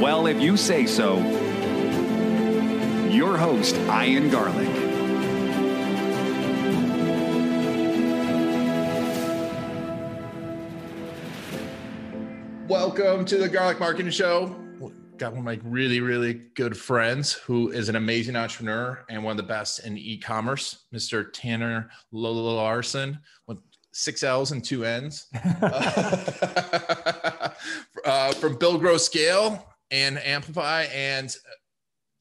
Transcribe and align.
Well, 0.00 0.26
if 0.26 0.40
you 0.42 0.56
say 0.56 0.86
so, 0.86 1.18
your 3.08 3.36
host, 3.36 3.76
Ian 3.76 4.28
Garlic. 4.28 4.68
Welcome 12.68 13.24
to 13.24 13.38
the 13.38 13.48
Garlic 13.48 13.78
Marketing 13.78 14.10
Show. 14.10 14.56
Got 15.16 15.30
one 15.30 15.38
of 15.38 15.44
my 15.44 15.60
really, 15.62 16.00
really 16.00 16.34
good 16.34 16.76
friends 16.76 17.32
who 17.32 17.70
is 17.70 17.88
an 17.88 17.94
amazing 17.94 18.34
entrepreneur 18.34 19.04
and 19.08 19.22
one 19.22 19.30
of 19.30 19.36
the 19.36 19.44
best 19.44 19.86
in 19.86 19.96
e-commerce, 19.96 20.86
Mr. 20.92 21.32
Tanner 21.32 21.88
Larsson 22.10 23.20
with 23.46 23.58
six 23.92 24.24
L's 24.24 24.50
and 24.50 24.64
two 24.64 24.84
N's 24.84 25.28
uh, 28.04 28.32
from 28.32 28.56
Build 28.56 28.80
Grow 28.80 28.96
Scale 28.96 29.64
and 29.90 30.18
Amplify 30.18 30.82
and 30.94 31.34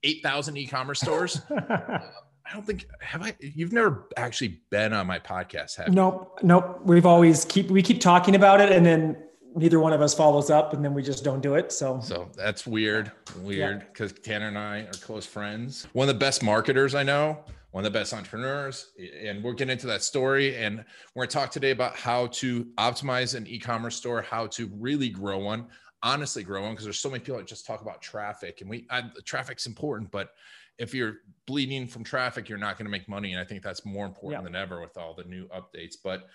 8,000 0.04 0.58
e-commerce 0.58 1.00
stores. 1.02 1.42
I 1.50 2.52
don't 2.54 2.66
think 2.66 2.86
have 3.00 3.24
I. 3.24 3.34
You've 3.40 3.72
never 3.72 4.10
actually 4.18 4.62
been 4.70 4.94
on 4.94 5.08
my 5.08 5.18
podcast, 5.18 5.78
have 5.78 5.88
you? 5.88 5.94
Nope, 5.94 6.40
nope. 6.44 6.82
We've 6.84 7.06
always 7.06 7.46
keep 7.46 7.70
we 7.72 7.82
keep 7.82 8.02
talking 8.02 8.36
about 8.36 8.60
it, 8.60 8.72
and 8.72 8.86
then 8.86 9.16
neither 9.56 9.80
one 9.80 9.94
of 9.94 10.02
us 10.02 10.14
follows 10.14 10.50
up, 10.50 10.74
and 10.74 10.84
then 10.84 10.94
we 10.94 11.02
just 11.02 11.24
don't 11.24 11.42
do 11.42 11.56
it. 11.56 11.72
So 11.72 12.00
So 12.02 12.30
that's 12.36 12.68
weird, 12.68 13.12
weird, 13.40 13.88
because 13.92 14.12
Tanner 14.14 14.50
and 14.50 14.58
I 14.58 14.82
are 14.82 14.92
close 15.02 15.26
friends. 15.26 15.88
One 15.94 16.10
of 16.10 16.14
the 16.14 16.20
best 16.20 16.44
marketers 16.44 16.96
I 16.96 17.04
know, 17.04 17.40
one 17.72 17.86
of 17.86 17.92
the 17.92 17.98
best 17.98 18.14
entrepreneurs, 18.14 18.92
and 19.24 19.44
we're 19.44 19.54
getting 19.54 19.72
into 19.72 19.88
that 19.88 20.04
story. 20.04 20.56
And 20.58 20.84
we're 21.16 21.22
going 21.22 21.30
to 21.30 21.34
talk 21.34 21.50
today 21.50 21.72
about 21.72 21.96
how 21.96 22.28
to 22.28 22.66
optimize 22.78 23.36
an 23.36 23.48
e-commerce 23.48 23.96
store, 23.96 24.22
how 24.22 24.48
to 24.48 24.70
really 24.78 25.10
grow 25.10 25.40
one, 25.40 25.68
honestly 26.04 26.44
growing 26.44 26.72
because 26.72 26.84
there's 26.84 27.00
so 27.00 27.10
many 27.10 27.22
people 27.22 27.38
that 27.38 27.48
just 27.48 27.66
talk 27.66 27.82
about 27.82 28.02
traffic, 28.02 28.62
and 28.62 28.70
we 28.70 28.86
I, 28.90 29.04
traffic's 29.26 29.66
important, 29.66 30.12
but 30.12 30.32
if 30.78 30.94
you're 30.94 31.18
bleeding 31.46 31.88
from 31.88 32.04
traffic, 32.04 32.50
you're 32.50 32.58
not 32.58 32.78
going 32.78 32.86
to 32.86 32.92
make 32.92 33.08
money, 33.08 33.32
and 33.32 33.40
I 33.40 33.46
think 33.46 33.64
that's 33.64 33.86
more 33.86 34.06
important 34.06 34.42
Yeah. 34.42 34.44
than 34.44 34.56
ever 34.56 34.82
with 34.82 34.98
all 34.98 35.14
the 35.14 35.24
new 35.24 35.48
updates. 35.48 35.96
But 36.04 36.28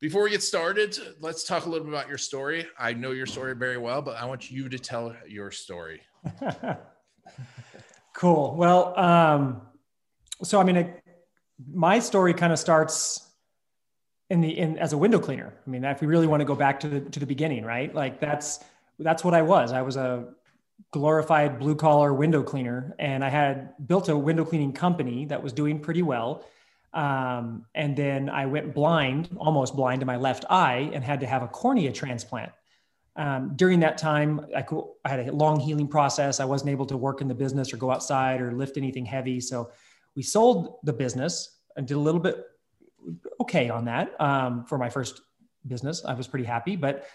before 0.00 0.22
we 0.22 0.30
get 0.30 0.42
started, 0.42 0.98
let's 1.20 1.44
talk 1.44 1.66
a 1.66 1.68
little 1.68 1.84
bit 1.86 1.92
about 1.94 2.08
your 2.08 2.18
story. 2.18 2.66
I 2.78 2.92
know 2.92 3.12
your 3.12 3.26
story 3.26 3.54
very 3.54 3.78
well, 3.78 4.02
but 4.02 4.16
I 4.16 4.24
want 4.26 4.50
you 4.50 4.68
to 4.68 4.78
tell 4.78 5.14
your 5.26 5.50
story. 5.50 6.02
cool. 8.14 8.54
Well, 8.56 8.98
um, 8.98 9.62
so 10.42 10.60
I 10.60 10.64
mean, 10.64 10.76
it, 10.76 11.02
my 11.72 11.98
story 11.98 12.34
kind 12.34 12.52
of 12.52 12.58
starts 12.58 13.28
in 14.30 14.40
the 14.40 14.56
in 14.58 14.78
as 14.78 14.92
a 14.92 14.98
window 14.98 15.18
cleaner. 15.18 15.52
I 15.66 15.70
mean, 15.70 15.84
if 15.84 16.00
we 16.00 16.06
really 16.06 16.26
want 16.26 16.40
to 16.40 16.44
go 16.44 16.54
back 16.54 16.80
to 16.80 16.88
the 16.88 17.00
to 17.00 17.20
the 17.20 17.26
beginning, 17.26 17.64
right? 17.64 17.92
Like 17.94 18.20
that's 18.20 18.60
that's 18.98 19.24
what 19.24 19.34
I 19.34 19.42
was. 19.42 19.72
I 19.72 19.82
was 19.82 19.96
a 19.96 20.28
glorified 20.92 21.58
blue 21.58 21.74
collar 21.74 22.14
window 22.14 22.42
cleaner, 22.42 22.94
and 22.98 23.24
I 23.24 23.28
had 23.28 23.74
built 23.86 24.08
a 24.08 24.16
window 24.16 24.44
cleaning 24.44 24.72
company 24.72 25.26
that 25.26 25.42
was 25.42 25.52
doing 25.52 25.80
pretty 25.80 26.02
well. 26.02 26.44
Um, 26.94 27.66
and 27.74 27.96
then 27.96 28.28
I 28.28 28.46
went 28.46 28.74
blind, 28.74 29.28
almost 29.36 29.76
blind, 29.76 30.02
in 30.02 30.06
my 30.06 30.16
left 30.16 30.44
eye, 30.48 30.90
and 30.92 31.04
had 31.04 31.20
to 31.20 31.26
have 31.26 31.42
a 31.42 31.48
cornea 31.48 31.92
transplant. 31.92 32.52
Um, 33.16 33.52
during 33.56 33.80
that 33.80 33.98
time, 33.98 34.46
I, 34.56 34.62
cou- 34.62 34.94
I 35.04 35.08
had 35.10 35.28
a 35.28 35.32
long 35.32 35.58
healing 35.60 35.88
process. 35.88 36.40
I 36.40 36.44
wasn't 36.44 36.70
able 36.70 36.86
to 36.86 36.96
work 36.96 37.20
in 37.20 37.28
the 37.28 37.34
business 37.34 37.72
or 37.72 37.76
go 37.76 37.90
outside 37.90 38.40
or 38.40 38.52
lift 38.52 38.76
anything 38.76 39.04
heavy. 39.04 39.40
So 39.40 39.70
we 40.14 40.22
sold 40.22 40.78
the 40.84 40.92
business 40.92 41.58
and 41.76 41.86
did 41.86 41.96
a 41.96 42.00
little 42.00 42.20
bit 42.20 42.44
okay 43.40 43.68
on 43.70 43.84
that 43.86 44.18
um, 44.20 44.64
for 44.64 44.78
my 44.78 44.88
first 44.88 45.20
business. 45.66 46.04
I 46.04 46.14
was 46.14 46.26
pretty 46.26 46.44
happy, 46.44 46.76
but 46.76 47.06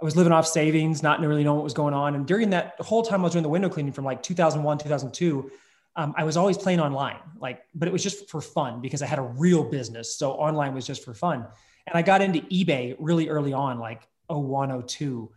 I 0.00 0.04
was 0.04 0.16
living 0.16 0.32
off 0.32 0.46
savings, 0.46 1.02
not 1.02 1.20
really 1.20 1.42
knowing 1.42 1.56
what 1.56 1.64
was 1.64 1.74
going 1.74 1.94
on. 1.94 2.14
And 2.14 2.26
during 2.26 2.50
that 2.50 2.74
whole 2.80 3.02
time 3.02 3.20
I 3.20 3.24
was 3.24 3.32
doing 3.32 3.42
the 3.42 3.48
window 3.48 3.68
cleaning 3.68 3.92
from 3.92 4.04
like 4.04 4.22
2001, 4.22 4.78
2002, 4.78 5.50
um, 5.96 6.14
I 6.16 6.22
was 6.22 6.36
always 6.36 6.56
playing 6.56 6.78
online, 6.78 7.18
like, 7.40 7.62
but 7.74 7.88
it 7.88 7.90
was 7.90 8.04
just 8.04 8.30
for 8.30 8.40
fun 8.40 8.80
because 8.80 9.02
I 9.02 9.06
had 9.06 9.18
a 9.18 9.22
real 9.22 9.64
business. 9.64 10.16
So 10.16 10.32
online 10.32 10.72
was 10.72 10.86
just 10.86 11.04
for 11.04 11.14
fun. 11.14 11.44
And 11.88 11.96
I 11.96 12.02
got 12.02 12.22
into 12.22 12.40
eBay 12.42 12.94
really 13.00 13.28
early 13.28 13.52
on, 13.52 13.80
like 13.80 14.06
01, 14.28 14.86
02, 14.86 15.28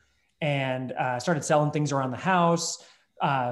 and 0.41 0.91
uh, 0.91 1.19
started 1.19 1.43
selling 1.43 1.71
things 1.71 1.91
around 1.91 2.11
the 2.11 2.17
house. 2.17 2.83
Uh, 3.19 3.51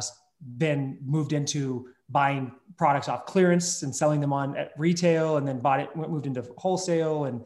then 0.58 0.98
moved 1.04 1.34
into 1.34 1.90
buying 2.10 2.52
products 2.78 3.10
off 3.10 3.26
clearance 3.26 3.84
and 3.84 3.96
selling 3.96 4.20
them 4.20 4.32
on 4.32 4.56
at 4.56 4.72
retail, 4.78 5.38
and 5.38 5.48
then 5.48 5.60
bought 5.60 5.80
it, 5.80 5.96
went, 5.96 6.12
moved 6.12 6.28
into 6.28 6.44
wholesale, 6.58 7.26
and 7.26 7.44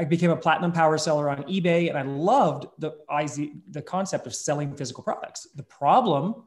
I 0.00 0.04
became 0.04 0.30
a 0.30 0.36
platinum 0.36 0.72
power 0.72 0.96
seller 0.96 1.28
on 1.28 1.42
eBay, 1.42 1.90
and 1.90 1.98
I 1.98 2.00
loved 2.00 2.66
the 2.78 2.92
IZ, 3.10 3.38
the 3.70 3.82
concept 3.82 4.26
of 4.26 4.34
selling 4.34 4.74
physical 4.74 5.04
products. 5.04 5.46
The 5.54 5.62
problem 5.62 6.44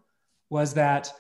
was 0.50 0.74
that 0.74 1.14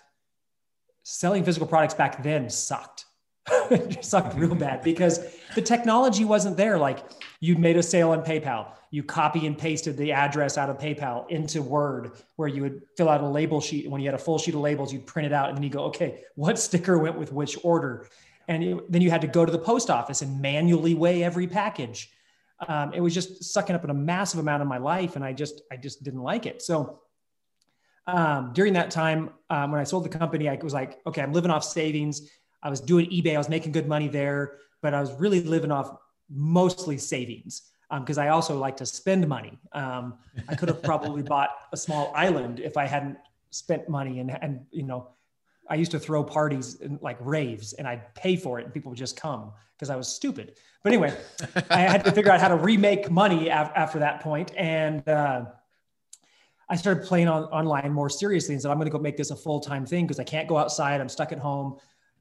selling 1.03 1.43
physical 1.43 1.67
products 1.67 1.93
back 1.93 2.23
then 2.23 2.49
sucked. 2.49 3.05
it 3.69 4.03
sucked 4.03 4.35
real 4.35 4.55
bad 4.55 4.81
because 4.81 5.19
the 5.53 5.61
technology 5.61 6.25
wasn't 6.25 6.57
there. 6.57 6.79
Like 6.79 7.05
you 7.39 7.55
made 7.55 7.77
a 7.77 7.83
sale 7.83 8.09
on 8.09 8.23
PayPal, 8.23 8.71
you 8.89 9.03
copy 9.03 9.45
and 9.45 9.55
pasted 9.55 9.95
the 9.95 10.11
address 10.11 10.57
out 10.57 10.71
of 10.71 10.79
PayPal 10.79 11.29
into 11.29 11.61
Word, 11.61 12.13
where 12.37 12.47
you 12.47 12.63
would 12.63 12.81
fill 12.97 13.09
out 13.09 13.21
a 13.21 13.27
label 13.27 13.61
sheet. 13.61 13.87
When 13.87 14.01
you 14.01 14.07
had 14.07 14.15
a 14.15 14.23
full 14.23 14.39
sheet 14.39 14.55
of 14.55 14.61
labels, 14.61 14.91
you'd 14.91 15.05
print 15.05 15.27
it 15.27 15.33
out, 15.33 15.49
and 15.49 15.57
then 15.57 15.63
you 15.63 15.69
go, 15.69 15.83
okay, 15.83 16.23
what 16.33 16.57
sticker 16.57 16.97
went 16.97 17.15
with 17.15 17.31
which 17.31 17.59
order? 17.63 18.07
And 18.47 18.63
it- 18.63 18.91
then 18.91 19.03
you 19.03 19.11
had 19.11 19.21
to 19.21 19.27
go 19.27 19.45
to 19.45 19.51
the 19.51 19.59
post 19.59 19.91
office 19.91 20.23
and 20.23 20.41
manually 20.41 20.95
weigh 20.95 21.23
every 21.23 21.45
package. 21.45 22.09
Um, 22.67 22.93
it 22.93 23.01
was 23.01 23.13
just 23.13 23.43
sucking 23.43 23.75
up 23.75 23.83
a 23.87 23.93
massive 23.93 24.39
amount 24.39 24.61
of 24.61 24.67
my 24.67 24.77
life, 24.77 25.15
and 25.15 25.23
I 25.23 25.33
just, 25.33 25.61
I 25.71 25.77
just 25.77 26.03
didn't 26.03 26.21
like 26.21 26.45
it. 26.45 26.61
So 26.61 27.01
um, 28.07 28.51
during 28.53 28.73
that 28.73 28.91
time, 28.91 29.31
um, 29.49 29.71
when 29.71 29.79
I 29.79 29.83
sold 29.83 30.05
the 30.05 30.09
company, 30.09 30.49
I 30.49 30.55
was 30.55 30.73
like, 30.73 30.99
okay, 31.07 31.21
I'm 31.21 31.33
living 31.33 31.51
off 31.51 31.63
savings. 31.63 32.29
I 32.61 32.69
was 32.69 32.81
doing 32.81 33.09
eBay. 33.09 33.35
I 33.35 33.37
was 33.37 33.49
making 33.49 33.71
good 33.71 33.87
money 33.87 34.07
there, 34.07 34.57
but 34.81 34.93
I 34.93 35.01
was 35.01 35.13
really 35.13 35.41
living 35.41 35.71
off 35.71 35.95
mostly 36.29 36.97
savings 36.97 37.63
because 37.99 38.17
I 38.17 38.29
also 38.29 38.57
like 38.57 38.77
to 38.77 38.85
spend 38.85 39.27
money. 39.27 39.59
Um, 39.73 40.15
I 40.47 40.55
could 40.55 40.69
have 40.69 40.81
probably 40.81 41.21
bought 41.33 41.49
a 41.71 41.77
small 41.77 42.11
island 42.15 42.59
if 42.59 42.75
I 42.75 42.85
hadn't 42.85 43.17
spent 43.51 43.87
money 43.87 44.19
and, 44.19 44.31
and, 44.41 44.65
you 44.71 44.83
know, 44.83 45.09
I 45.69 45.75
used 45.75 45.91
to 45.91 45.99
throw 45.99 46.23
parties 46.23 46.81
and 46.81 47.01
like 47.01 47.17
raves 47.19 47.73
and 47.73 47.87
I'd 47.87 48.13
pay 48.15 48.35
for 48.35 48.59
it 48.59 48.65
and 48.65 48.73
people 48.73 48.89
would 48.89 48.97
just 48.97 49.19
come 49.19 49.51
because 49.75 49.89
I 49.89 49.95
was 49.95 50.07
stupid. 50.07 50.55
But 50.83 50.91
anyway, 50.91 51.17
I 51.69 51.79
had 51.79 52.03
to 52.05 52.11
figure 52.11 52.31
out 52.31 52.39
how 52.39 52.49
to 52.49 52.55
remake 52.55 53.09
money 53.09 53.49
af- 53.49 53.71
after 53.75 53.99
that 53.99 54.21
point. 54.21 54.51
And, 54.57 55.07
uh, 55.07 55.45
I 56.69 56.75
started 56.75 57.03
playing 57.03 57.27
on 57.27 57.43
online 57.45 57.91
more 57.91 58.09
seriously 58.09 58.55
and 58.55 58.61
said, 58.61 58.71
I'm 58.71 58.77
going 58.77 58.87
to 58.87 58.91
go 58.91 58.97
make 58.97 59.17
this 59.17 59.31
a 59.31 59.35
full 59.35 59.59
time 59.59 59.85
thing 59.85 60.05
because 60.05 60.19
I 60.19 60.23
can't 60.23 60.47
go 60.47 60.57
outside. 60.57 61.01
I'm 61.01 61.09
stuck 61.09 61.31
at 61.31 61.39
home. 61.39 61.77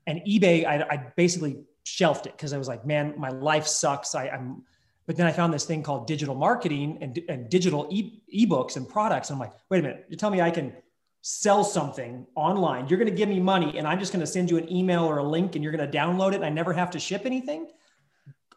And 0.07 0.21
eBay, 0.29 0.67
I, 0.67 0.83
I 0.91 0.97
basically 1.17 1.63
shelved 1.85 2.27
it 2.27 2.33
because 2.33 2.53
I 2.53 2.59
was 2.59 2.69
like, 2.69 2.85
man, 2.85 3.15
my 3.17 3.31
life 3.31 3.67
sucks. 3.67 4.15
I, 4.15 4.29
I'm, 4.29 4.63
but 5.07 5.17
then 5.17 5.27
I 5.27 5.33
found 5.33 5.55
this 5.55 5.65
thing 5.65 5.83
called 5.83 6.07
digital 6.07 6.35
marketing 6.35 6.99
and, 7.01 7.19
and 7.29 7.49
digital 7.49 7.89
e- 7.91 8.21
ebooks 8.35 8.77
and 8.77 8.89
products. 8.89 9.31
And 9.31 9.37
I'm 9.37 9.41
like, 9.41 9.53
wait 9.71 9.79
a 9.79 9.83
minute, 9.83 10.07
you're 10.09 10.19
telling 10.19 10.37
me 10.37 10.43
I 10.43 10.51
can 10.51 10.75
sell 11.23 11.63
something 11.63 12.27
online. 12.35 12.89
You're 12.89 12.99
going 12.99 13.11
to 13.11 13.17
give 13.17 13.29
me 13.29 13.39
money 13.39 13.79
and 13.79 13.87
I'm 13.87 14.01
just 14.01 14.13
going 14.13 14.21
to 14.21 14.27
send 14.27 14.51
you 14.51 14.59
an 14.59 14.71
email 14.71 15.05
or 15.05 15.19
a 15.19 15.25
link 15.25 15.55
and 15.55 15.63
you're 15.63 15.73
going 15.73 15.89
to 15.91 15.99
download 15.99 16.33
it 16.33 16.37
and 16.37 16.45
I 16.45 16.51
never 16.51 16.73
have 16.73 16.91
to 16.91 16.99
ship 16.99 17.23
anything. 17.25 17.69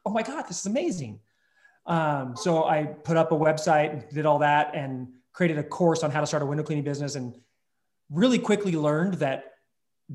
Oh 0.03 0.09
my 0.09 0.23
God, 0.23 0.45
this 0.47 0.59
is 0.59 0.65
amazing. 0.65 1.19
Um, 1.85 2.35
so 2.35 2.65
I 2.65 2.85
put 2.85 3.17
up 3.17 3.31
a 3.31 3.35
website 3.35 4.09
did 4.09 4.25
all 4.25 4.39
that 4.39 4.73
and 4.73 5.09
created 5.31 5.59
a 5.59 5.63
course 5.63 6.01
on 6.01 6.09
how 6.09 6.21
to 6.21 6.25
start 6.25 6.41
a 6.41 6.45
window 6.45 6.63
cleaning 6.63 6.83
business 6.83 7.13
and 7.13 7.35
really 8.09 8.39
quickly 8.39 8.71
learned 8.71 9.15
that 9.15 9.53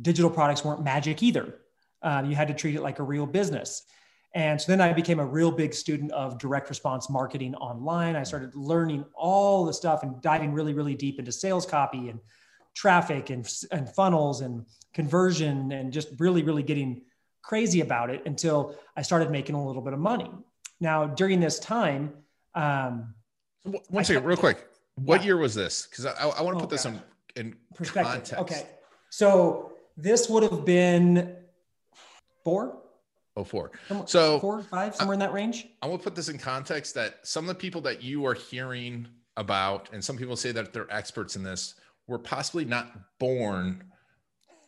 digital 0.02 0.30
products 0.30 0.64
weren't 0.64 0.82
magic 0.82 1.22
either. 1.22 1.54
Um, 2.02 2.28
you 2.28 2.34
had 2.34 2.48
to 2.48 2.54
treat 2.54 2.74
it 2.74 2.82
like 2.82 2.98
a 2.98 3.02
real 3.04 3.26
business. 3.26 3.84
And 4.34 4.60
so 4.60 4.72
then 4.72 4.80
I 4.80 4.92
became 4.92 5.20
a 5.20 5.26
real 5.26 5.50
big 5.50 5.74
student 5.74 6.10
of 6.12 6.38
direct 6.38 6.68
response 6.68 7.10
marketing 7.10 7.54
online. 7.56 8.16
I 8.16 8.22
started 8.22 8.54
learning 8.54 9.04
all 9.14 9.64
the 9.64 9.74
stuff 9.74 10.02
and 10.02 10.20
diving 10.20 10.52
really, 10.52 10.72
really 10.72 10.94
deep 10.94 11.18
into 11.18 11.32
sales 11.32 11.66
copy 11.66 12.08
and 12.08 12.20
traffic 12.84 13.28
and, 13.28 13.46
and 13.72 13.88
funnels 13.94 14.40
and 14.40 14.64
conversion 14.94 15.70
and 15.72 15.92
just 15.92 16.08
really, 16.18 16.42
really 16.42 16.62
getting 16.62 17.02
crazy 17.42 17.82
about 17.82 18.08
it 18.08 18.22
until 18.24 18.74
I 18.96 19.02
started 19.02 19.30
making 19.30 19.54
a 19.54 19.66
little 19.66 19.82
bit 19.82 19.92
of 19.92 19.98
money. 19.98 20.30
Now, 20.80 21.06
during 21.06 21.40
this 21.40 21.58
time, 21.58 22.14
um, 22.54 23.14
One 23.90 24.02
second, 24.04 24.24
real 24.24 24.38
quick. 24.38 24.66
What 24.94 25.20
Yeah. 25.20 25.26
year 25.26 25.36
was 25.36 25.54
this? 25.54 25.86
Because 25.86 26.06
I, 26.06 26.12
I 26.38 26.40
want 26.40 26.56
to 26.56 26.64
Oh, 26.64 26.66
put 26.66 26.70
this 26.70 26.84
gosh. 26.84 26.94
in, 27.36 27.48
in 27.48 27.56
perspective. 27.74 28.12
context. 28.12 28.32
Okay. 28.44 28.66
So 29.10 29.72
this 29.98 30.30
would 30.30 30.42
have 30.44 30.64
been 30.64 31.36
four, 32.44 32.78
Oh, 33.36 33.44
four. 33.44 33.70
So 34.06 34.40
four, 34.40 34.62
five, 34.62 34.96
somewhere 34.96 35.14
in 35.14 35.20
that 35.20 35.32
range. 35.34 35.68
I 35.82 35.86
want 35.86 36.00
to 36.00 36.04
put 36.04 36.14
this 36.16 36.28
in 36.30 36.38
context 36.38 36.94
that 36.94 37.26
some 37.26 37.44
of 37.44 37.48
the 37.48 37.54
people 37.54 37.80
that 37.82 38.02
you 38.02 38.24
are 38.26 38.34
hearing 38.34 39.06
about, 39.36 39.88
and 39.92 40.02
some 40.02 40.16
people 40.16 40.34
say 40.36 40.50
that 40.52 40.72
they're 40.72 40.90
experts 40.90 41.36
in 41.36 41.42
this, 41.42 41.74
were 42.10 42.18
possibly 42.18 42.64
not 42.64 42.92
born 43.18 43.84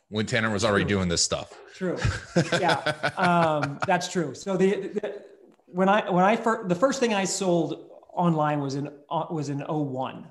when 0.09 0.27
Tanner 0.27 0.51
was 0.51 0.65
already 0.65 0.85
True. 0.85 0.97
doing 0.97 1.09
this 1.09 1.23
stuff. 1.23 1.53
True. 1.75 1.99
Yeah, 2.61 2.77
um, 3.17 3.79
that's 3.87 4.11
true. 4.11 4.35
So 4.35 4.57
the, 4.57 4.89
the 4.89 5.23
when 5.67 5.89
I 5.89 6.09
when 6.11 6.25
I 6.25 6.37
first 6.37 6.69
the 6.69 6.75
first 6.75 7.01
thing 7.01 7.13
I 7.13 7.25
sold 7.25 7.91
online 8.13 8.61
was 8.61 8.77
in 8.77 8.91
uh, 9.11 9.27
was 9.31 9.49
in 9.49 9.61
01. 9.61 10.27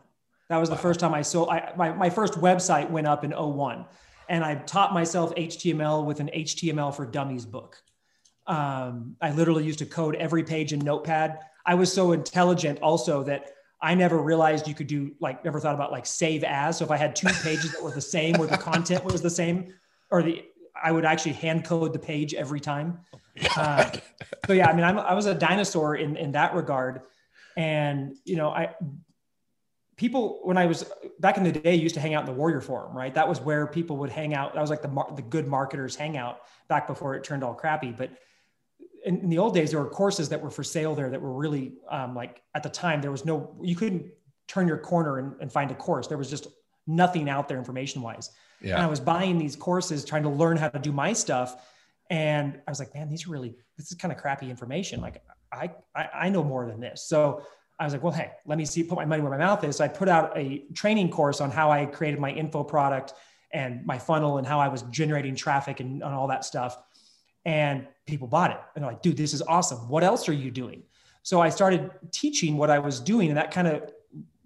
That 0.50 0.58
was 0.58 0.70
the 0.70 0.78
first 0.78 1.00
time 1.00 1.14
I 1.14 1.22
sold. 1.22 1.50
I, 1.50 1.74
my 1.76 1.92
my 1.94 2.10
first 2.10 2.34
website 2.34 2.90
went 2.90 3.08
up 3.08 3.24
in 3.24 3.32
01, 3.32 3.86
and 4.30 4.44
I 4.44 4.56
taught 4.56 4.94
myself 4.94 5.34
HTML 5.36 6.06
with 6.06 6.20
an 6.20 6.30
HTML 6.34 6.96
for 6.96 7.06
Dummies 7.06 7.46
book. 7.46 7.82
Um, 8.48 9.16
I 9.22 9.32
literally 9.32 9.64
used 9.64 9.80
to 9.80 9.86
code 9.86 10.16
every 10.16 10.44
page 10.44 10.74
in 10.74 10.80
Notepad. 10.80 11.40
I 11.66 11.76
was 11.76 11.92
so 11.92 12.12
intelligent 12.12 12.80
also 12.82 13.24
that 13.24 13.52
I 13.82 13.96
never 13.96 14.22
realized 14.22 14.68
you 14.68 14.76
could 14.76 14.88
do 14.88 15.16
like 15.20 15.44
never 15.44 15.60
thought 15.60 15.74
about 15.74 15.92
like 15.92 16.06
save 16.06 16.44
as. 16.44 16.78
So 16.78 16.86
if 16.86 16.92
I 16.92 16.98
had 16.98 17.16
two 17.16 17.28
pages 17.28 17.72
that 17.72 17.82
were 17.82 17.92
the 17.92 18.02
same 18.02 18.36
where 18.38 18.48
the 18.48 18.58
content 18.72 19.04
was 19.04 19.22
the 19.22 19.30
same, 19.30 19.74
or 20.12 20.22
the 20.22 20.44
I 20.82 20.92
would 20.92 21.06
actually 21.06 21.34
hand 21.34 21.66
code 21.66 21.94
the 21.94 22.00
page 22.00 22.34
every 22.34 22.60
time. 22.60 23.00
Uh, 23.56 23.90
so 24.46 24.52
yeah, 24.52 24.68
I 24.70 24.74
mean, 24.74 24.84
I'm, 24.84 25.00
I 25.00 25.14
was 25.14 25.26
a 25.26 25.34
dinosaur 25.34 25.96
in 25.96 26.18
in 26.18 26.34
that 26.34 26.54
regard, 26.54 27.04
and 27.56 28.14
you 28.26 28.36
know, 28.36 28.50
I 28.50 28.76
people 29.96 30.42
when 30.44 30.58
I 30.58 30.66
was 30.66 30.84
back 31.20 31.38
in 31.38 31.44
the 31.44 31.52
day 31.52 31.76
used 31.76 31.96
to 31.96 32.02
hang 32.02 32.14
out 32.14 32.22
in 32.22 32.26
the 32.26 32.38
Warrior 32.38 32.60
Forum, 32.60 32.96
right? 32.96 33.14
That 33.14 33.30
was 33.30 33.40
where 33.40 33.68
people 33.68 33.98
would 33.98 34.10
hang 34.10 34.34
out. 34.34 34.54
That 34.54 34.60
was 34.60 34.70
like 34.70 34.82
the 34.82 35.06
the 35.16 35.22
good 35.22 35.48
marketers 35.48 35.96
hangout 35.96 36.42
back 36.68 36.88
before 36.88 37.16
it 37.16 37.24
turned 37.24 37.42
all 37.42 37.54
crappy. 37.54 37.92
But 37.92 38.12
in, 39.06 39.20
in 39.22 39.30
the 39.30 39.38
old 39.38 39.54
days, 39.54 39.72
there 39.72 39.80
were 39.80 39.90
courses 39.90 40.30
that 40.30 40.42
were 40.42 40.50
for 40.50 40.64
sale 40.64 40.96
there 40.96 41.10
that 41.10 41.22
were 41.22 41.34
really 41.34 41.74
um, 41.90 42.16
like 42.16 42.42
at 42.56 42.64
the 42.64 42.70
time 42.70 43.02
there 43.02 43.12
was 43.12 43.26
no 43.26 43.56
you 43.62 43.76
couldn't 43.76 44.06
turn 44.48 44.68
your 44.68 44.78
corner 44.78 45.20
and, 45.20 45.34
and 45.40 45.52
find 45.52 45.72
a 45.72 45.76
course. 45.76 46.08
There 46.08 46.18
was 46.18 46.30
just 46.30 46.48
nothing 46.88 47.30
out 47.30 47.48
there 47.48 47.58
information 47.58 48.02
wise. 48.02 48.32
And 48.76 48.84
I 48.84 48.88
was 48.88 49.00
buying 49.00 49.38
these 49.38 49.56
courses 49.56 50.06
trying 50.06 50.24
to 50.24 50.30
learn 50.30 50.58
how 50.58 50.70
to 50.70 50.80
do 50.80 50.92
my 50.92 51.14
stuff. 51.14 51.66
And 52.10 52.60
I 52.68 52.72
was 52.72 52.80
like, 52.80 52.94
man, 52.94 53.10
these 53.10 53.28
are 53.28 53.32
really, 53.32 53.56
this 53.78 53.92
is 53.92 53.98
kind 53.98 54.12
of 54.12 54.20
crappy 54.20 54.50
information. 54.50 55.02
Like 55.02 55.24
I, 55.52 55.72
I, 55.96 56.10
I 56.14 56.30
know 56.30 56.44
more 56.44 56.66
than 56.66 56.80
this. 56.80 57.04
So 57.04 57.44
I 57.80 57.86
was 57.86 57.94
like, 57.94 58.04
well, 58.04 58.14
hey, 58.14 58.32
let 58.46 58.58
me 58.58 58.66
see, 58.66 58.84
put 58.84 58.98
my 58.98 59.06
money 59.06 59.24
where 59.24 59.32
my 59.32 59.38
mouth 59.38 59.64
is. 59.64 59.78
So 59.78 59.84
I 59.84 59.88
put 59.88 60.10
out 60.10 60.38
a 60.38 60.66
training 60.74 61.10
course 61.10 61.42
on 61.42 61.50
how 61.50 61.72
I 61.72 61.86
created 61.86 62.20
my 62.20 62.32
info 62.32 62.64
product 62.64 63.14
and 63.54 63.86
my 63.86 63.98
funnel 63.98 64.38
and 64.38 64.46
how 64.46 64.60
I 64.60 64.68
was 64.68 64.84
generating 64.84 65.36
traffic 65.36 65.80
and, 65.80 66.04
and 66.04 66.14
all 66.14 66.28
that 66.28 66.46
stuff. 66.46 66.78
And 67.46 67.88
people 68.12 68.28
bought 68.28 68.52
it. 68.52 68.60
And 68.76 68.84
they're 68.84 68.92
like, 68.92 69.02
dude, 69.02 69.18
this 69.18 69.34
is 69.34 69.42
awesome. 69.42 69.90
What 69.90 70.04
else 70.04 70.30
are 70.30 70.34
you 70.34 70.52
doing? 70.52 70.84
So 71.24 71.42
I 71.42 71.50
started 71.50 71.92
teaching 72.12 72.58
what 72.58 72.70
I 72.70 72.80
was 72.80 73.00
doing. 73.00 73.30
And 73.30 73.38
that 73.38 73.52
kind 73.52 73.68
of 73.68 73.92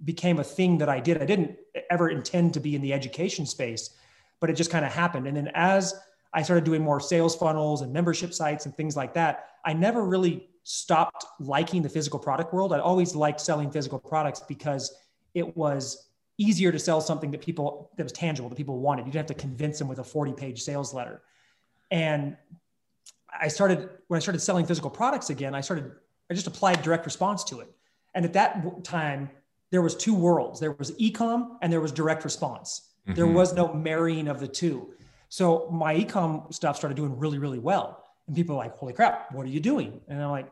became 0.03 0.39
a 0.39 0.43
thing 0.43 0.77
that 0.77 0.89
I 0.89 0.99
did. 0.99 1.21
I 1.21 1.25
didn't 1.25 1.57
ever 1.89 2.09
intend 2.09 2.53
to 2.53 2.59
be 2.59 2.75
in 2.75 2.81
the 2.81 2.93
education 2.93 3.45
space, 3.45 3.91
but 4.39 4.49
it 4.49 4.53
just 4.53 4.71
kind 4.71 4.85
of 4.85 4.91
happened. 4.91 5.27
And 5.27 5.35
then 5.35 5.51
as 5.53 5.93
I 6.33 6.41
started 6.41 6.63
doing 6.63 6.81
more 6.81 6.99
sales 6.99 7.35
funnels 7.35 7.81
and 7.81 7.91
membership 7.91 8.33
sites 8.33 8.65
and 8.65 8.75
things 8.75 8.95
like 8.95 9.13
that, 9.13 9.49
I 9.65 9.73
never 9.73 10.03
really 10.03 10.49
stopped 10.63 11.25
liking 11.39 11.81
the 11.81 11.89
physical 11.89 12.19
product 12.19 12.53
world. 12.53 12.73
I 12.73 12.79
always 12.79 13.15
liked 13.15 13.39
selling 13.39 13.71
physical 13.71 13.99
products 13.99 14.41
because 14.41 14.93
it 15.33 15.55
was 15.55 16.09
easier 16.37 16.71
to 16.71 16.79
sell 16.79 16.99
something 16.99 17.31
that 17.31 17.41
people 17.41 17.91
that 17.95 18.03
was 18.03 18.11
tangible 18.11 18.49
that 18.49 18.55
people 18.55 18.79
wanted. 18.79 19.05
You 19.05 19.11
didn't 19.13 19.29
have 19.29 19.37
to 19.37 19.41
convince 19.41 19.79
them 19.79 19.87
with 19.87 19.99
a 19.99 20.03
40 20.03 20.33
page 20.33 20.61
sales 20.61 20.93
letter. 20.93 21.21
And 21.91 22.35
I 23.39 23.47
started 23.47 23.89
when 24.07 24.17
I 24.17 24.21
started 24.21 24.39
selling 24.39 24.65
physical 24.65 24.89
products 24.89 25.29
again, 25.29 25.55
I 25.55 25.61
started 25.61 25.91
I 26.29 26.33
just 26.33 26.47
applied 26.47 26.81
direct 26.81 27.05
response 27.05 27.43
to 27.45 27.59
it. 27.59 27.69
And 28.15 28.25
at 28.25 28.33
that 28.33 28.83
time, 28.83 29.29
there 29.71 29.81
was 29.81 29.95
two 29.95 30.15
worlds. 30.15 30.59
There 30.59 30.71
was 30.71 30.91
ecom 30.93 31.57
and 31.61 31.71
there 31.71 31.81
was 31.81 31.91
direct 31.91 32.23
response. 32.23 32.93
There 33.05 33.27
Mhm. 33.27 33.33
was 33.33 33.53
no 33.53 33.71
marrying 33.73 34.27
of 34.27 34.39
the 34.39 34.47
two. 34.47 34.93
So 35.29 35.69
my 35.69 35.95
ecom 35.95 36.51
stuff 36.53 36.77
started 36.77 36.95
doing 36.95 37.17
really, 37.19 37.37
really 37.37 37.59
well. 37.59 38.03
And 38.25 38.35
people 38.35 38.55
were 38.55 38.63
like, 38.63 38.75
holy 38.75 38.93
crap, 38.93 39.31
what 39.33 39.45
are 39.45 39.49
you 39.49 39.59
doing? 39.59 40.01
And 40.07 40.21
I'm 40.23 40.31
like, 40.31 40.51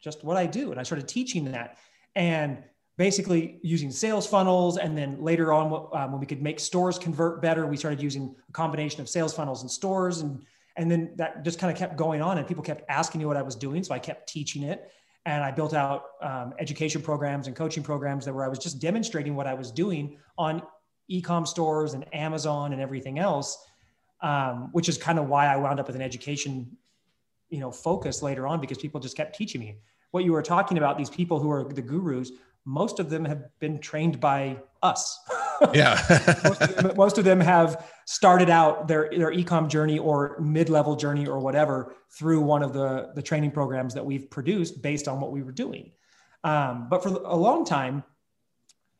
just 0.00 0.24
what 0.24 0.36
I 0.36 0.46
do. 0.46 0.72
And 0.72 0.80
I 0.80 0.82
started 0.82 1.06
teaching 1.06 1.52
that. 1.52 1.76
And 2.16 2.64
basically 2.98 3.60
using 3.62 3.90
sales 3.90 4.26
funnels. 4.26 4.76
And 4.78 4.98
then 4.98 5.22
later 5.22 5.52
on, 5.52 5.88
um, 5.92 6.12
when 6.12 6.20
we 6.20 6.26
could 6.26 6.42
make 6.42 6.58
stores 6.58 6.98
convert 6.98 7.40
better, 7.40 7.66
we 7.66 7.76
started 7.76 8.02
using 8.02 8.34
a 8.48 8.52
combination 8.52 9.00
of 9.00 9.08
sales 9.08 9.32
funnels 9.32 9.62
and 9.62 9.70
stores. 9.70 10.20
And, 10.22 10.42
and 10.76 10.90
then 10.90 11.12
that 11.16 11.44
just 11.44 11.58
kind 11.58 11.72
of 11.72 11.78
kept 11.78 11.96
going 11.96 12.22
on. 12.22 12.38
And 12.38 12.46
people 12.46 12.62
kept 12.62 12.84
asking 12.88 13.18
me 13.20 13.26
what 13.26 13.36
I 13.36 13.42
was 13.42 13.54
doing. 13.54 13.84
So 13.84 13.94
I 13.94 13.98
kept 13.98 14.28
teaching 14.28 14.62
it. 14.62 14.90
And 15.24 15.44
I 15.44 15.52
built 15.52 15.72
out 15.72 16.04
um, 16.20 16.52
education 16.58 17.00
programs 17.00 17.46
and 17.46 17.54
coaching 17.54 17.82
programs 17.82 18.24
that 18.24 18.34
where 18.34 18.44
I 18.44 18.48
was 18.48 18.58
just 18.58 18.80
demonstrating 18.80 19.36
what 19.36 19.46
I 19.46 19.54
was 19.54 19.70
doing 19.70 20.18
on 20.36 20.62
e-com 21.08 21.46
stores 21.46 21.94
and 21.94 22.04
Amazon 22.14 22.72
and 22.72 22.82
everything 22.82 23.18
else, 23.18 23.64
um, 24.20 24.70
which 24.72 24.88
is 24.88 24.98
kind 24.98 25.18
of 25.18 25.28
why 25.28 25.46
I 25.46 25.56
wound 25.56 25.78
up 25.78 25.86
with 25.86 25.94
an 25.94 26.02
education, 26.02 26.76
you 27.50 27.60
know, 27.60 27.70
focus 27.70 28.22
later 28.22 28.48
on 28.48 28.60
because 28.60 28.78
people 28.78 28.98
just 28.98 29.16
kept 29.16 29.36
teaching 29.36 29.60
me 29.60 29.76
what 30.10 30.24
you 30.24 30.32
were 30.32 30.42
talking 30.42 30.78
about. 30.78 30.98
These 30.98 31.10
people 31.10 31.38
who 31.38 31.50
are 31.50 31.64
the 31.64 31.82
gurus, 31.82 32.32
most 32.64 32.98
of 32.98 33.08
them 33.08 33.24
have 33.24 33.44
been 33.60 33.78
trained 33.78 34.18
by 34.20 34.58
us. 34.82 35.20
Yeah. 35.74 36.00
most, 36.44 36.60
of 36.60 36.76
them, 36.76 36.96
most 36.96 37.18
of 37.18 37.24
them 37.24 37.40
have 37.40 37.88
started 38.04 38.50
out 38.50 38.88
their 38.88 39.08
their 39.10 39.32
ecom 39.32 39.68
journey 39.68 39.98
or 39.98 40.38
mid-level 40.40 40.96
journey 40.96 41.26
or 41.26 41.38
whatever 41.38 41.94
through 42.18 42.40
one 42.40 42.62
of 42.62 42.72
the 42.72 43.12
the 43.14 43.22
training 43.22 43.50
programs 43.50 43.94
that 43.94 44.04
we've 44.04 44.30
produced 44.30 44.82
based 44.82 45.08
on 45.08 45.20
what 45.20 45.32
we 45.32 45.42
were 45.42 45.52
doing. 45.52 45.92
Um, 46.44 46.88
but 46.90 47.02
for 47.02 47.08
a 47.08 47.36
long 47.36 47.64
time, 47.64 48.02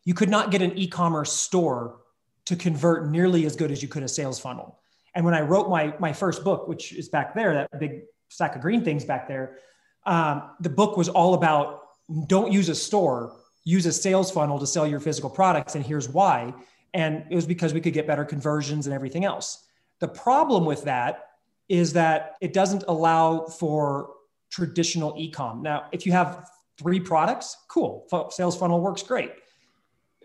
you 0.05 0.15
could 0.15 0.29
not 0.29 0.51
get 0.51 0.63
an 0.63 0.77
e-commerce 0.79 1.33
store 1.33 2.01
to 2.47 2.57
convert 2.57 3.11
nearly 3.11 3.47
as 3.47 3.57
good 3.57 3.71
as 3.71 3.83
you 3.83 3.89
could 3.89 4.03
a 4.03 4.09
sales 4.09 4.39
funnel. 4.39 4.79
And 5.15 5.25
when 5.25 5.35
I 5.35 5.41
wrote 5.41 5.69
my 5.69 5.95
my 5.99 6.13
first 6.13 6.45
book, 6.45 6.69
which 6.69 6.93
is 6.93 7.09
back 7.09 7.35
there, 7.35 7.55
that 7.55 7.79
big 7.79 8.03
stack 8.29 8.57
of 8.57 8.63
green 8.63 8.85
things 8.85 9.05
back 9.05 9.29
there, 9.29 9.59
um, 10.07 10.51
the 10.61 10.71
book 10.71 10.97
was 10.97 11.09
all 11.09 11.35
about 11.35 11.81
don't 12.27 12.53
use 12.53 12.69
a 12.69 12.75
store, 12.75 13.37
use 13.65 13.87
a 13.87 13.93
sales 13.93 14.31
funnel 14.31 14.59
to 14.59 14.67
sell 14.67 14.87
your 14.87 15.01
physical 15.01 15.31
products, 15.31 15.75
and 15.75 15.85
here's 15.85 16.09
why. 16.09 16.53
And 16.95 17.25
it 17.31 17.35
was 17.35 17.47
because 17.47 17.73
we 17.73 17.81
could 17.81 17.95
get 17.95 18.07
better 18.07 18.25
conversions 18.25 18.87
and 18.87 18.95
everything 18.95 19.25
else. 19.25 19.67
The 20.01 20.09
problem 20.09 20.65
with 20.65 20.85
that 20.85 21.31
is 21.69 21.93
that 21.95 22.37
it 22.41 22.53
doesn't 22.53 22.85
allow 22.89 23.47
for 23.47 24.11
traditional 24.51 25.15
e-com. 25.17 25.63
Now, 25.63 25.87
if 25.93 26.05
you 26.05 26.13
have 26.13 26.51
three 26.77 27.01
products, 27.01 27.57
cool, 27.69 28.07
sales 28.31 28.57
funnel 28.57 28.81
works 28.81 29.03
great. 29.03 29.33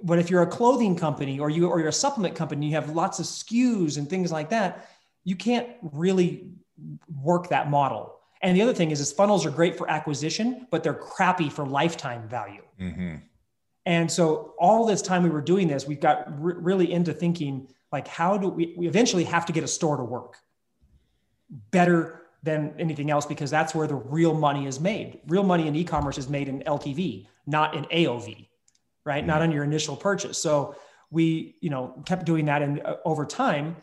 But 0.04 0.20
if 0.20 0.30
you're 0.30 0.42
a 0.42 0.48
clothing 0.48 0.96
company 0.96 1.40
or 1.40 1.50
you 1.50 1.68
or 1.70 1.80
you're 1.80 1.90
a 1.90 1.94
supplement 1.94 2.36
company, 2.36 2.68
you 2.68 2.74
have 2.74 2.90
lots 2.90 3.20
of 3.20 3.26
SKUs 3.26 3.98
and 3.98 4.10
things 4.10 4.32
like 4.32 4.50
that, 4.50 4.90
you 5.24 5.36
can't 5.36 5.70
really 5.82 6.50
work 7.22 7.50
that 7.50 7.70
model. 7.70 8.20
And 8.42 8.56
the 8.56 8.62
other 8.62 8.74
thing 8.74 8.92
is, 8.92 9.00
is 9.00 9.12
funnels 9.12 9.46
are 9.46 9.50
great 9.50 9.76
for 9.76 9.90
acquisition, 9.90 10.68
but 10.70 10.84
they're 10.84 10.94
crappy 10.94 11.50
for 11.50 11.66
lifetime 11.66 12.28
value. 12.28 12.62
hmm 12.78 13.16
And 13.88 14.12
so 14.12 14.54
all 14.60 14.86
this 14.86 15.02
time 15.02 15.24
we 15.24 15.30
were 15.30 15.40
doing 15.40 15.70
this, 15.70 15.88
we 15.88 15.96
got 15.96 16.44
re- 16.44 16.56
really 16.58 16.92
into 16.92 17.14
thinking 17.14 17.70
like, 17.90 18.06
how 18.06 18.38
do 18.38 18.50
we, 18.50 18.76
we 18.78 18.86
eventually 18.86 19.24
have 19.24 19.46
to 19.46 19.54
get 19.54 19.64
a 19.64 19.68
store 19.68 19.96
to 19.96 20.04
work 20.04 20.36
better 21.72 22.24
than 22.44 22.76
anything 22.78 23.10
else 23.10 23.26
because 23.26 23.50
that's 23.50 23.74
where 23.74 23.88
the 23.88 23.96
real 23.96 24.34
money 24.34 24.68
is 24.68 24.82
made. 24.82 25.22
Real 25.28 25.44
money 25.44 25.70
in 25.70 25.76
e-commerce 25.78 26.18
is 26.18 26.28
made 26.28 26.50
in 26.50 26.64
LTV, 26.64 27.28
not 27.46 27.76
in 27.76 27.86
AOV, 27.86 28.50
right? 29.06 29.26
Not 29.26 29.42
on 29.42 29.54
your 29.54 29.64
initial 29.64 29.96
purchase. 29.96 30.38
So 30.38 30.76
we, 31.10 31.56
you 31.62 31.70
know, 31.70 32.04
kept 32.06 32.26
doing 32.26 32.44
that, 32.48 32.62
and 32.62 32.82
uh, 32.82 32.98
over 33.06 33.26
time, 33.26 33.78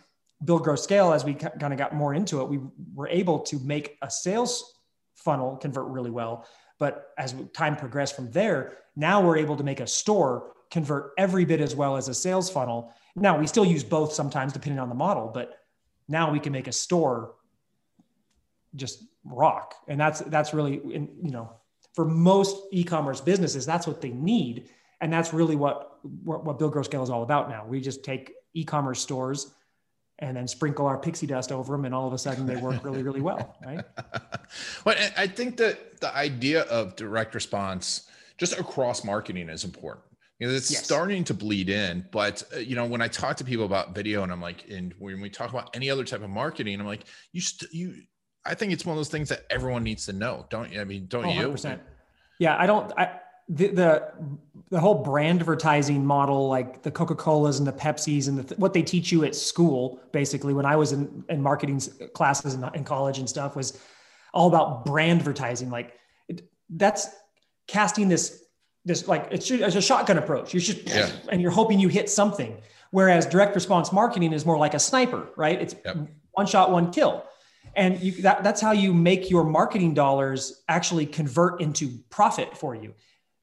build, 0.44 0.64
grow, 0.64 0.76
scale. 0.76 1.14
As 1.14 1.24
we 1.24 1.32
kind 1.32 1.72
of 1.72 1.78
got 1.78 1.94
more 1.94 2.12
into 2.12 2.42
it, 2.42 2.48
we 2.50 2.60
were 2.94 3.08
able 3.08 3.38
to 3.38 3.58
make 3.60 3.96
a 4.02 4.10
sales 4.10 4.74
funnel 5.14 5.56
convert 5.56 5.86
really 5.86 6.10
well. 6.10 6.46
But 6.84 7.14
as 7.16 7.34
time 7.54 7.76
progressed 7.76 8.14
from 8.14 8.30
there, 8.30 8.76
now 8.94 9.22
we're 9.22 9.38
able 9.38 9.56
to 9.56 9.64
make 9.64 9.80
a 9.80 9.86
store 9.86 10.52
convert 10.70 11.12
every 11.16 11.46
bit 11.46 11.62
as 11.62 11.74
well 11.74 11.96
as 11.96 12.08
a 12.08 12.14
sales 12.14 12.50
funnel. 12.50 12.92
Now 13.16 13.38
we 13.38 13.46
still 13.46 13.64
use 13.64 13.82
both 13.82 14.12
sometimes 14.12 14.52
depending 14.52 14.78
on 14.78 14.90
the 14.90 14.94
model, 14.94 15.30
but 15.32 15.60
now 16.08 16.30
we 16.30 16.38
can 16.38 16.52
make 16.52 16.68
a 16.68 16.72
store 16.72 17.36
just 18.76 19.04
rock. 19.24 19.76
And 19.88 19.98
that's 19.98 20.20
that's 20.20 20.52
really 20.52 20.82
you 20.84 21.30
know 21.30 21.54
for 21.94 22.04
most 22.04 22.54
e-commerce 22.70 23.22
businesses 23.22 23.64
that's 23.64 23.86
what 23.86 24.02
they 24.02 24.10
need, 24.10 24.68
and 25.00 25.10
that's 25.10 25.32
really 25.32 25.56
what 25.56 26.00
what, 26.22 26.44
what 26.44 26.58
Build 26.58 26.72
Grow 26.74 26.82
Scale 26.82 27.02
is 27.02 27.08
all 27.08 27.22
about. 27.22 27.48
Now 27.48 27.64
we 27.66 27.80
just 27.80 28.04
take 28.04 28.30
e-commerce 28.52 29.00
stores 29.00 29.54
and 30.20 30.36
then 30.36 30.46
sprinkle 30.46 30.86
our 30.86 30.98
pixie 30.98 31.26
dust 31.26 31.50
over 31.52 31.72
them, 31.72 31.84
and 31.84 31.94
all 31.94 32.06
of 32.06 32.12
a 32.12 32.18
sudden 32.18 32.46
they 32.46 32.56
work 32.56 32.84
really 32.84 33.02
really 33.02 33.20
well, 33.20 33.56
right? 33.66 33.84
well, 34.84 34.94
I- 34.98 35.22
I 35.22 35.26
think 35.26 35.56
that 35.58 36.00
the 36.00 36.14
idea 36.14 36.62
of 36.62 36.96
direct 36.96 37.34
response 37.34 38.08
just 38.38 38.58
across 38.58 39.04
marketing 39.04 39.48
is 39.48 39.64
important. 39.64 40.04
You 40.38 40.48
know, 40.48 40.54
it's 40.54 40.70
Yes. 40.70 40.84
starting 40.84 41.22
to 41.24 41.34
bleed 41.34 41.68
in, 41.68 42.06
but 42.10 42.42
uh, 42.54 42.58
you 42.58 42.74
know, 42.74 42.84
when 42.86 43.00
I 43.00 43.08
talk 43.08 43.36
to 43.36 43.44
people 43.44 43.64
about 43.64 43.94
video, 43.94 44.22
and 44.24 44.32
I'm 44.32 44.40
like, 44.42 44.68
and 44.68 44.92
when 44.98 45.20
we 45.20 45.30
talk 45.30 45.50
about 45.50 45.74
any 45.74 45.90
other 45.90 46.04
type 46.04 46.22
of 46.22 46.30
marketing, 46.30 46.80
I'm 46.80 46.86
like, 46.86 47.04
you, 47.32 47.40
st- 47.40 47.72
you, 47.72 48.02
I 48.44 48.54
think 48.54 48.72
it's 48.72 48.84
one 48.84 48.94
of 48.94 48.98
those 48.98 49.08
things 49.08 49.28
that 49.28 49.44
everyone 49.50 49.84
needs 49.84 50.06
to 50.06 50.12
know, 50.12 50.46
don't 50.50 50.72
you? 50.72 50.80
I 50.80 50.84
mean, 50.84 51.06
don't 51.06 51.24
Oh, 51.26 51.30
you? 51.30 51.48
100%. 51.48 51.78
Yeah, 52.40 52.56
I 52.58 52.66
don't. 52.66 52.92
I 52.98 53.20
the 53.48 53.68
the 53.68 54.12
the 54.70 54.80
whole 54.80 54.94
brand 54.94 55.40
advertising 55.40 56.04
model, 56.04 56.48
like 56.48 56.82
the 56.82 56.90
Coca 56.90 57.14
Colas 57.14 57.58
and 57.58 57.66
the 57.66 57.72
Pepsis, 57.72 58.28
and 58.28 58.38
the, 58.38 58.54
what 58.56 58.72
they 58.72 58.82
teach 58.82 59.12
you 59.12 59.24
at 59.24 59.34
school, 59.34 60.00
basically, 60.12 60.54
when 60.54 60.66
I 60.66 60.76
was 60.76 60.92
in 60.92 61.24
in 61.28 61.42
marketing 61.42 61.80
classes 62.14 62.54
in, 62.54 62.64
in 62.74 62.84
college 62.84 63.18
and 63.18 63.28
stuff, 63.28 63.54
was 63.56 63.78
all 64.32 64.48
about 64.48 64.84
brand 64.84 65.20
advertising. 65.20 65.70
Like 65.70 65.94
it, 66.28 66.48
that's 66.70 67.08
casting 67.66 68.08
this 68.08 68.42
this 68.84 69.06
like 69.08 69.28
it's, 69.30 69.50
it's 69.50 69.76
a 69.76 69.82
shotgun 69.82 70.18
approach. 70.18 70.54
You 70.54 70.60
should 70.60 70.88
Yeah. 70.88 71.10
and 71.30 71.40
you're 71.40 71.50
hoping 71.50 71.78
you 71.78 71.88
hit 71.88 72.08
something. 72.10 72.56
Whereas 72.90 73.26
direct 73.26 73.54
response 73.56 73.92
marketing 73.92 74.32
is 74.32 74.46
more 74.46 74.56
like 74.56 74.72
a 74.74 74.78
sniper, 74.78 75.28
right? 75.36 75.60
It's 75.60 75.74
Yep. 75.84 76.08
one 76.32 76.46
shot, 76.46 76.70
one 76.70 76.92
kill 76.92 77.24
and 77.76 78.00
you, 78.00 78.12
that, 78.22 78.44
that's 78.44 78.60
how 78.60 78.72
you 78.72 78.92
make 78.94 79.30
your 79.30 79.44
marketing 79.44 79.94
dollars 79.94 80.62
actually 80.68 81.06
convert 81.06 81.60
into 81.60 81.98
profit 82.10 82.56
for 82.56 82.74
you 82.74 82.94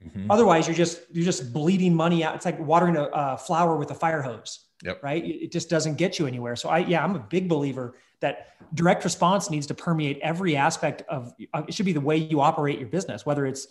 Mhm. 0.03 0.27
otherwise 0.29 0.67
you're 0.67 0.75
just 0.75 1.01
you're 1.11 1.25
just 1.25 1.53
bleeding 1.53 1.93
money 1.93 2.23
out 2.23 2.33
it's 2.35 2.45
like 2.45 2.59
watering 2.59 2.95
a, 2.97 3.03
a 3.13 3.37
flower 3.37 3.75
with 3.77 3.91
a 3.91 3.95
fire 3.95 4.21
hose 4.21 4.65
Yep. 4.83 5.03
right 5.03 5.23
it 5.23 5.51
just 5.51 5.69
doesn't 5.69 5.95
get 5.95 6.17
you 6.17 6.25
anywhere 6.25 6.55
so 6.55 6.69
i 6.69 6.79
yeah 6.79 7.03
i'm 7.03 7.15
a 7.15 7.19
big 7.19 7.47
believer 7.47 7.95
that 8.19 8.55
direct 8.73 9.03
response 9.03 9.49
needs 9.51 9.67
to 9.67 9.75
permeate 9.75 10.17
every 10.23 10.55
aspect 10.55 11.03
of 11.07 11.33
it 11.39 11.73
should 11.73 11.85
be 11.85 11.93
the 11.93 12.01
way 12.01 12.17
you 12.17 12.41
operate 12.41 12.79
your 12.79 12.87
business 12.89 13.25
whether 13.27 13.45
it's 13.45 13.67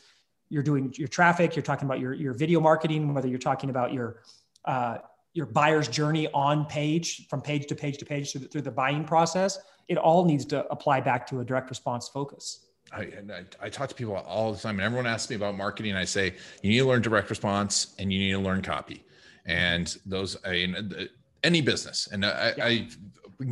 you're 0.51 0.63
doing 0.63 0.93
your 0.97 1.09
traffic 1.09 1.57
you're 1.57 1.65
talking 1.65 1.87
about 1.87 1.99
your, 1.99 2.13
your 2.13 2.33
video 2.33 2.61
marketing 2.61 3.13
whether 3.13 3.27
you're 3.29 3.39
talking 3.39 3.71
about 3.71 3.93
your 3.93 4.23
uh, 4.67 4.99
your 5.33 5.47
buyer's 5.47 5.89
journey 5.89 6.29
on 6.33 6.65
page 6.67 7.27
from 7.29 7.41
page 7.41 7.67
to 7.67 7.75
page 7.75 7.99
to 7.99 8.05
page 8.05 8.31
through 8.31 8.43
the, 8.43 8.49
through 8.49 8.63
the 8.63 8.71
buying 8.71 9.05
process 9.05 9.59
it 9.89 9.99
all 9.99 10.25
needs 10.25 10.45
to 10.45 10.65
apply 10.71 11.01
back 11.01 11.27
to 11.27 11.41
a 11.41 11.45
direct 11.45 11.69
response 11.71 12.09
focus 12.09 12.67
I, 12.93 13.03
and 13.03 13.33
I, 13.33 13.45
I 13.61 13.69
talk 13.69 13.89
to 13.89 13.95
people 13.95 14.15
all 14.15 14.53
the 14.53 14.59
time, 14.59 14.77
and 14.77 14.83
everyone 14.85 15.07
asks 15.07 15.31
me 15.31 15.37
about 15.37 15.57
marketing. 15.57 15.95
I 15.95 16.05
say 16.05 16.35
you 16.63 16.71
need 16.71 16.79
to 16.79 16.87
learn 16.87 17.03
direct 17.03 17.31
response 17.31 17.95
and 17.99 18.13
you 18.13 18.19
need 18.19 18.33
to 18.33 18.39
learn 18.39 18.63
copy, 18.63 19.05
and 19.47 19.97
those 20.07 20.37
I 20.45 20.51
mean, 20.51 20.75
uh, 20.75 21.05
any 21.45 21.61
business. 21.61 22.09
And 22.13 22.25
I, 22.25 22.55
Yeah. 22.57 22.65
I 22.65 22.89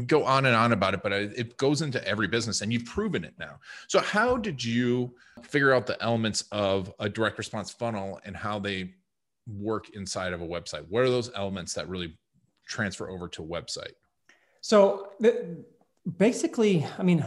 go 0.06 0.24
on 0.24 0.44
and 0.44 0.54
on 0.54 0.72
about 0.72 0.92
it, 0.92 1.02
but 1.02 1.12
I, 1.12 1.16
it 1.34 1.56
goes 1.56 1.80
into 1.80 2.06
every 2.06 2.26
business, 2.26 2.60
and 2.60 2.72
you've 2.72 2.84
proven 2.84 3.24
it 3.24 3.34
now. 3.38 3.58
So 3.86 4.00
how 4.00 4.36
did 4.36 4.62
you 4.62 5.14
figure 5.42 5.72
out 5.72 5.86
the 5.86 6.00
elements 6.02 6.44
of 6.52 6.92
a 6.98 7.08
direct 7.08 7.38
response 7.38 7.70
funnel 7.70 8.20
and 8.24 8.36
how 8.36 8.58
they 8.58 8.92
work 9.46 9.90
inside 9.94 10.32
of 10.34 10.42
a 10.42 10.46
website? 10.46 10.84
What 10.88 11.04
are 11.04 11.10
those 11.10 11.30
elements 11.34 11.72
that 11.74 11.88
really 11.88 12.18
transfer 12.66 13.08
over 13.08 13.28
to 13.28 13.42
a 13.42 13.46
website? 13.46 13.92
So 14.60 15.12
the, 15.20 15.64
basically, 16.18 16.86
I 16.98 17.02
mean, 17.02 17.24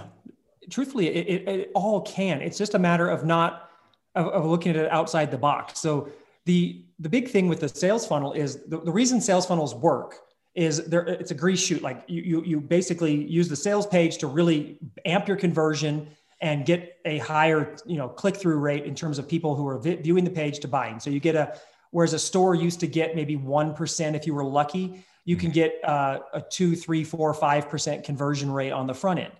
truthfully, 0.71 1.07
it, 1.07 1.27
it, 1.27 1.49
it 1.49 1.71
all 1.75 2.01
can. 2.01 2.41
It's 2.41 2.57
just 2.57 2.73
a 2.73 2.79
matter 2.79 3.07
of 3.07 3.25
not 3.25 3.69
of, 4.15 4.27
of 4.27 4.45
looking 4.45 4.71
at 4.71 4.77
it 4.77 4.91
outside 4.91 5.31
the 5.31 5.37
box. 5.37 5.79
So 5.79 6.09
the 6.45 6.85
the 6.99 7.09
big 7.09 7.29
thing 7.29 7.47
with 7.47 7.59
the 7.59 7.69
sales 7.69 8.05
funnel 8.05 8.33
is 8.33 8.63
the, 8.67 8.79
the 8.79 8.91
reason 8.91 9.21
sales 9.21 9.45
funnels 9.45 9.75
work 9.75 10.15
is 10.55 10.85
there 10.85 11.05
it's 11.05 11.31
a 11.31 11.35
grease 11.35 11.59
chute. 11.59 11.81
Like 11.81 12.03
you, 12.07 12.21
you 12.21 12.43
you 12.43 12.61
basically 12.61 13.13
use 13.13 13.47
the 13.47 13.55
sales 13.55 13.85
page 13.85 14.17
to 14.19 14.27
really 14.27 14.77
amp 15.05 15.27
your 15.27 15.37
conversion 15.37 16.07
and 16.41 16.65
get 16.65 16.97
a 17.05 17.19
higher 17.19 17.75
you 17.85 17.97
know 17.97 18.09
click 18.09 18.35
through 18.35 18.57
rate 18.57 18.85
in 18.85 18.95
terms 18.95 19.19
of 19.19 19.27
people 19.27 19.55
who 19.55 19.67
are 19.67 19.77
vi- 19.77 19.97
viewing 19.97 20.23
the 20.23 20.31
page 20.31 20.59
to 20.59 20.67
buying. 20.67 20.99
So 20.99 21.09
you 21.09 21.19
get 21.19 21.35
a 21.35 21.57
whereas 21.91 22.13
a 22.13 22.19
store 22.19 22.55
used 22.55 22.79
to 22.79 22.87
get 22.87 23.15
maybe 23.15 23.35
one 23.35 23.73
percent 23.73 24.15
if 24.15 24.25
you 24.25 24.33
were 24.33 24.45
lucky 24.45 25.03
you 25.25 25.35
can 25.35 25.51
get 25.51 25.79
uh, 25.83 26.19
a 26.33 26.41
two, 26.41 26.75
three, 26.75 27.03
four, 27.03 27.33
five 27.33 27.69
percent 27.69 28.03
conversion 28.03 28.51
rate 28.51 28.71
on 28.71 28.87
the 28.87 28.93
front 28.93 29.19
end. 29.19 29.33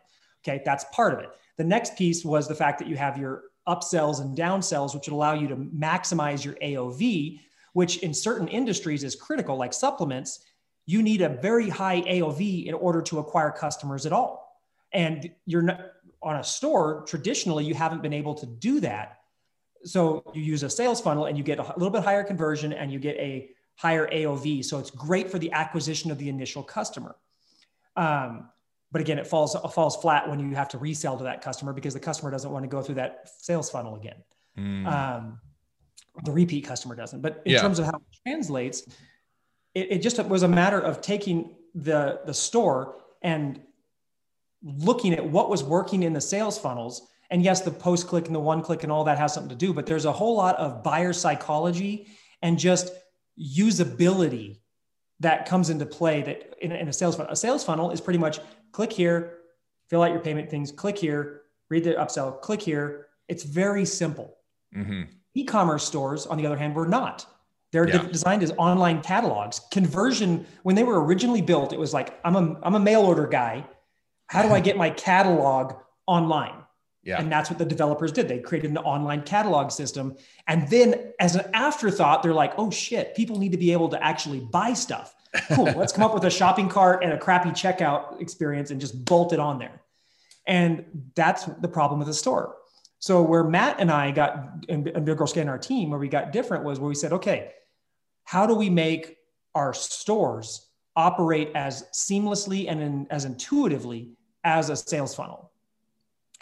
Okay, 0.44 0.62
that's 0.66 0.86
part 0.92 1.14
of 1.14 1.20
it. 1.20 1.30
The 1.58 1.64
next 1.64 1.96
piece 1.98 2.26
was 2.26 2.48
the 2.48 2.56
fact 2.56 2.80
that 2.80 2.88
you 2.88 2.98
have 2.98 3.18
your 3.18 3.44
upsells 3.68 4.22
and 4.22 4.36
downsells, 4.36 4.96
which 4.96 5.08
would 5.08 5.14
allow 5.14 5.34
you 5.34 5.48
to 5.48 5.56
maximize 5.56 6.44
your 6.44 6.56
AOV, 6.56 7.40
which 7.74 8.00
in 8.00 8.14
certain 8.14 8.48
industries 8.48 9.04
is 9.04 9.16
critical, 9.16 9.56
like 9.56 9.74
supplements. 9.74 10.40
You 10.86 11.04
need 11.04 11.22
a 11.22 11.30
very 11.30 11.70
high 11.70 12.02
AOV 12.02 12.66
in 12.66 12.74
order 12.74 13.02
to 13.04 13.20
acquire 13.20 13.52
customers 13.52 14.06
at 14.06 14.14
all. 14.14 14.60
And 14.92 15.32
you're 15.46 15.62
not 15.62 15.82
on 16.24 16.38
a 16.38 16.44
store, 16.44 17.04
traditionally, 17.08 17.66
you 17.66 17.74
haven't 17.74 18.02
been 18.02 18.14
able 18.14 18.36
to 18.36 18.46
do 18.46 18.80
that. 18.82 19.20
So 19.84 20.24
you 20.34 20.42
use 20.42 20.64
a 20.64 20.70
sales 20.70 21.02
funnel 21.02 21.26
and 21.26 21.38
you 21.38 21.44
get 21.44 21.60
a 21.60 21.74
little 21.76 21.90
bit 21.90 22.04
higher 22.04 22.24
conversion 22.24 22.74
and 22.74 22.92
you 22.92 23.00
get 23.00 23.16
a 23.18 23.50
higher 23.76 24.08
AOV. 24.08 24.64
So 24.64 24.78
it's 24.78 24.92
great 24.92 25.32
for 25.32 25.40
the 25.40 25.52
acquisition 25.52 26.12
of 26.12 26.20
the 26.20 26.30
initial 26.30 26.62
customer. 26.62 27.16
Um, 27.96 28.50
but 28.92 29.02
again, 29.02 29.18
it 29.18 29.28
falls 29.28 29.56
falls 29.74 29.96
flat 29.98 30.30
when 30.30 30.40
you 30.40 30.56
have 30.56 30.68
to 30.70 30.78
resell 30.78 31.18
to 31.18 31.24
that 31.24 31.42
customer 31.42 31.74
because 31.74 31.94
the 31.94 32.00
customer 32.00 32.30
doesn't 32.30 32.52
want 32.52 32.64
to 32.64 32.70
go 32.70 32.82
through 32.82 32.96
that 32.96 33.30
sales 33.40 33.70
funnel 33.70 33.96
again. 33.96 34.18
Mm. 34.58 34.86
Um, 34.86 35.40
the 36.24 36.32
repeat 36.32 36.66
customer 36.66 36.96
doesn't. 36.96 37.22
But 37.22 37.42
in 37.46 37.54
Yeah. 37.54 37.62
terms 37.62 37.80
of 37.80 37.86
how 37.86 37.96
it 37.96 38.18
translates, 38.24 38.82
it, 39.74 39.92
it 39.94 40.02
just 40.02 40.24
was 40.26 40.44
a 40.44 40.48
matter 40.48 40.80
of 40.80 41.02
taking 41.02 41.56
the 41.74 42.20
the 42.26 42.34
store 42.34 42.98
and 43.22 43.62
looking 44.62 45.14
at 45.14 45.26
what 45.26 45.50
was 45.50 45.64
working 45.64 46.04
in 46.04 46.14
the 46.14 46.22
sales 46.22 46.58
funnels. 46.58 47.08
And 47.30 47.42
yes, 47.42 47.62
the 47.62 47.72
post 47.72 48.08
click 48.08 48.28
and 48.28 48.36
the 48.36 48.42
one 48.42 48.62
click 48.62 48.84
and 48.84 48.92
all 48.92 49.06
that 49.06 49.18
has 49.18 49.34
something 49.34 49.50
to 49.50 49.56
do, 49.56 49.74
but 49.74 49.86
there's 49.86 50.06
a 50.06 50.12
whole 50.12 50.36
lot 50.36 50.58
of 50.58 50.84
buyer 50.84 51.14
psychology 51.14 52.08
and 52.42 52.60
just 52.60 52.92
usability 53.40 54.61
that 55.22 55.48
comes 55.48 55.70
into 55.70 55.86
play 55.86 56.22
that 56.24 56.56
in, 56.62 56.72
in 56.72 56.88
a 56.88 56.94
sales 56.94 57.16
funnel. 57.16 57.32
A 57.32 57.36
sales 57.36 57.64
funnel 57.64 57.92
is 57.92 58.02
pretty 58.02 58.20
much 58.20 58.40
click 58.72 58.92
here, 58.92 59.38
fill 59.90 60.04
out 60.04 60.12
your 60.12 60.20
payment 60.20 60.50
things, 60.50 60.72
click 60.72 60.98
here, 60.98 61.44
read 61.70 61.84
the 61.84 61.94
upsell, 61.94 62.42
click 62.42 62.62
here. 62.62 63.08
It's 63.28 63.44
very 63.44 63.86
simple. 63.86 64.36
Mhm. 64.76 65.08
E-commerce 65.36 65.86
stores, 65.86 66.28
on 66.28 66.38
the 66.38 66.46
other 66.46 66.58
hand, 66.58 66.76
were 66.76 66.88
not. 66.88 67.26
They're 67.72 67.88
Yeah. 67.88 68.00
de- 68.00 68.12
designed 68.12 68.44
as 68.44 68.52
online 68.58 69.02
catalogs. 69.02 69.62
Conversion, 69.72 70.46
when 70.64 70.76
they 70.76 70.84
were 70.84 71.02
originally 71.06 71.42
built, 71.42 71.72
it 71.72 71.80
was 71.80 71.94
like, 71.94 72.20
I'm 72.26 72.36
a, 72.36 72.60
I'm 72.64 72.76
a 72.76 72.80
mail 72.80 73.02
order 73.02 73.28
guy. 73.28 73.64
How 74.28 74.42
do 74.42 74.50
I 74.54 74.60
get 74.60 74.76
my 74.76 74.90
catalog 74.90 75.74
online? 76.08 76.61
Yeah. 77.04 77.20
And 77.20 77.32
that's 77.32 77.50
what 77.50 77.58
the 77.58 77.66
developers 77.66 78.12
did. 78.12 78.28
They 78.28 78.40
created 78.40 78.72
an 78.72 78.78
online 78.78 79.24
catalog 79.24 79.72
system. 79.72 80.16
And 80.48 80.70
then, 80.70 81.14
as 81.20 81.36
an 81.36 81.50
afterthought, 81.54 82.22
they're 82.22 82.34
like, 82.34 82.54
oh 82.58 82.70
shit, 82.70 83.16
people 83.16 83.40
need 83.40 83.52
to 83.54 83.58
be 83.58 83.72
able 83.72 83.90
to 83.90 84.04
actually 84.04 84.40
buy 84.40 84.74
stuff. 84.74 85.16
Cool. 85.54 85.66
Let's 85.76 85.94
come 85.94 86.04
up 86.04 86.14
with 86.14 86.26
a 86.26 86.30
shopping 86.30 86.70
cart 86.70 87.04
and 87.04 87.14
a 87.14 87.18
crappy 87.18 87.50
checkout 87.50 88.22
experience 88.22 88.70
and 88.70 88.80
just 88.80 89.04
bolt 89.06 89.34
it 89.34 89.40
on 89.40 89.58
there. 89.58 89.82
And 90.46 90.86
that's 91.16 91.46
the 91.46 91.68
problem 91.68 92.00
with 92.00 92.08
the 92.08 92.14
store. 92.14 92.56
So, 93.00 93.24
where 93.24 93.44
Matt 93.44 93.80
and 93.80 93.90
I 93.90 94.12
got, 94.12 94.66
and, 94.70 94.84
Build 94.84 95.18
Grow 95.18 95.26
Scale 95.26 95.42
and 95.42 95.50
our 95.50 95.58
team, 95.58 95.90
where 95.90 96.00
we 96.00 96.08
got 96.08 96.32
different 96.32 96.64
was 96.64 96.80
where 96.80 96.90
we 96.90 96.96
said, 96.96 97.14
okay, 97.14 97.52
how 98.26 98.46
do 98.46 98.54
we 98.54 98.70
make 98.70 99.18
our 99.56 99.74
stores 99.74 100.68
operate 100.96 101.50
as 101.56 101.86
seamlessly 101.94 102.70
and 102.70 102.80
in, 102.80 103.08
as 103.10 103.26
intuitively 103.26 104.12
as 104.44 104.70
a 104.70 104.76
sales 104.76 105.16
funnel? 105.16 105.51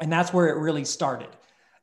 And 0.02 0.12
that's 0.12 0.34
where 0.34 0.48
it 0.48 0.60
really 0.60 0.86
started. 0.86 1.30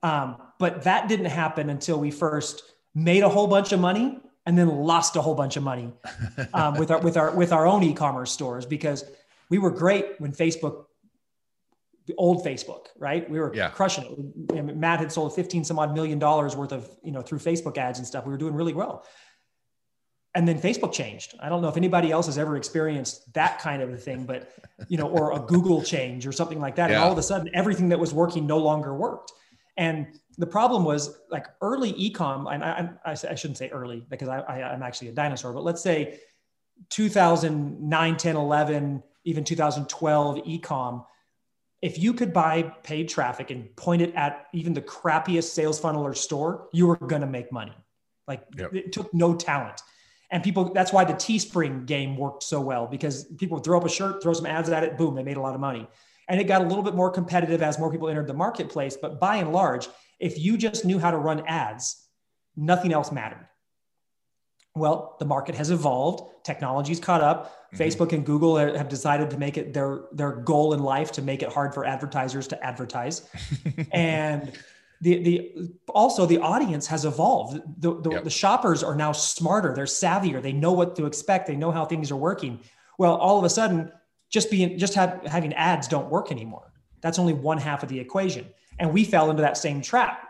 Um, 0.03 0.37
but 0.59 0.83
that 0.85 1.09
didn't 1.09 1.27
happen 1.27 1.71
until 1.71 1.99
we 1.99 2.11
first 2.11 2.63
made 2.95 3.23
a 3.23 3.29
whole 3.29 3.47
bunch 3.47 3.73
of 3.73 3.81
money 3.81 4.19
and 4.47 4.57
then 4.57 4.69
lost 4.69 5.17
a 5.17 5.21
whole 5.23 5.35
bunch 5.35 5.57
of 5.57 5.63
money 5.63 5.93
um, 6.55 6.77
with 6.79 6.91
our 6.91 7.01
with 7.01 7.17
our 7.17 7.35
with 7.35 7.53
our 7.53 7.67
own 7.67 7.83
e-commerce 7.83 8.31
stores 8.31 8.65
because 8.65 9.05
we 9.51 9.59
were 9.59 9.71
great 9.71 10.19
when 10.19 10.33
Facebook, 10.33 10.87
the 12.07 12.15
old 12.17 12.45
Facebook, 12.45 12.87
right? 12.99 13.29
We 13.29 13.39
were 13.39 13.53
Yeah. 13.55 13.71
crushing 13.71 14.05
it. 14.51 14.57
And 14.57 14.77
Matt 14.81 15.01
had 15.01 15.11
sold 15.13 15.35
15 15.35 15.65
some 15.65 15.79
odd 15.79 15.95
million 15.95 16.19
dollars 16.19 16.57
worth 16.57 16.73
of 16.73 16.89
you 17.03 17.13
know 17.13 17.23
through 17.23 17.39
Facebook 17.41 17.77
ads 17.77 17.99
and 17.99 18.07
stuff. 18.07 18.25
We 18.25 18.31
were 18.31 18.39
doing 18.39 18.55
really 18.55 18.75
well. 18.75 19.05
And 20.37 20.47
then 20.47 20.61
Facebook 20.61 20.93
changed. 20.93 21.35
I 21.41 21.49
don't 21.49 21.63
know 21.63 21.69
if 21.69 21.79
anybody 21.79 22.13
else 22.13 22.27
has 22.27 22.37
ever 22.37 22.59
experienced 22.59 23.33
that 23.33 23.59
kind 23.59 23.81
of 23.81 23.91
a 23.91 23.97
thing, 23.97 24.27
but 24.27 24.53
you 24.87 24.99
know, 24.99 25.09
or 25.09 25.33
a 25.33 25.41
Google 25.41 25.83
change 25.83 26.27
or 26.27 26.33
something 26.33 26.61
like 26.61 26.77
that. 26.77 26.91
And 26.91 26.99
all 26.99 27.11
of 27.11 27.17
a 27.17 27.23
sudden, 27.23 27.49
everything 27.55 27.89
that 27.89 27.99
was 27.99 28.13
working 28.13 28.47
no 28.47 28.59
longer 28.59 28.95
worked. 28.95 29.33
And 29.79 30.07
the 30.37 30.47
problem 30.47 30.85
was 30.85 31.19
like 31.31 31.47
early 31.63 31.95
ecom, 31.95 32.53
and 32.55 32.63
I, 32.63 32.91
I, 33.07 33.13
I 33.13 33.35
shouldn't 33.35 33.57
say 33.57 33.71
early 33.71 34.05
because 34.11 34.29
I, 34.29 34.41
I, 34.41 34.73
I'm 34.75 34.83
actually 34.83 35.09
a 35.09 35.13
dinosaur, 35.13 35.55
but 35.55 35.65
let's 35.65 35.83
say 35.83 36.21
2009, 36.91 38.17
10, 38.19 38.37
11, 38.37 39.03
even 39.25 39.43
2012 39.43 40.37
ecom, 40.45 41.07
if 41.81 41.99
you 41.99 42.13
could 42.13 42.35
buy 42.35 42.63
paid 42.83 43.09
traffic 43.09 43.51
and 43.51 43.75
point 43.77 44.03
it 44.03 44.15
at 44.15 44.49
even 44.53 44.75
the 44.75 44.83
crappiest 44.83 45.55
sales 45.55 45.81
funnel 45.81 46.03
or 46.03 46.13
store, 46.13 46.69
you 46.75 46.87
were 46.87 46.97
going 46.97 47.23
to 47.23 47.27
make 47.27 47.51
money. 47.51 47.75
Like 48.29 48.43
Yep. 48.59 48.75
it 48.75 48.93
took 48.93 49.15
no 49.15 49.35
talent. 49.35 49.81
And 50.31 50.43
people, 50.43 50.73
that's 50.73 50.93
why 50.93 51.05
the 51.05 51.15
Teespring 51.15 51.87
game 51.87 52.17
worked 52.17 52.43
so 52.43 52.61
well 52.61 52.87
because 52.87 53.25
people 53.39 53.57
would 53.57 53.65
throw 53.65 53.79
up 53.79 53.85
a 53.85 53.89
shirt, 53.89 54.23
throw 54.23 54.33
some 54.33 54.47
ads 54.47 54.69
at 54.69 54.83
it, 54.83 54.99
boom, 54.99 55.15
they 55.15 55.23
made 55.23 55.37
a 55.37 55.41
lot 55.41 55.55
of 55.55 55.61
money. 55.61 55.89
And 56.29 56.41
it 56.41 56.45
got 56.45 56.63
a 56.63 56.65
little 56.65 56.83
bit 56.83 56.95
more 56.95 57.11
competitive 57.11 57.63
as 57.63 57.79
more 57.79 57.91
people 57.91 58.09
entered 58.09 58.27
the 58.27 58.35
marketplace. 58.35 58.97
But 59.01 59.21
by 59.21 59.37
and 59.37 59.53
large, 59.53 59.89
if 60.19 60.39
you 60.39 60.57
just 60.57 60.85
knew 60.85 60.99
how 60.99 61.13
to 61.13 61.19
run 61.19 61.47
ads, 61.47 62.09
nothing 62.57 62.93
else 62.93 63.13
mattered. 63.13 63.47
Well, 64.75 65.17
the 65.19 65.25
market 65.25 65.55
has 65.55 65.71
evolved, 65.71 66.45
technology's 66.45 67.01
caught 67.01 67.23
up. 67.23 67.71
Mm-hmm. 67.73 67.83
Facebook 67.83 68.13
and 68.13 68.27
Google 68.27 68.57
have 68.57 68.89
decided 68.89 69.31
to 69.31 69.39
make 69.39 69.57
it 69.57 69.73
their 69.73 70.03
their 70.13 70.33
goal 70.33 70.75
in 70.75 70.81
life 70.83 71.13
to 71.13 71.23
make 71.23 71.43
it 71.43 71.51
hard 71.51 71.73
for 71.73 71.87
advertisers 71.87 72.47
to 72.49 72.63
advertise. 72.63 73.29
and 73.93 74.53
the 75.01 75.23
the 75.23 75.71
also 75.89 76.27
the 76.27 76.39
audience 76.39 76.87
has 76.87 77.05
evolved. 77.05 77.61
The 77.79 78.01
the, 78.01 78.11
yep. 78.11 78.25
the 78.25 78.31
shoppers 78.31 78.83
are 78.83 78.95
now 78.95 79.13
smarter, 79.13 79.75
they're 79.75 79.85
savvier, 79.85 80.41
they 80.43 80.53
know 80.53 80.73
what 80.73 80.97
to 80.97 81.07
expect, 81.07 81.47
they 81.47 81.57
know 81.57 81.71
how 81.71 81.85
things 81.85 82.11
are 82.11 82.17
working. 82.17 82.61
Well, 82.99 83.17
all 83.17 83.39
of 83.39 83.45
a 83.45 83.51
sudden, 83.51 83.93
just 84.31 84.51
being 84.51 84.79
just 84.79 84.95
have, 84.95 85.23
having 85.27 85.53
ads 85.55 85.89
don't 85.89 86.11
work 86.11 86.33
anymore. 86.33 86.73
That's 87.03 87.19
only 87.19 87.35
one 87.35 87.59
half 87.59 87.83
of 87.83 87.89
the 87.89 88.01
equation. 88.01 88.47
And 88.79 88.93
we 88.93 89.05
fell 89.05 89.31
into 89.31 89.43
that 89.43 89.57
same 89.57 89.81
trap. 89.81 90.23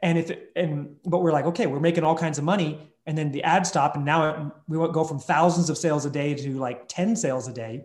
And 0.00 0.18
if 0.18 0.30
it, 0.30 0.50
and 0.56 0.96
but 1.04 1.22
we're 1.22 1.32
like, 1.32 1.46
okay, 1.46 1.66
we're 1.66 1.80
making 1.80 2.04
all 2.04 2.16
kinds 2.16 2.38
of 2.38 2.44
money, 2.44 2.92
and 3.06 3.16
then 3.16 3.32
the 3.32 3.42
ad 3.42 3.66
stop, 3.66 3.96
and 3.96 4.04
now 4.04 4.28
it, 4.28 4.52
we 4.68 4.76
go 4.92 5.04
from 5.04 5.18
thousands 5.18 5.70
of 5.70 5.78
sales 5.78 6.04
a 6.04 6.10
day 6.10 6.34
to 6.34 6.58
like 6.58 6.88
ten 6.88 7.16
sales 7.16 7.48
a 7.48 7.52
day, 7.52 7.84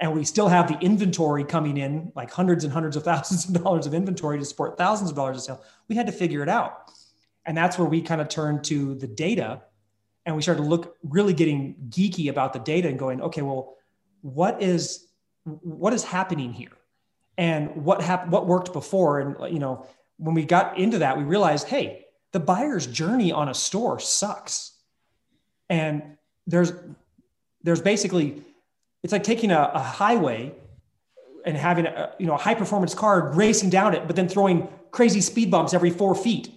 and 0.00 0.14
we 0.14 0.24
still 0.24 0.48
have 0.48 0.68
the 0.68 0.78
inventory 0.78 1.44
coming 1.44 1.76
in, 1.76 2.12
like 2.14 2.30
hundreds 2.30 2.64
and 2.64 2.72
hundreds 2.72 2.96
of 2.96 3.02
thousands 3.10 3.48
of 3.48 3.62
dollars 3.62 3.86
of 3.86 3.94
inventory 3.94 4.38
to 4.38 4.44
support 4.44 4.76
thousands 4.76 5.10
of 5.10 5.16
dollars 5.16 5.38
of 5.38 5.42
sale. 5.42 5.64
We 5.88 5.96
had 5.96 6.06
to 6.06 6.12
figure 6.12 6.42
it 6.42 6.48
out, 6.48 6.92
and 7.44 7.56
that's 7.56 7.78
where 7.78 7.88
we 7.88 8.02
kind 8.02 8.20
of 8.20 8.28
turned 8.28 8.64
to 8.64 8.94
the 8.94 9.08
data, 9.08 9.62
and 10.26 10.36
we 10.36 10.42
started 10.42 10.62
to 10.62 10.68
look 10.68 10.96
really 11.02 11.32
getting 11.32 11.76
geeky 11.88 12.30
about 12.30 12.52
the 12.52 12.58
data 12.58 12.88
and 12.88 12.98
going, 12.98 13.20
okay, 13.22 13.42
well, 13.42 13.76
what 14.22 14.62
is 14.62 15.06
what 15.44 15.92
is 15.92 16.04
happening 16.04 16.52
here? 16.52 16.70
and 17.38 17.74
what 17.76 18.02
happened 18.02 18.32
what 18.32 18.46
worked 18.46 18.72
before 18.72 19.20
and 19.20 19.52
you 19.52 19.60
know 19.60 19.86
when 20.18 20.34
we 20.34 20.44
got 20.44 20.76
into 20.76 20.98
that 20.98 21.16
we 21.16 21.22
realized 21.22 21.66
hey 21.68 22.04
the 22.32 22.40
buyer's 22.40 22.86
journey 22.86 23.32
on 23.32 23.48
a 23.48 23.54
store 23.54 23.98
sucks 23.98 24.72
and 25.70 26.02
there's 26.46 26.72
there's 27.62 27.80
basically 27.80 28.42
it's 29.02 29.12
like 29.12 29.22
taking 29.22 29.50
a, 29.50 29.70
a 29.74 29.78
highway 29.78 30.52
and 31.44 31.56
having 31.56 31.86
a 31.86 32.14
you 32.18 32.26
know 32.26 32.34
a 32.34 32.38
high 32.38 32.54
performance 32.54 32.94
car 32.94 33.32
racing 33.32 33.70
down 33.70 33.94
it 33.94 34.06
but 34.06 34.16
then 34.16 34.28
throwing 34.28 34.68
crazy 34.90 35.20
speed 35.20 35.50
bumps 35.50 35.74
every 35.74 35.90
four 35.90 36.14
feet 36.14 36.54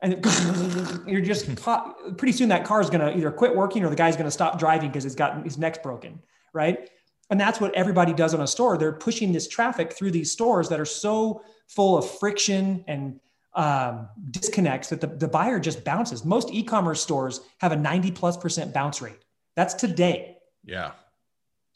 and 0.00 0.24
you're 1.08 1.20
just 1.20 1.56
caught, 1.56 2.16
pretty 2.16 2.30
soon 2.30 2.48
that 2.50 2.64
car 2.64 2.80
is 2.80 2.88
going 2.88 3.00
to 3.00 3.16
either 3.16 3.32
quit 3.32 3.54
working 3.56 3.84
or 3.84 3.90
the 3.90 3.96
guy's 3.96 4.14
going 4.14 4.26
to 4.26 4.30
stop 4.30 4.56
driving 4.58 4.88
because 4.88 5.04
it's 5.04 5.16
got 5.16 5.42
his 5.44 5.58
neck's 5.58 5.78
broken 5.78 6.20
right 6.52 6.90
and 7.30 7.38
that's 7.38 7.60
what 7.60 7.74
everybody 7.74 8.12
does 8.12 8.34
on 8.34 8.40
a 8.40 8.46
store. 8.46 8.78
They're 8.78 8.92
pushing 8.92 9.32
this 9.32 9.48
traffic 9.48 9.92
through 9.92 10.12
these 10.12 10.32
stores 10.32 10.68
that 10.70 10.80
are 10.80 10.86
so 10.86 11.42
full 11.68 11.98
of 11.98 12.10
friction 12.18 12.84
and 12.88 13.20
um, 13.54 14.08
disconnects 14.30 14.88
that 14.88 15.00
the, 15.00 15.08
the 15.08 15.28
buyer 15.28 15.58
just 15.58 15.84
bounces. 15.84 16.24
Most 16.24 16.50
e 16.50 16.62
commerce 16.62 17.02
stores 17.02 17.40
have 17.58 17.72
a 17.72 17.76
90 17.76 18.12
plus 18.12 18.36
percent 18.36 18.72
bounce 18.72 19.02
rate. 19.02 19.18
That's 19.56 19.74
today. 19.74 20.38
Yeah. 20.64 20.92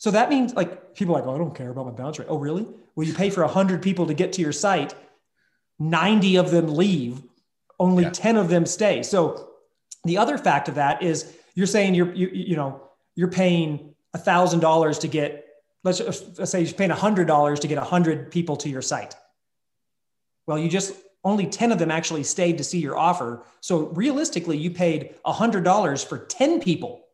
So 0.03 0.11
that 0.11 0.31
means 0.31 0.53
like 0.57 0.97
people 0.97 1.15
are 1.15 1.21
like, 1.21 1.29
oh, 1.29 1.37
I 1.37 1.39
don't 1.39 1.55
care 1.55 1.71
about 1.71 1.87
my 1.87 1.93
bounce 1.93 2.19
rate. 2.19 2.27
Oh, 2.29 2.37
really? 2.37 2.67
Well, 2.97 3.07
you 3.07 3.15
pay 3.15 3.31
for 3.31 3.45
100 3.45 3.81
people 3.81 4.05
to 4.07 4.15
get 4.15 4.33
to 4.33 4.43
your 4.43 4.51
site, 4.51 4.97
90 5.79 6.39
of 6.39 6.51
them 6.51 6.75
leave, 6.75 7.23
only 7.79 8.03
yeah. 8.03 8.11
10 8.11 8.37
of 8.37 8.49
them 8.49 8.67
stay. 8.67 9.05
So 9.05 9.51
the 10.03 10.19
other 10.19 10.39
fact 10.39 10.69
of 10.69 10.75
that 10.75 11.05
is 11.05 11.37
you're 11.55 11.69
saying 11.69 11.95
you're, 11.95 12.13
you, 12.15 12.29
you 12.33 12.57
know, 12.57 12.83
you're 13.15 13.31
paying 13.31 13.95
$1,000 14.17 15.01
to 15.03 15.07
get 15.07 15.47
let's, 15.85 16.01
uh, 16.01 16.13
let's 16.37 16.51
say 16.51 16.63
you're 16.63 16.73
paying 16.73 16.91
$100 16.91 17.61
to 17.61 17.69
get 17.69 17.79
100 17.79 18.33
people 18.33 18.57
to 18.57 18.69
your 18.69 18.83
site. 18.83 19.15
Well, 20.49 20.59
you 20.59 20.69
just 20.69 20.95
only 21.23 21.47
10 21.47 21.71
of 21.71 21.79
them 21.79 21.93
actually 21.93 22.25
stayed 22.25 22.59
to 22.59 22.65
see 22.65 22.81
your 22.81 22.99
offer. 22.99 23.45
So 23.61 23.87
realistically, 23.91 24.59
you 24.59 24.73
paid 24.73 25.15
$100 25.25 26.05
for 26.05 26.19
10 26.19 26.61
people, 26.61 27.05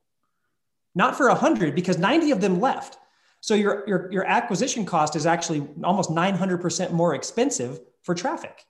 not 0.95 1.16
for 1.16 1.28
100 1.28 1.75
because 1.75 1.99
90 1.99 2.30
of 2.30 2.40
them 2.40 2.61
left. 2.61 2.99
So 3.40 3.54
your, 3.54 3.85
your, 3.87 4.12
your 4.12 4.25
acquisition 4.25 4.85
cost 4.85 5.14
is 5.14 5.26
actually 5.26 5.67
almost 5.84 6.10
900% 6.10 6.93
more 6.93 7.15
expensive 7.15 7.80
for 8.02 8.15
traffic. 8.15 8.65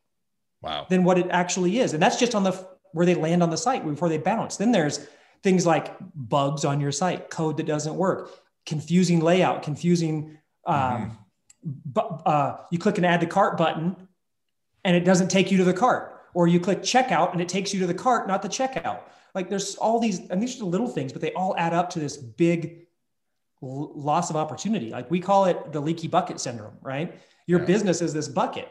Wow. 0.61 0.87
Than 0.88 1.05
what 1.05 1.19
it 1.19 1.29
actually 1.31 1.79
is. 1.79 1.92
And 1.92 2.03
that's 2.03 2.19
just 2.19 2.35
on 2.35 2.42
the 2.42 2.66
where 2.92 3.07
they 3.07 3.14
land 3.14 3.42
on 3.42 3.51
the 3.51 3.57
site 3.57 3.87
before 3.87 4.09
they 4.09 4.19
bounce. 4.19 4.57
Then 4.57 4.73
there's 4.73 5.07
things 5.42 5.66
like 5.66 5.95
bugs 6.14 6.64
on 6.64 6.81
your 6.81 6.90
site, 6.90 7.31
code 7.31 7.57
that 7.59 7.66
doesn't 7.66 7.95
work, 7.95 8.31
confusing 8.66 9.21
layout, 9.21 9.62
confusing. 9.62 10.38
Um, 10.66 11.16
mm-hmm. 11.64 11.99
Uh, 12.27 12.57
you 12.71 12.79
click 12.79 12.99
an 12.99 13.05
add 13.05 13.21
to 13.21 13.27
cart 13.27 13.57
button, 13.57 14.09
and 14.85 14.97
it 14.97 15.05
doesn't 15.05 15.29
take 15.29 15.51
you 15.51 15.59
to 15.59 15.64
the 15.64 15.73
cart, 15.73 16.21
or 16.35 16.47
you 16.47 16.61
click 16.61 16.81
checkout 16.81 17.33
and 17.33 17.40
it 17.40 17.49
takes 17.49 17.75
you 17.75 17.81
to 17.81 17.87
the 17.87 17.95
cart, 17.95 18.29
not 18.29 18.42
the 18.42 18.49
checkout. 18.49 19.01
Like 19.38 19.48
there's 19.48 19.77
all 19.77 20.01
these, 20.01 20.18
and 20.31 20.42
these 20.42 20.57
are 20.57 20.59
the 20.59 20.64
little 20.64 20.88
things, 20.88 21.12
but 21.12 21.22
they 21.22 21.33
all 21.33 21.55
add 21.57 21.72
up 21.72 21.90
to 21.90 22.01
this 22.01 22.16
big 22.16 22.88
l- 23.62 23.92
loss 23.94 24.31
of 24.31 24.37
opportunity. 24.37 24.90
Like 24.90 25.09
we 25.12 25.20
call 25.20 25.44
it 25.44 25.70
the 25.72 25.79
leaky 25.79 26.09
bucket 26.09 26.40
syndrome, 26.40 26.77
right? 26.83 27.20
Your 27.46 27.61
yeah. 27.61 27.66
business 27.66 28.03
is 28.03 28.12
this 28.12 28.27
bucket. 28.27 28.68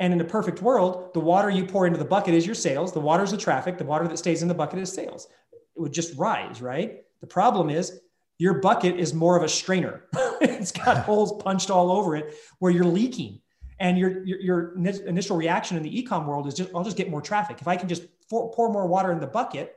And 0.00 0.12
in 0.12 0.20
a 0.20 0.24
perfect 0.24 0.60
world, 0.62 1.14
the 1.14 1.20
water 1.20 1.48
you 1.48 1.64
pour 1.64 1.86
into 1.86 1.96
the 1.96 2.04
bucket 2.04 2.34
is 2.34 2.44
your 2.44 2.56
sales. 2.56 2.92
The 2.92 2.98
water 2.98 3.22
is 3.22 3.30
the 3.30 3.36
traffic. 3.36 3.78
The 3.78 3.84
water 3.84 4.08
that 4.08 4.18
stays 4.18 4.42
in 4.42 4.48
the 4.48 4.54
bucket 4.54 4.80
is 4.80 4.92
sales. 4.92 5.28
It 5.52 5.80
would 5.80 5.92
just 5.92 6.18
rise, 6.18 6.60
right? 6.60 7.04
The 7.20 7.28
problem 7.28 7.70
is 7.70 8.00
your 8.38 8.54
bucket 8.54 8.96
is 8.96 9.14
more 9.14 9.36
of 9.36 9.44
a 9.44 9.48
strainer. 9.48 10.06
it's 10.40 10.72
got 10.72 11.04
holes 11.04 11.40
punched 11.40 11.70
all 11.70 11.92
over 11.92 12.16
it 12.16 12.34
where 12.58 12.72
you're 12.72 12.84
leaking. 12.84 13.42
And 13.78 13.96
your, 13.96 14.24
your, 14.24 14.40
your 14.40 14.78
initial 15.06 15.36
reaction 15.36 15.76
in 15.76 15.84
the 15.84 16.02
ecom 16.02 16.26
world 16.26 16.48
is 16.48 16.54
just, 16.54 16.70
I'll 16.74 16.82
just 16.82 16.96
get 16.96 17.08
more 17.08 17.22
traffic. 17.22 17.60
If 17.60 17.68
I 17.68 17.76
can 17.76 17.88
just 17.88 18.02
pour, 18.28 18.50
pour 18.50 18.72
more 18.72 18.88
water 18.88 19.12
in 19.12 19.20
the 19.20 19.28
bucket, 19.28 19.76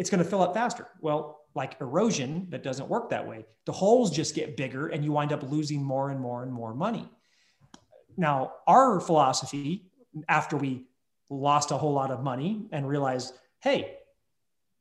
it's 0.00 0.08
going 0.08 0.24
to 0.24 0.28
fill 0.28 0.40
up 0.40 0.54
faster. 0.54 0.86
Well, 1.02 1.42
like 1.54 1.76
erosion, 1.78 2.46
that 2.48 2.62
doesn't 2.62 2.88
work 2.88 3.10
that 3.10 3.28
way. 3.28 3.44
The 3.66 3.72
holes 3.72 4.10
just 4.10 4.34
get 4.34 4.56
bigger 4.56 4.88
and 4.88 5.04
you 5.04 5.12
wind 5.12 5.30
up 5.30 5.42
losing 5.42 5.84
more 5.84 6.08
and 6.08 6.18
more 6.18 6.42
and 6.42 6.50
more 6.50 6.72
money. 6.72 7.06
Now, 8.16 8.54
our 8.66 8.98
philosophy, 8.98 9.90
after 10.26 10.56
we 10.56 10.86
lost 11.28 11.70
a 11.70 11.76
whole 11.76 11.92
lot 11.92 12.10
of 12.10 12.22
money 12.22 12.64
and 12.72 12.88
realized, 12.88 13.34
hey, 13.58 13.98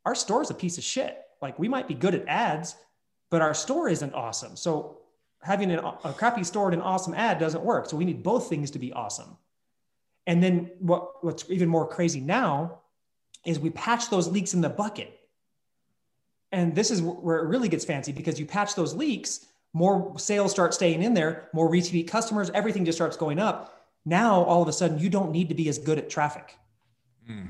our 0.06 0.16
store 0.16 0.42
is 0.42 0.52
a 0.52 0.54
piece 0.54 0.78
of 0.78 0.86
shit 0.86 1.22
like 1.42 1.60
we 1.60 1.68
might 1.68 1.90
be 1.90 1.96
good 1.96 2.16
at 2.16 2.26
ads, 2.26 2.78
but 3.30 3.42
our 3.42 3.54
store 3.54 3.90
isn't 3.90 4.14
awesome. 4.14 4.56
So 4.56 5.00
having 5.44 5.70
an, 5.70 5.80
a 5.80 6.14
crappy 6.14 6.46
store 6.46 6.68
and 6.68 6.76
an 6.76 6.82
awesome 6.82 7.14
ad 7.14 7.40
doesn't 7.40 7.64
work. 7.64 7.90
So 7.90 7.98
we 7.98 8.06
need 8.06 8.24
both 8.24 8.48
things 8.48 8.72
to 8.72 8.80
be 8.80 8.94
awesome. 8.94 9.36
And 10.28 10.42
then 10.42 10.72
what, 10.80 11.26
what's 11.26 11.44
even 11.50 11.68
more 11.68 11.86
crazy 11.86 12.22
now 12.22 12.80
is 13.46 13.60
we 13.60 13.70
patch 13.70 14.10
those 14.10 14.28
leaks 14.28 14.54
in 14.54 14.62
the 14.62 14.70
bucket. 14.70 15.20
And 16.52 16.76
this 16.76 16.92
is 16.92 17.02
where 17.02 17.38
it 17.38 17.48
really 17.48 17.70
gets 17.70 17.86
fancy 17.86 18.12
because 18.12 18.40
you 18.40 18.46
patch 18.46 18.76
those 18.76 18.94
leaks, 18.94 19.46
more 19.74 20.18
sales 20.18 20.52
start 20.52 20.74
staying 20.74 21.04
in 21.04 21.14
there, 21.14 21.50
more 21.54 21.70
repeat 21.70 22.08
customers, 22.08 22.50
everything 22.52 22.86
just 22.86 22.98
starts 22.98 23.18
going 23.18 23.40
up. 23.40 23.86
Now, 24.06 24.44
all 24.44 24.62
of 24.62 24.68
a 24.68 24.74
sudden, 24.74 24.98
you 24.98 25.10
don't 25.10 25.32
need 25.32 25.50
to 25.50 25.56
be 25.56 25.70
as 25.70 25.78
good 25.78 25.98
at 26.00 26.10
traffic 26.10 26.58
mm. 27.30 27.50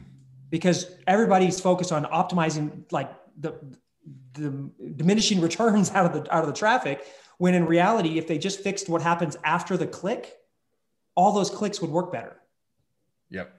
because 0.49 0.91
everybody's 1.07 1.59
focused 1.59 1.91
on 1.91 2.05
optimizing 2.05 2.91
like 2.91 3.09
the, 3.39 3.53
the 4.33 4.69
diminishing 4.95 5.41
returns 5.41 5.91
out 5.93 6.05
of 6.05 6.13
the 6.13 6.35
out 6.35 6.43
of 6.43 6.47
the 6.47 6.55
traffic 6.55 7.05
when 7.37 7.53
in 7.53 7.65
reality 7.65 8.17
if 8.17 8.27
they 8.27 8.37
just 8.37 8.59
fixed 8.61 8.89
what 8.89 9.01
happens 9.01 9.37
after 9.43 9.77
the 9.77 9.87
click 9.87 10.37
all 11.15 11.31
those 11.31 11.49
clicks 11.49 11.81
would 11.81 11.89
work 11.89 12.11
better 12.11 12.35
yep 13.29 13.58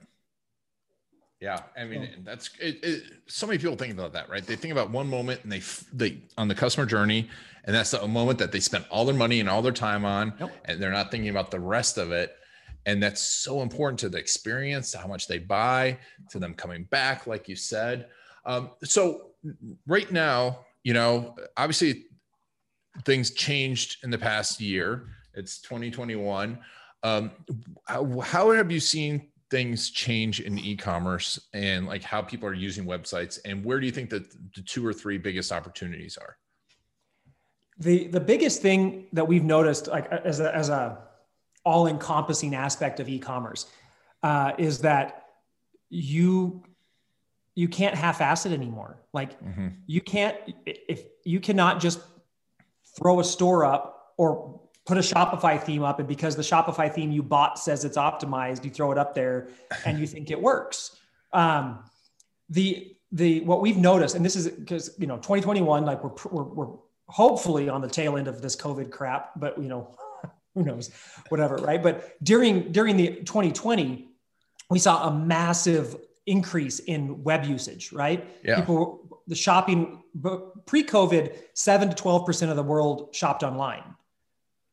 yeah 1.41 1.61
i 1.77 1.83
mean 1.83 2.09
that's 2.23 2.51
it, 2.59 2.79
it, 2.83 3.03
so 3.27 3.47
many 3.47 3.57
people 3.57 3.75
think 3.75 3.93
about 3.93 4.13
that 4.13 4.29
right 4.29 4.45
they 4.45 4.55
think 4.55 4.71
about 4.71 4.89
one 4.89 5.07
moment 5.07 5.41
and 5.43 5.51
they 5.51 5.61
they 5.93 6.17
on 6.37 6.47
the 6.47 6.55
customer 6.55 6.85
journey 6.85 7.27
and 7.65 7.75
that's 7.75 7.91
the 7.91 8.07
moment 8.07 8.39
that 8.39 8.51
they 8.51 8.59
spent 8.59 8.85
all 8.89 9.05
their 9.05 9.15
money 9.15 9.39
and 9.39 9.49
all 9.49 9.61
their 9.61 9.71
time 9.71 10.05
on 10.05 10.33
and 10.65 10.81
they're 10.81 10.91
not 10.91 11.11
thinking 11.11 11.29
about 11.29 11.51
the 11.51 11.59
rest 11.59 11.97
of 11.97 12.11
it 12.11 12.35
and 12.85 13.01
that's 13.01 13.21
so 13.21 13.61
important 13.61 13.99
to 13.99 14.09
the 14.09 14.17
experience 14.17 14.91
to 14.91 14.97
how 14.97 15.07
much 15.07 15.27
they 15.27 15.37
buy 15.37 15.97
to 16.29 16.39
them 16.39 16.53
coming 16.53 16.83
back 16.85 17.27
like 17.27 17.49
you 17.49 17.55
said 17.55 18.07
um, 18.45 18.71
so 18.83 19.31
right 19.87 20.11
now, 20.11 20.65
you 20.83 20.93
know, 20.93 21.35
obviously 21.57 22.05
things 23.05 23.31
changed 23.31 24.03
in 24.03 24.09
the 24.09 24.17
past 24.17 24.59
year. 24.59 25.07
It's 25.33 25.59
2021. 25.61 26.59
Um, 27.03 27.31
how, 27.85 28.19
how 28.19 28.51
have 28.51 28.71
you 28.71 28.79
seen 28.79 29.29
things 29.51 29.91
change 29.91 30.39
in 30.39 30.57
e-commerce 30.57 31.39
and 31.53 31.85
like 31.85 32.01
how 32.01 32.21
people 32.21 32.47
are 32.47 32.53
using 32.53 32.85
websites 32.85 33.37
and 33.45 33.63
where 33.63 33.79
do 33.79 33.85
you 33.85 33.91
think 33.91 34.09
that 34.09 34.31
the 34.55 34.61
two 34.61 34.85
or 34.85 34.93
three 34.93 35.17
biggest 35.17 35.51
opportunities 35.51 36.17
are 36.17 36.37
the 37.77 38.07
the 38.07 38.19
biggest 38.19 38.61
thing 38.61 39.07
that 39.13 39.27
we've 39.27 39.43
noticed 39.43 39.87
like 39.87 40.09
as 40.11 40.39
a, 40.39 40.55
as 40.55 40.69
a 40.69 40.97
all-encompassing 41.63 42.55
aspect 42.55 42.99
of 42.99 43.07
e-commerce 43.07 43.67
uh, 44.23 44.53
is 44.57 44.79
that 44.79 45.25
you 45.89 46.63
you 47.53 47.67
can't 47.67 47.95
half-ass 47.95 48.45
it 48.45 48.53
anymore. 48.53 48.97
Like 49.13 49.39
mm-hmm. 49.43 49.67
you 49.85 50.01
can't 50.01 50.37
if 50.65 51.03
you 51.25 51.39
cannot 51.39 51.79
just 51.79 51.99
throw 52.97 53.19
a 53.19 53.23
store 53.23 53.65
up 53.65 54.13
or 54.17 54.61
put 54.91 54.97
a 54.97 55.15
Shopify 55.15 55.61
theme 55.61 55.83
up 55.83 55.99
and 55.99 56.07
because 56.07 56.35
the 56.35 56.41
Shopify 56.41 56.91
theme 56.91 57.11
you 57.11 57.23
bought 57.23 57.57
says 57.57 57.85
it's 57.85 57.95
optimized, 57.95 58.65
you 58.65 58.69
throw 58.69 58.91
it 58.91 58.97
up 58.97 59.15
there 59.15 59.47
and 59.85 59.97
you 59.97 60.05
think 60.05 60.31
it 60.31 60.41
works. 60.41 60.97
Um, 61.31 61.85
the 62.49 62.93
the 63.13 63.39
what 63.41 63.61
we've 63.61 63.77
noticed, 63.77 64.15
and 64.15 64.25
this 64.25 64.35
is 64.35 64.49
because 64.49 64.93
you 64.97 65.07
know 65.07 65.15
2021, 65.15 65.85
like 65.85 66.03
we're, 66.03 66.11
we're 66.29 66.43
we're 66.43 66.73
hopefully 67.07 67.69
on 67.69 67.79
the 67.79 67.87
tail 67.87 68.17
end 68.17 68.27
of 68.27 68.41
this 68.41 68.57
COVID 68.57 68.91
crap, 68.91 69.31
but 69.37 69.57
you 69.57 69.69
know 69.69 69.95
who 70.55 70.63
knows, 70.63 70.89
whatever, 71.29 71.55
right? 71.55 71.81
But 71.81 72.21
during 72.21 72.73
during 72.73 72.97
the 72.97 73.15
2020, 73.21 74.09
we 74.69 74.79
saw 74.79 75.07
a 75.07 75.13
massive 75.13 75.95
increase 76.25 76.79
in 76.79 77.23
web 77.23 77.45
usage, 77.45 77.93
right? 77.93 78.29
Yeah. 78.43 78.57
People, 78.59 79.23
the 79.27 79.35
shopping 79.35 80.03
pre-COVID, 80.65 81.37
seven 81.53 81.89
to 81.89 81.95
12% 81.95 82.49
of 82.49 82.57
the 82.57 82.63
world 82.63 83.15
shopped 83.15 83.43
online. 83.43 83.83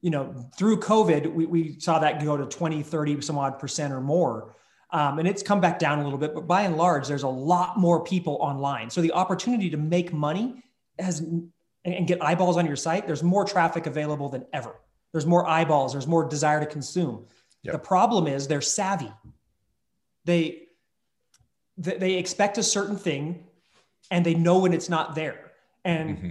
You 0.00 0.10
know, 0.10 0.50
through 0.56 0.80
COVID, 0.80 1.32
we, 1.32 1.46
we 1.46 1.80
saw 1.80 1.98
that 1.98 2.22
go 2.24 2.36
to 2.36 2.46
20, 2.46 2.82
30 2.82 3.20
some 3.20 3.38
odd 3.38 3.58
percent 3.58 3.92
or 3.92 4.00
more. 4.00 4.54
Um, 4.90 5.18
and 5.18 5.28
it's 5.28 5.42
come 5.42 5.60
back 5.60 5.78
down 5.78 5.98
a 5.98 6.04
little 6.04 6.18
bit, 6.18 6.34
but 6.34 6.46
by 6.46 6.62
and 6.62 6.76
large, 6.76 7.08
there's 7.08 7.24
a 7.24 7.28
lot 7.28 7.78
more 7.78 8.02
people 8.02 8.38
online. 8.40 8.88
So 8.88 9.02
the 9.02 9.12
opportunity 9.12 9.68
to 9.70 9.76
make 9.76 10.12
money 10.12 10.62
has 10.98 11.20
and, 11.84 12.06
get 12.06 12.22
eyeballs 12.22 12.56
on 12.56 12.66
your 12.66 12.76
site, 12.76 13.06
there's 13.06 13.22
more 13.22 13.44
traffic 13.44 13.86
available 13.86 14.28
than 14.28 14.46
ever. 14.52 14.74
There's 15.12 15.26
more 15.26 15.46
eyeballs, 15.46 15.92
there's 15.92 16.06
more 16.06 16.28
desire 16.28 16.60
to 16.60 16.66
consume. 16.66 17.26
Yep. 17.62 17.72
The 17.72 17.78
problem 17.78 18.26
is 18.26 18.46
they're 18.46 18.60
savvy. 18.60 19.12
They 20.24 20.62
they 21.76 22.14
expect 22.14 22.58
a 22.58 22.62
certain 22.62 22.96
thing 22.96 23.44
and 24.10 24.26
they 24.26 24.34
know 24.34 24.58
when 24.58 24.72
it's 24.72 24.88
not 24.88 25.14
there. 25.14 25.52
And 25.84 26.16
mm-hmm. 26.16 26.28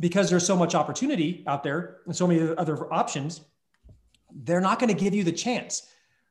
Because 0.00 0.30
there's 0.30 0.46
so 0.46 0.56
much 0.56 0.74
opportunity 0.74 1.44
out 1.46 1.62
there 1.62 1.98
and 2.06 2.14
so 2.14 2.26
many 2.26 2.54
other 2.56 2.92
options, 2.92 3.40
they're 4.44 4.60
not 4.60 4.78
going 4.78 4.94
to 4.94 4.98
give 4.98 5.14
you 5.14 5.24
the 5.24 5.32
chance. 5.32 5.88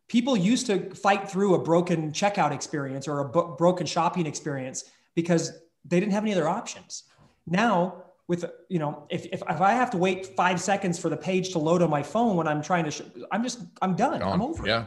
People 0.08 0.38
used 0.38 0.68
to 0.68 0.94
fight 0.96 1.30
through 1.30 1.56
a 1.56 1.60
broken 1.60 2.12
checkout 2.12 2.52
experience 2.52 3.08
or 3.08 3.20
a 3.20 3.30
b- 3.30 3.42
broken 3.58 3.86
shopping 3.86 4.26
experience 4.26 4.86
because 5.16 5.52
they 5.84 6.00
didn't 6.00 6.14
have 6.14 6.24
any 6.24 6.32
other 6.32 6.48
options. 6.48 7.04
Now, 7.46 8.04
with 8.28 8.46
you 8.70 8.80
know, 8.80 9.06
if, 9.10 9.26
if, 9.26 9.42
if 9.50 9.62
I 9.62 9.72
have 9.72 9.90
to 9.92 9.98
wait 9.98 10.28
five 10.38 10.62
seconds 10.62 11.00
for 11.00 11.10
the 11.10 11.18
page 11.18 11.52
to 11.54 11.60
load 11.60 11.82
on 11.82 11.90
my 11.90 12.04
phone 12.04 12.36
when 12.36 12.48
I'm 12.48 12.62
trying 12.62 12.86
to, 12.86 12.92
sh- 12.92 13.02
I'm 13.32 13.44
just 13.44 13.62
I'm 13.82 13.96
done. 13.96 14.20
Gone. 14.20 14.34
I'm 14.34 14.42
over. 14.42 14.66
Yeah 14.68 14.86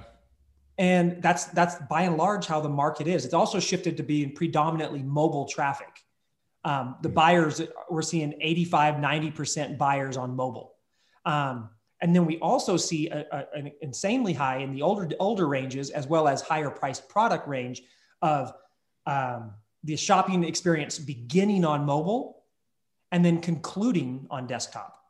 and 0.80 1.20
that's 1.20 1.44
that's 1.46 1.76
by 1.90 2.02
and 2.02 2.16
large 2.16 2.46
how 2.46 2.58
the 2.58 2.68
market 2.68 3.06
is 3.06 3.24
it's 3.24 3.34
also 3.34 3.60
shifted 3.60 3.96
to 3.98 4.02
being 4.02 4.32
predominantly 4.32 5.02
mobile 5.02 5.44
traffic 5.44 6.02
um, 6.64 6.96
the 7.02 7.08
buyers 7.08 7.62
we're 7.88 8.02
seeing 8.02 8.34
85 8.40 8.96
90% 8.96 9.78
buyers 9.78 10.16
on 10.16 10.34
mobile 10.34 10.74
um, 11.24 11.70
and 12.02 12.14
then 12.14 12.24
we 12.24 12.38
also 12.38 12.76
see 12.76 13.08
a, 13.08 13.26
a, 13.32 13.46
an 13.54 13.72
insanely 13.82 14.32
high 14.32 14.58
in 14.58 14.72
the 14.72 14.82
older 14.82 15.08
older 15.18 15.46
ranges 15.46 15.90
as 15.90 16.06
well 16.06 16.28
as 16.28 16.40
higher 16.40 16.70
priced 16.70 17.08
product 17.08 17.48
range 17.48 17.82
of 18.22 18.52
um, 19.06 19.52
the 19.84 19.96
shopping 19.96 20.44
experience 20.44 20.98
beginning 20.98 21.64
on 21.64 21.84
mobile 21.84 22.44
and 23.12 23.24
then 23.24 23.40
concluding 23.40 24.26
on 24.30 24.46
desktop 24.46 25.02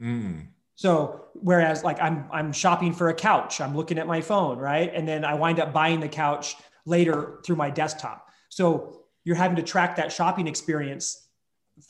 mm. 0.00 0.46
So 0.80 1.26
whereas 1.34 1.84
like 1.84 2.00
I'm 2.00 2.24
I'm 2.32 2.54
shopping 2.54 2.94
for 2.94 3.10
a 3.10 3.14
couch, 3.14 3.60
I'm 3.60 3.76
looking 3.76 3.98
at 3.98 4.06
my 4.06 4.22
phone, 4.22 4.56
right? 4.56 4.90
And 4.94 5.06
then 5.06 5.26
I 5.26 5.34
wind 5.34 5.60
up 5.60 5.74
buying 5.74 6.00
the 6.00 6.08
couch 6.08 6.56
later 6.86 7.40
through 7.44 7.56
my 7.56 7.68
desktop. 7.68 8.30
So 8.48 8.99
you're 9.24 9.36
having 9.36 9.56
to 9.56 9.62
track 9.62 9.96
that 9.96 10.12
shopping 10.12 10.46
experience 10.46 11.28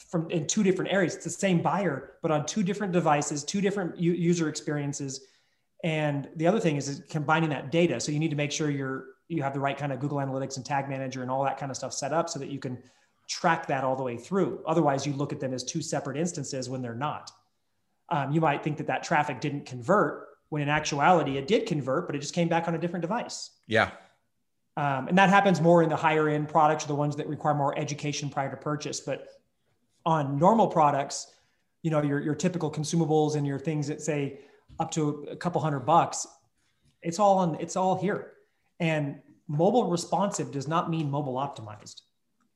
from 0.09 0.31
in 0.31 0.47
two 0.47 0.63
different 0.63 0.93
areas. 0.93 1.15
It's 1.15 1.25
the 1.25 1.31
same 1.31 1.63
buyer, 1.63 2.13
but 2.23 2.31
on 2.31 2.47
two 2.47 2.63
different 2.63 2.93
devices, 2.93 3.45
two 3.45 3.61
different 3.61 3.99
u- 3.99 4.13
user 4.13 4.49
experiences. 4.49 5.25
And 5.83 6.29
the 6.37 6.47
other 6.47 6.61
thing 6.61 6.77
is, 6.77 6.89
is 6.89 7.03
combining 7.09 7.51
that 7.51 7.71
data. 7.73 7.99
So 8.01 8.13
you 8.13 8.19
need 8.19 8.31
to 8.31 8.37
make 8.37 8.53
sure 8.53 8.71
you're 8.71 9.07
you 9.29 9.43
have 9.43 9.55
the 9.55 9.61
right 9.61 9.79
kind 9.79 9.93
of 9.93 10.01
Google 10.01 10.19
Analytics 10.19 10.57
and 10.57 10.67
Tag 10.67 10.89
Manager 10.89 11.23
and 11.23 11.31
all 11.31 11.45
that 11.45 11.57
kind 11.57 11.71
of 11.71 11.77
stuff 11.77 11.93
set 11.93 12.13
up 12.13 12.29
so 12.29 12.41
that 12.41 12.51
you 12.51 12.59
can 12.59 12.77
track 13.29 13.69
that 13.69 13.85
all 13.85 13.95
the 13.95 14.03
way 14.03 14.17
through. 14.17 14.61
Otherwise, 14.67 15.07
you 15.07 15.13
look 15.13 15.33
at 15.33 15.39
them 15.39 15.55
as 15.55 15.63
two 15.63 15.81
separate 15.81 16.17
instances 16.17 16.69
when 16.69 16.83
they're 16.83 16.95
not 16.95 17.31
um, 18.11 18.33
you 18.33 18.41
might 18.41 18.63
think 18.63 18.77
that 18.79 18.87
that 18.89 19.03
traffic 19.03 19.41
didn't 19.41 19.67
convert 19.67 20.27
when 20.49 20.63
in 20.63 20.69
actuality 20.69 21.39
it 21.39 21.47
did 21.47 21.67
convert, 21.67 22.07
but 22.07 22.17
it 22.17 22.19
just 22.19 22.35
came 22.35 22.49
back 22.49 22.67
on 22.67 22.75
a 22.75 22.79
different 22.79 23.03
device. 23.03 23.51
Yeah. 23.67 23.91
Um, 24.77 25.09
and 25.09 25.19
that 25.19 25.29
happens 25.29 25.61
more 25.61 25.83
in 25.83 25.89
the 25.89 25.97
higher 25.97 26.29
end 26.29 26.49
products, 26.49 26.85
or 26.85 26.89
the 26.89 26.95
ones 26.95 27.17
that 27.17 27.29
require 27.29 27.55
more 27.55 27.79
education 27.79 28.31
prior 28.31 28.51
to 28.51 28.57
purchase. 28.57 29.01
But 29.01 29.27
on 30.07 30.39
normal 30.39 30.69
products, 30.69 31.27
you 31.83 31.91
know, 31.91 32.03
your, 32.03 32.21
your 32.21 32.35
typical 32.35 32.71
consumables 32.71 33.37
and 33.37 33.47
your 33.47 33.59
things 33.59 33.89
that 33.89 34.01
say 34.01 34.41
up 34.79 34.91
to 34.93 35.27
a 35.31 35.37
couple 35.37 35.61
hundred 35.61 35.81
bucks, 35.81 36.27
it's 37.03 37.19
all 37.19 37.39
on, 37.39 37.57
it's 37.61 37.77
all 37.77 38.01
here. 38.01 38.33
And 38.79 39.21
mobile 39.49 39.91
responsive 39.91 40.53
does 40.53 40.69
not 40.69 40.89
mean 40.89 41.11
mobile 41.11 41.35
optimized. 41.35 42.03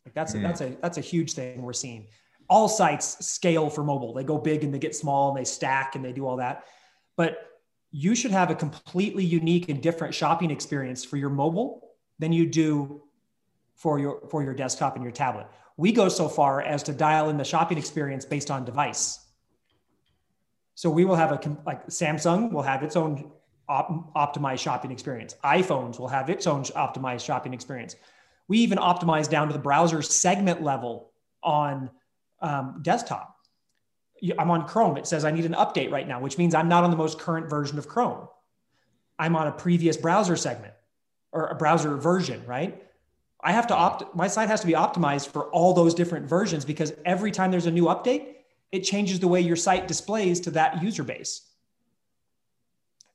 Like 0.07 0.15
that's, 0.15 0.35
mm. 0.35 0.39
a, 0.39 0.43
that's 0.43 0.61
a, 0.61 0.77
that's 0.81 0.99
a 0.99 1.03
huge 1.03 1.33
thing 1.33 1.63
we're 1.63 1.73
seeing 1.73 2.07
all 2.49 2.69
sites 2.69 3.25
scale 3.27 3.71
for 3.71 3.83
mobile. 3.83 4.13
They 4.13 4.25
go 4.25 4.39
big 4.39 4.65
and 4.65 4.73
they 4.73 4.79
get 4.79 4.95
small 4.95 5.31
and 5.31 5.39
they 5.39 5.45
stack 5.45 5.97
and 5.97 6.05
they 6.05 6.13
do 6.13 6.27
all 6.27 6.37
that. 6.37 6.65
But 7.17 7.39
you 7.91 8.15
should 8.15 8.33
have 8.33 8.51
a 8.51 8.55
completely 8.55 9.25
unique 9.25 9.69
and 9.69 9.81
different 9.81 10.15
shopping 10.15 10.51
experience 10.51 11.05
for 11.05 11.17
your 11.17 11.31
mobile 11.31 11.84
than 12.19 12.33
you 12.33 12.47
do 12.47 13.03
for 13.75 13.99
your 13.99 14.21
for 14.29 14.43
your 14.43 14.55
desktop 14.55 14.95
and 14.95 15.03
your 15.03 15.13
tablet. 15.13 15.47
We 15.77 15.93
go 15.93 16.09
so 16.09 16.29
far 16.29 16.63
as 16.63 16.83
to 16.85 16.93
dial 16.93 17.31
in 17.31 17.37
the 17.37 17.45
shopping 17.45 17.79
experience 17.79 18.25
based 18.25 18.51
on 18.51 18.65
device. 18.65 19.21
So 20.75 20.91
we 20.91 21.05
will 21.05 21.17
have 21.17 21.33
a 21.33 21.59
like 21.67 21.87
Samsung 21.89 22.53
will 22.53 22.63
have 22.63 22.83
its 22.83 22.97
own 22.97 23.31
op, 23.69 24.15
optimized 24.15 24.61
shopping 24.61 24.91
experience. 24.91 25.37
iPhones 25.45 25.99
will 25.99 26.09
have 26.09 26.31
its 26.31 26.47
own 26.47 26.63
optimized 26.63 27.25
shopping 27.25 27.55
experience. 27.55 27.97
We 28.47 28.59
even 28.59 28.79
optimize 28.79 29.29
down 29.29 29.49
to 29.49 29.53
the 29.53 29.59
browser 29.59 30.03
segment 30.03 30.63
level 30.63 31.13
on 31.43 31.91
um, 32.41 32.81
desktop. 32.83 33.37
I'm 34.39 34.51
on 34.51 34.67
Chrome. 34.67 34.97
It 34.97 35.07
says 35.07 35.25
I 35.25 35.31
need 35.31 35.45
an 35.45 35.55
update 35.55 35.91
right 35.91 36.07
now, 36.07 36.21
which 36.21 36.39
means 36.39 36.55
I'm 36.55 36.69
not 36.69 36.85
on 36.85 36.91
the 36.91 36.97
most 36.97 37.19
current 37.19 37.49
version 37.49 37.79
of 37.79 37.89
Chrome. 37.89 38.29
I'm 39.19 39.37
on 39.37 39.47
a 39.47 39.53
previous 39.53 39.97
browser 39.97 40.37
segment 40.37 40.75
or 41.35 41.49
a 41.49 41.55
browser 41.55 41.97
version, 41.97 42.43
right? 42.47 42.83
I 43.43 43.53
have 43.53 43.67
to 43.67 43.75
opt, 43.75 44.15
my 44.17 44.29
site 44.29 44.49
has 44.49 44.63
to 44.63 44.67
be 44.67 44.73
optimized 44.73 45.29
for 45.29 45.51
all 45.51 45.75
those 45.75 45.93
different 45.93 46.27
versions 46.27 46.65
because 46.65 46.95
every 47.05 47.31
time 47.31 47.51
there's 47.51 47.67
a 47.67 47.71
new 47.71 47.85
update, 47.85 48.37
it 48.73 48.81
changes 48.81 49.21
the 49.21 49.29
way 49.29 49.41
your 49.41 49.57
site 49.57 49.87
displays 49.87 50.41
to 50.41 50.51
that 50.53 50.83
user 50.83 51.05
base. 51.05 51.43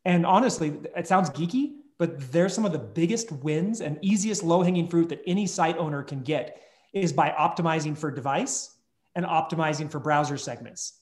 And 0.06 0.26
honestly, 0.26 0.80
it 0.96 1.08
sounds 1.08 1.30
geeky, 1.32 1.78
but 1.98 2.32
they're 2.32 2.50
some 2.50 2.66
of 2.66 2.72
the 2.72 2.80
biggest 2.80 3.32
wins 3.32 3.82
and 3.82 3.98
easiest 4.02 4.44
low 4.44 4.62
hanging 4.62 4.88
fruit 4.88 5.10
that 5.10 5.22
any 5.26 5.48
site 5.48 5.78
owner 5.78 6.04
can 6.04 6.22
get 6.22 6.62
is 6.94 7.12
by 7.12 7.32
optimizing 7.32 7.98
for 7.98 8.12
device 8.12 8.76
and 9.16 9.26
optimizing 9.26 9.90
for 9.90 10.00
browser 10.00 10.38
segments. 10.38 11.00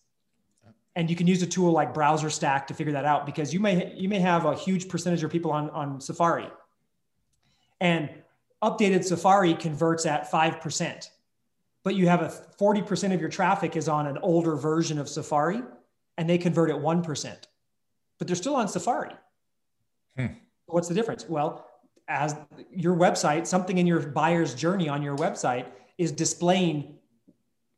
And 0.96 1.10
you 1.10 1.16
can 1.16 1.28
use 1.28 1.44
a 1.44 1.46
tool 1.46 1.72
like 1.72 1.94
Browser 1.94 2.30
Stack 2.30 2.66
to 2.68 2.74
figure 2.74 2.94
that 2.94 3.06
out 3.06 3.28
because 3.28 3.54
you 3.54 3.60
may 3.60 3.94
you 3.96 4.10
may 4.10 4.18
have 4.18 4.46
a 4.46 4.56
huge 4.56 4.90
percentage 4.90 5.24
of 5.24 5.32
people 5.32 5.52
on, 5.52 5.70
on 5.70 6.02
Safari. 6.02 6.48
And 7.80 8.10
updated 8.64 9.04
Safari 9.04 9.54
converts 9.54 10.06
at 10.06 10.32
5%. 10.32 11.10
But 11.84 11.96
you 11.96 12.08
have 12.08 12.22
a 12.22 12.34
40% 12.60 13.14
of 13.14 13.22
your 13.22 13.30
traffic 13.30 13.76
is 13.76 13.88
on 13.88 14.08
an 14.08 14.18
older 14.18 14.56
version 14.56 14.98
of 14.98 15.08
Safari 15.08 15.62
and 16.18 16.30
they 16.30 16.38
convert 16.38 16.70
at 16.70 16.76
1%. 16.76 17.36
But 18.18 18.28
they're 18.28 18.36
still 18.36 18.56
on 18.56 18.68
Safari. 18.68 19.14
Hmm. 20.18 20.28
What's 20.66 20.88
the 20.88 20.96
difference? 20.96 21.30
Well, 21.30 21.66
as 22.08 22.36
your 22.72 22.96
website, 22.96 23.46
something 23.46 23.78
in 23.78 23.86
your 23.86 24.00
buyer's 24.00 24.56
journey 24.56 24.90
on 24.90 25.02
your 25.02 25.16
website 25.16 25.68
is 25.98 26.12
displaying 26.12 26.96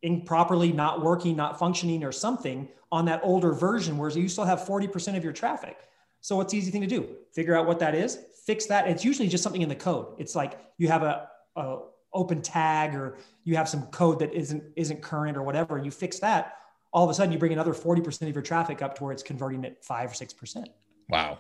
improperly 0.01 0.71
not 0.71 1.01
working, 1.01 1.35
not 1.35 1.59
functioning, 1.59 2.03
or 2.03 2.11
something 2.11 2.67
on 2.91 3.05
that 3.05 3.19
older 3.23 3.51
version, 3.51 3.97
whereas 3.97 4.15
you 4.15 4.29
still 4.29 4.45
have 4.45 4.61
40% 4.61 5.17
of 5.17 5.23
your 5.23 5.33
traffic. 5.33 5.77
So 6.21 6.35
what's 6.35 6.51
the 6.51 6.57
easy 6.57 6.71
thing 6.71 6.81
to 6.81 6.87
do? 6.87 7.15
Figure 7.33 7.55
out 7.55 7.67
what 7.67 7.79
that 7.79 7.95
is, 7.95 8.19
fix 8.45 8.65
that. 8.67 8.87
It's 8.87 9.05
usually 9.05 9.27
just 9.27 9.43
something 9.43 9.61
in 9.61 9.69
the 9.69 9.75
code. 9.75 10.07
It's 10.17 10.35
like 10.35 10.59
you 10.77 10.87
have 10.87 11.03
a, 11.03 11.27
a 11.55 11.79
open 12.13 12.41
tag 12.41 12.95
or 12.95 13.17
you 13.43 13.55
have 13.55 13.69
some 13.69 13.83
code 13.87 14.19
that 14.19 14.33
isn't 14.33 14.63
isn't 14.75 15.01
current 15.01 15.37
or 15.37 15.43
whatever, 15.43 15.77
and 15.77 15.85
you 15.85 15.91
fix 15.91 16.19
that. 16.19 16.55
All 16.91 17.03
of 17.03 17.09
a 17.09 17.13
sudden, 17.13 17.31
you 17.31 17.37
bring 17.37 17.53
another 17.53 17.73
40% 17.73 18.27
of 18.27 18.33
your 18.33 18.41
traffic 18.41 18.81
up 18.81 18.95
to 18.95 19.03
where 19.03 19.13
it's 19.13 19.21
converting 19.21 19.63
at 19.65 19.83
five 19.85 20.11
or 20.11 20.13
six 20.13 20.33
percent. 20.33 20.69
Wow. 21.07 21.37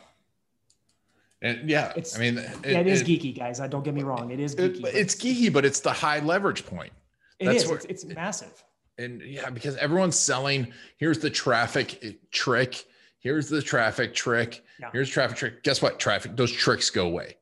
And 1.41 1.69
yeah, 1.69 1.93
it's, 1.95 2.17
I 2.17 2.19
mean, 2.19 2.37
it, 2.37 2.51
yeah, 2.65 2.79
it 2.79 2.87
is 2.87 3.01
it, 3.01 3.07
geeky, 3.07 3.37
guys. 3.37 3.59
I 3.59 3.67
don't 3.67 3.83
get 3.83 3.93
me 3.93 4.03
wrong. 4.03 4.31
It 4.31 4.39
is 4.39 4.55
geeky. 4.55 4.85
It, 4.85 4.95
it's 4.95 5.15
geeky, 5.15 5.51
but 5.51 5.63
it's 5.63 5.79
the 5.79 5.93
high 5.93 6.19
leverage 6.19 6.65
point. 6.65 6.91
It 7.39 7.45
That's 7.45 7.63
is. 7.63 7.69
Where, 7.69 7.77
it's, 7.77 7.85
it's 7.85 8.05
massive. 8.05 8.63
And 8.97 9.21
yeah, 9.21 9.49
because 9.49 9.77
everyone's 9.77 10.17
selling. 10.17 10.73
Here's 10.97 11.19
the 11.19 11.29
traffic 11.29 12.19
trick. 12.31 12.85
Here's 13.19 13.49
the 13.49 13.61
traffic 13.61 14.13
trick. 14.13 14.63
Yeah. 14.79 14.89
Here's 14.91 15.09
traffic 15.09 15.37
trick. 15.37 15.63
Guess 15.63 15.81
what? 15.81 15.99
Traffic. 15.99 16.35
Those 16.35 16.51
tricks 16.51 16.89
go 16.89 17.05
away. 17.05 17.37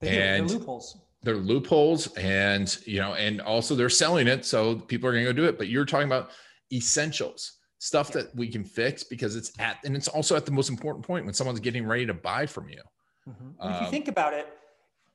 They 0.00 0.20
and 0.20 0.48
they're 0.48 0.58
loopholes. 0.58 0.98
They're 1.22 1.36
loopholes, 1.36 2.14
and 2.16 2.76
you 2.86 3.00
know, 3.00 3.14
and 3.14 3.40
also 3.40 3.74
they're 3.74 3.88
selling 3.88 4.28
it, 4.28 4.44
so 4.44 4.76
people 4.76 5.08
are 5.08 5.12
going 5.12 5.24
to 5.24 5.32
go 5.32 5.36
do 5.36 5.48
it. 5.48 5.56
But 5.56 5.68
you're 5.68 5.86
talking 5.86 6.06
about 6.06 6.30
essentials 6.72 7.52
stuff 7.78 8.10
yeah. 8.10 8.22
that 8.22 8.36
we 8.36 8.48
can 8.48 8.64
fix 8.64 9.02
because 9.04 9.36
it's 9.36 9.52
at 9.58 9.78
and 9.84 9.96
it's 9.96 10.08
also 10.08 10.36
at 10.36 10.46
the 10.46 10.52
most 10.52 10.70
important 10.70 11.06
point 11.06 11.24
when 11.24 11.34
someone's 11.34 11.60
getting 11.60 11.86
ready 11.86 12.06
to 12.06 12.14
buy 12.14 12.46
from 12.46 12.68
you. 12.68 12.80
Mm-hmm. 13.28 13.60
Um, 13.60 13.72
if 13.72 13.80
you 13.80 13.86
um, 13.86 13.90
think 13.90 14.08
about 14.08 14.34
it, 14.34 14.48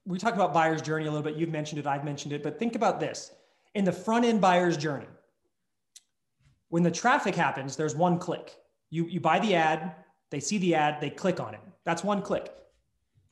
we 0.06 0.18
talk 0.18 0.34
about 0.34 0.54
buyer's 0.54 0.82
journey 0.82 1.06
a 1.06 1.12
little 1.12 1.24
bit. 1.24 1.36
You've 1.36 1.50
mentioned 1.50 1.80
it, 1.80 1.88
I've 1.88 2.04
mentioned 2.04 2.34
it, 2.34 2.42
but 2.42 2.58
think 2.58 2.76
about 2.76 3.00
this 3.00 3.32
in 3.76 3.86
the 3.86 3.92
front 3.92 4.26
end 4.26 4.42
buyer's 4.42 4.78
journey. 4.78 5.08
When 6.70 6.84
the 6.84 6.92
traffic 6.92 7.36
happens, 7.36 7.76
there's 7.76 7.96
one 7.96 8.18
click. 8.20 8.56
You, 8.90 9.06
you 9.06 9.20
buy 9.20 9.40
the 9.40 9.56
ad, 9.56 9.96
they 10.30 10.40
see 10.40 10.58
the 10.58 10.76
ad, 10.76 11.00
they 11.02 11.10
click 11.10 11.40
on 11.40 11.54
it. 11.54 11.62
That's 11.86 12.04
one 12.04 12.22
click. 12.22 12.54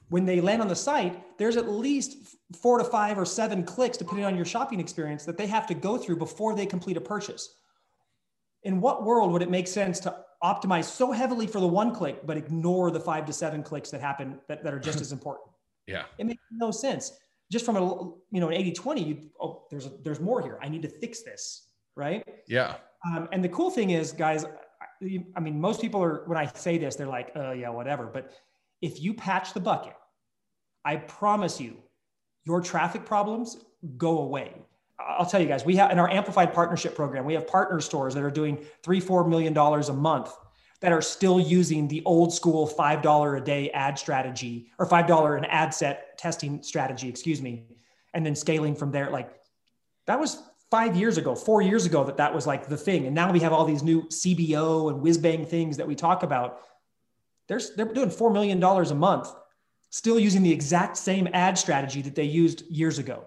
When 0.09 0.25
they 0.25 0.39
land 0.39 0.61
on 0.61 0.67
the 0.67 0.75
site, 0.75 1.37
there's 1.37 1.57
at 1.57 1.69
least 1.69 2.35
four 2.61 2.77
to 2.77 2.83
five 2.83 3.17
or 3.17 3.25
seven 3.25 3.63
clicks, 3.63 3.97
depending 3.97 4.25
on 4.25 4.35
your 4.35 4.45
shopping 4.45 4.79
experience, 4.79 5.25
that 5.25 5.37
they 5.37 5.47
have 5.47 5.67
to 5.67 5.73
go 5.73 5.97
through 5.97 6.17
before 6.17 6.55
they 6.55 6.65
complete 6.65 6.97
a 6.97 7.01
purchase. 7.01 7.55
In 8.63 8.79
what 8.79 9.03
world 9.03 9.31
would 9.33 9.41
it 9.41 9.49
make 9.49 9.67
sense 9.67 9.99
to 10.01 10.15
optimize 10.43 10.85
so 10.85 11.11
heavily 11.11 11.47
for 11.47 11.59
the 11.59 11.67
one 11.67 11.93
click, 11.93 12.25
but 12.25 12.37
ignore 12.37 12.89
the 12.91 12.99
five 12.99 13.25
to 13.25 13.33
seven 13.33 13.63
clicks 13.63 13.89
that 13.91 14.01
happen 14.01 14.39
that, 14.47 14.63
that 14.63 14.73
are 14.73 14.79
just 14.79 15.01
as 15.01 15.11
important? 15.11 15.49
Yeah. 15.89 16.03
It 16.17 16.25
makes 16.25 16.43
no 16.51 16.69
sense. 16.69 17.13
Just 17.49 17.63
from 17.63 17.77
a 17.77 17.79
you 18.29 18.41
know 18.41 18.49
an 18.49 18.55
80 18.55 18.73
20, 18.73 19.03
you 19.03 19.29
oh 19.39 19.63
there's 19.71 19.85
a, 19.85 19.91
there's 20.03 20.19
more 20.19 20.41
here. 20.41 20.59
I 20.61 20.67
need 20.67 20.81
to 20.81 20.89
fix 20.89 21.23
this, 21.23 21.69
right? 21.95 22.27
Yeah. 22.45 22.75
Um, 23.05 23.29
and 23.31 23.41
the 23.41 23.47
cool 23.47 23.69
thing 23.69 23.91
is, 23.91 24.11
guys, 24.11 24.43
I, 25.01 25.39
mean, 25.39 25.59
most 25.59 25.81
people 25.81 26.03
are 26.03 26.23
when 26.25 26.37
I 26.37 26.47
say 26.47 26.77
this, 26.77 26.95
they're 26.95 27.07
like, 27.07 27.31
oh 27.35 27.51
yeah, 27.51 27.69
whatever. 27.69 28.07
But 28.07 28.31
if 28.81 29.01
you 29.01 29.13
patch 29.13 29.53
the 29.53 29.59
bucket, 29.59 29.95
I 30.83 30.95
promise 30.97 31.59
you, 31.59 31.77
your 32.43 32.61
traffic 32.61 33.05
problems 33.05 33.57
go 33.97 34.19
away. 34.19 34.53
I'll 34.99 35.25
tell 35.25 35.41
you 35.41 35.47
guys, 35.47 35.65
we 35.65 35.75
have 35.75 35.91
in 35.91 35.99
our 35.99 36.09
amplified 36.09 36.53
partnership 36.53 36.95
program, 36.95 37.25
we 37.25 37.33
have 37.35 37.47
partner 37.47 37.79
stores 37.79 38.13
that 38.15 38.23
are 38.23 38.31
doing 38.31 38.65
three, 38.83 38.99
four 38.99 39.27
million 39.27 39.53
dollars 39.53 39.89
a 39.89 39.93
month 39.93 40.31
that 40.79 40.91
are 40.91 41.01
still 41.01 41.39
using 41.39 41.87
the 41.87 42.03
old 42.05 42.33
school 42.33 42.67
$5 42.67 43.37
a 43.37 43.43
day 43.43 43.69
ad 43.71 43.97
strategy 43.97 44.69
or 44.77 44.87
$5 44.87 45.37
an 45.37 45.45
ad 45.45 45.73
set 45.73 46.17
testing 46.17 46.61
strategy, 46.61 47.09
excuse 47.09 47.41
me, 47.41 47.65
and 48.13 48.25
then 48.25 48.35
scaling 48.35 48.75
from 48.75 48.91
there. 48.91 49.09
Like 49.09 49.31
that 50.05 50.19
was 50.19 50.41
five 50.69 50.95
years 50.95 51.17
ago, 51.17 51.35
four 51.35 51.61
years 51.61 51.85
ago, 51.85 52.03
that 52.03 52.17
that 52.17 52.33
was 52.33 52.45
like 52.45 52.67
the 52.67 52.77
thing. 52.77 53.05
And 53.05 53.15
now 53.15 53.31
we 53.31 53.39
have 53.39 53.53
all 53.53 53.65
these 53.65 53.83
new 53.83 54.03
CBO 54.03 54.91
and 54.91 55.01
whiz 55.01 55.17
bang 55.17 55.45
things 55.45 55.77
that 55.77 55.87
we 55.87 55.95
talk 55.95 56.23
about. 56.23 56.59
They're, 57.47 57.61
they're 57.75 57.85
doing 57.85 58.09
$4 58.09 58.33
million 58.33 58.61
a 58.61 58.95
month, 58.95 59.29
still 59.89 60.19
using 60.19 60.43
the 60.43 60.51
exact 60.51 60.97
same 60.97 61.29
ad 61.33 61.57
strategy 61.57 62.01
that 62.01 62.15
they 62.15 62.25
used 62.25 62.63
years 62.69 62.99
ago. 62.99 63.25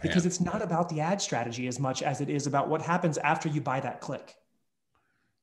Because 0.00 0.24
it's 0.24 0.40
not 0.40 0.62
about 0.62 0.88
the 0.88 1.00
ad 1.00 1.20
strategy 1.20 1.66
as 1.66 1.78
much 1.78 2.02
as 2.02 2.22
it 2.22 2.30
is 2.30 2.46
about 2.46 2.68
what 2.68 2.80
happens 2.80 3.18
after 3.18 3.50
you 3.50 3.60
buy 3.60 3.80
that 3.80 4.00
click. 4.00 4.34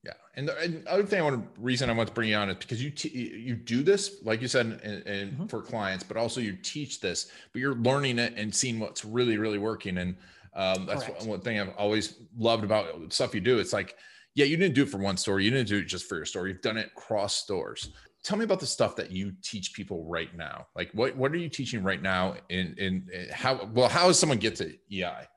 Yeah, 0.03 0.13
and 0.35 0.47
the, 0.47 0.57
and 0.57 0.87
other 0.87 1.03
thing 1.03 1.19
I 1.19 1.23
want 1.23 1.55
to 1.55 1.61
reason 1.61 1.89
I 1.89 1.93
want 1.93 2.07
to 2.07 2.13
bring 2.13 2.29
you 2.29 2.35
on 2.37 2.49
is 2.49 2.55
because 2.55 2.81
you 2.83 2.89
t- 2.89 3.09
you 3.09 3.55
do 3.55 3.83
this, 3.83 4.17
like 4.23 4.41
you 4.41 4.47
said, 4.47 4.79
and, 4.83 5.05
and 5.05 5.31
mm-hmm. 5.33 5.45
for 5.47 5.61
clients, 5.61 6.03
but 6.03 6.17
also 6.17 6.39
you 6.39 6.53
teach 6.53 7.01
this, 7.01 7.29
but 7.51 7.59
you're 7.59 7.75
learning 7.75 8.17
it 8.17 8.33
and 8.37 8.55
seeing 8.55 8.79
what's 8.79 9.03
really 9.03 9.37
really 9.37 9.57
working. 9.57 9.97
And 9.97 10.15
um, 10.55 10.85
that's 10.85 11.07
one, 11.07 11.27
one 11.27 11.41
thing 11.41 11.59
I've 11.59 11.73
always 11.77 12.19
loved 12.37 12.63
about 12.63 13.13
stuff 13.13 13.33
you 13.33 13.41
do. 13.41 13.59
It's 13.59 13.73
like, 13.73 13.95
yeah, 14.35 14.45
you 14.45 14.57
didn't 14.57 14.75
do 14.75 14.83
it 14.83 14.89
for 14.89 14.97
one 14.97 15.17
store, 15.17 15.39
you 15.39 15.51
didn't 15.51 15.67
do 15.67 15.77
it 15.77 15.85
just 15.85 16.07
for 16.07 16.15
your 16.15 16.25
store. 16.25 16.47
You've 16.47 16.61
done 16.61 16.77
it 16.77 16.93
cross 16.95 17.35
stores. 17.35 17.91
Tell 18.23 18.37
me 18.37 18.43
about 18.43 18.59
the 18.59 18.67
stuff 18.67 18.95
that 18.97 19.11
you 19.11 19.33
teach 19.41 19.73
people 19.73 20.03
right 20.05 20.35
now. 20.35 20.67
Like, 20.75 20.91
what 20.93 21.15
what 21.15 21.31
are 21.31 21.37
you 21.37 21.49
teaching 21.49 21.83
right 21.83 22.01
now? 22.01 22.35
In 22.49 22.75
in, 22.77 23.07
in 23.13 23.27
how 23.31 23.69
well 23.73 23.89
how 23.89 24.07
does 24.07 24.19
someone 24.19 24.37
get 24.37 24.55
to 24.57 24.73
EI? 24.91 25.27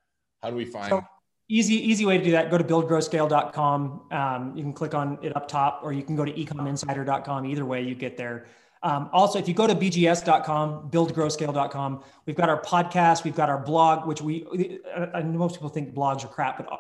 How 0.42 0.50
do 0.50 0.56
we 0.56 0.64
find? 0.64 0.90
So- 0.90 1.04
easy 1.50 1.74
easy 1.74 2.06
way 2.06 2.16
to 2.16 2.22
do 2.22 2.30
that 2.30 2.48
go 2.48 2.56
to 2.56 2.62
buildgrowscale.com 2.62 4.02
um, 4.12 4.52
you 4.56 4.62
can 4.62 4.72
click 4.72 4.94
on 4.94 5.18
it 5.20 5.36
up 5.36 5.48
top 5.48 5.80
or 5.82 5.92
you 5.92 6.02
can 6.02 6.14
go 6.14 6.24
to 6.24 6.32
ecominsider.com 6.32 7.44
either 7.44 7.64
way 7.64 7.82
you 7.82 7.94
get 7.94 8.16
there 8.16 8.46
um, 8.82 9.10
also 9.12 9.38
if 9.38 9.46
you 9.46 9.54
go 9.54 9.66
to 9.66 9.74
bgs.com 9.74 10.90
buildgrowscale.com 10.90 12.02
we've 12.26 12.36
got 12.36 12.48
our 12.48 12.60
podcast 12.62 13.24
we've 13.24 13.34
got 13.34 13.48
our 13.48 13.58
blog 13.58 14.06
which 14.06 14.22
we 14.22 14.80
I 15.14 15.22
know 15.22 15.38
most 15.38 15.54
people 15.56 15.68
think 15.68 15.94
blogs 15.94 16.24
are 16.24 16.28
crap 16.28 16.58
but 16.58 16.72
uh, 16.72 16.76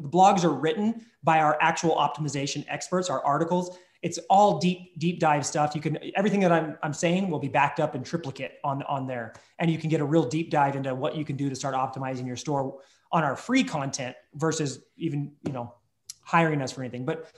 the 0.00 0.08
blogs 0.08 0.44
are 0.44 0.52
written 0.52 1.04
by 1.22 1.40
our 1.40 1.58
actual 1.60 1.96
optimization 1.96 2.64
experts 2.68 3.10
our 3.10 3.24
articles. 3.24 3.76
It's 4.02 4.18
all 4.30 4.58
deep 4.58 4.98
deep 4.98 5.20
dive 5.20 5.44
stuff. 5.44 5.74
You 5.74 5.80
can 5.80 5.98
everything 6.16 6.40
that 6.40 6.52
i'm, 6.52 6.78
I'm 6.82 6.94
saying 6.94 7.28
will 7.28 7.38
be 7.38 7.48
backed 7.48 7.80
up 7.80 7.94
in 7.94 8.02
triplicate 8.02 8.58
on 8.64 8.82
on 8.84 9.06
there. 9.06 9.34
And 9.58 9.70
you 9.70 9.78
can 9.78 9.90
get 9.90 10.00
a 10.00 10.04
real 10.04 10.24
deep 10.24 10.50
dive 10.50 10.74
into 10.74 10.94
what 10.94 11.14
you 11.16 11.24
can 11.24 11.36
do 11.36 11.50
to 11.50 11.56
start 11.56 11.74
optimizing 11.74 12.26
your 12.26 12.36
store 12.36 12.78
on 13.12 13.24
our 13.24 13.36
free 13.36 13.62
content 13.62 14.16
versus 14.34 14.80
even 14.96 15.32
you 15.46 15.52
know 15.52 15.74
hiring 16.22 16.62
us 16.62 16.72
for 16.72 16.80
anything. 16.82 17.04
But 17.04 17.30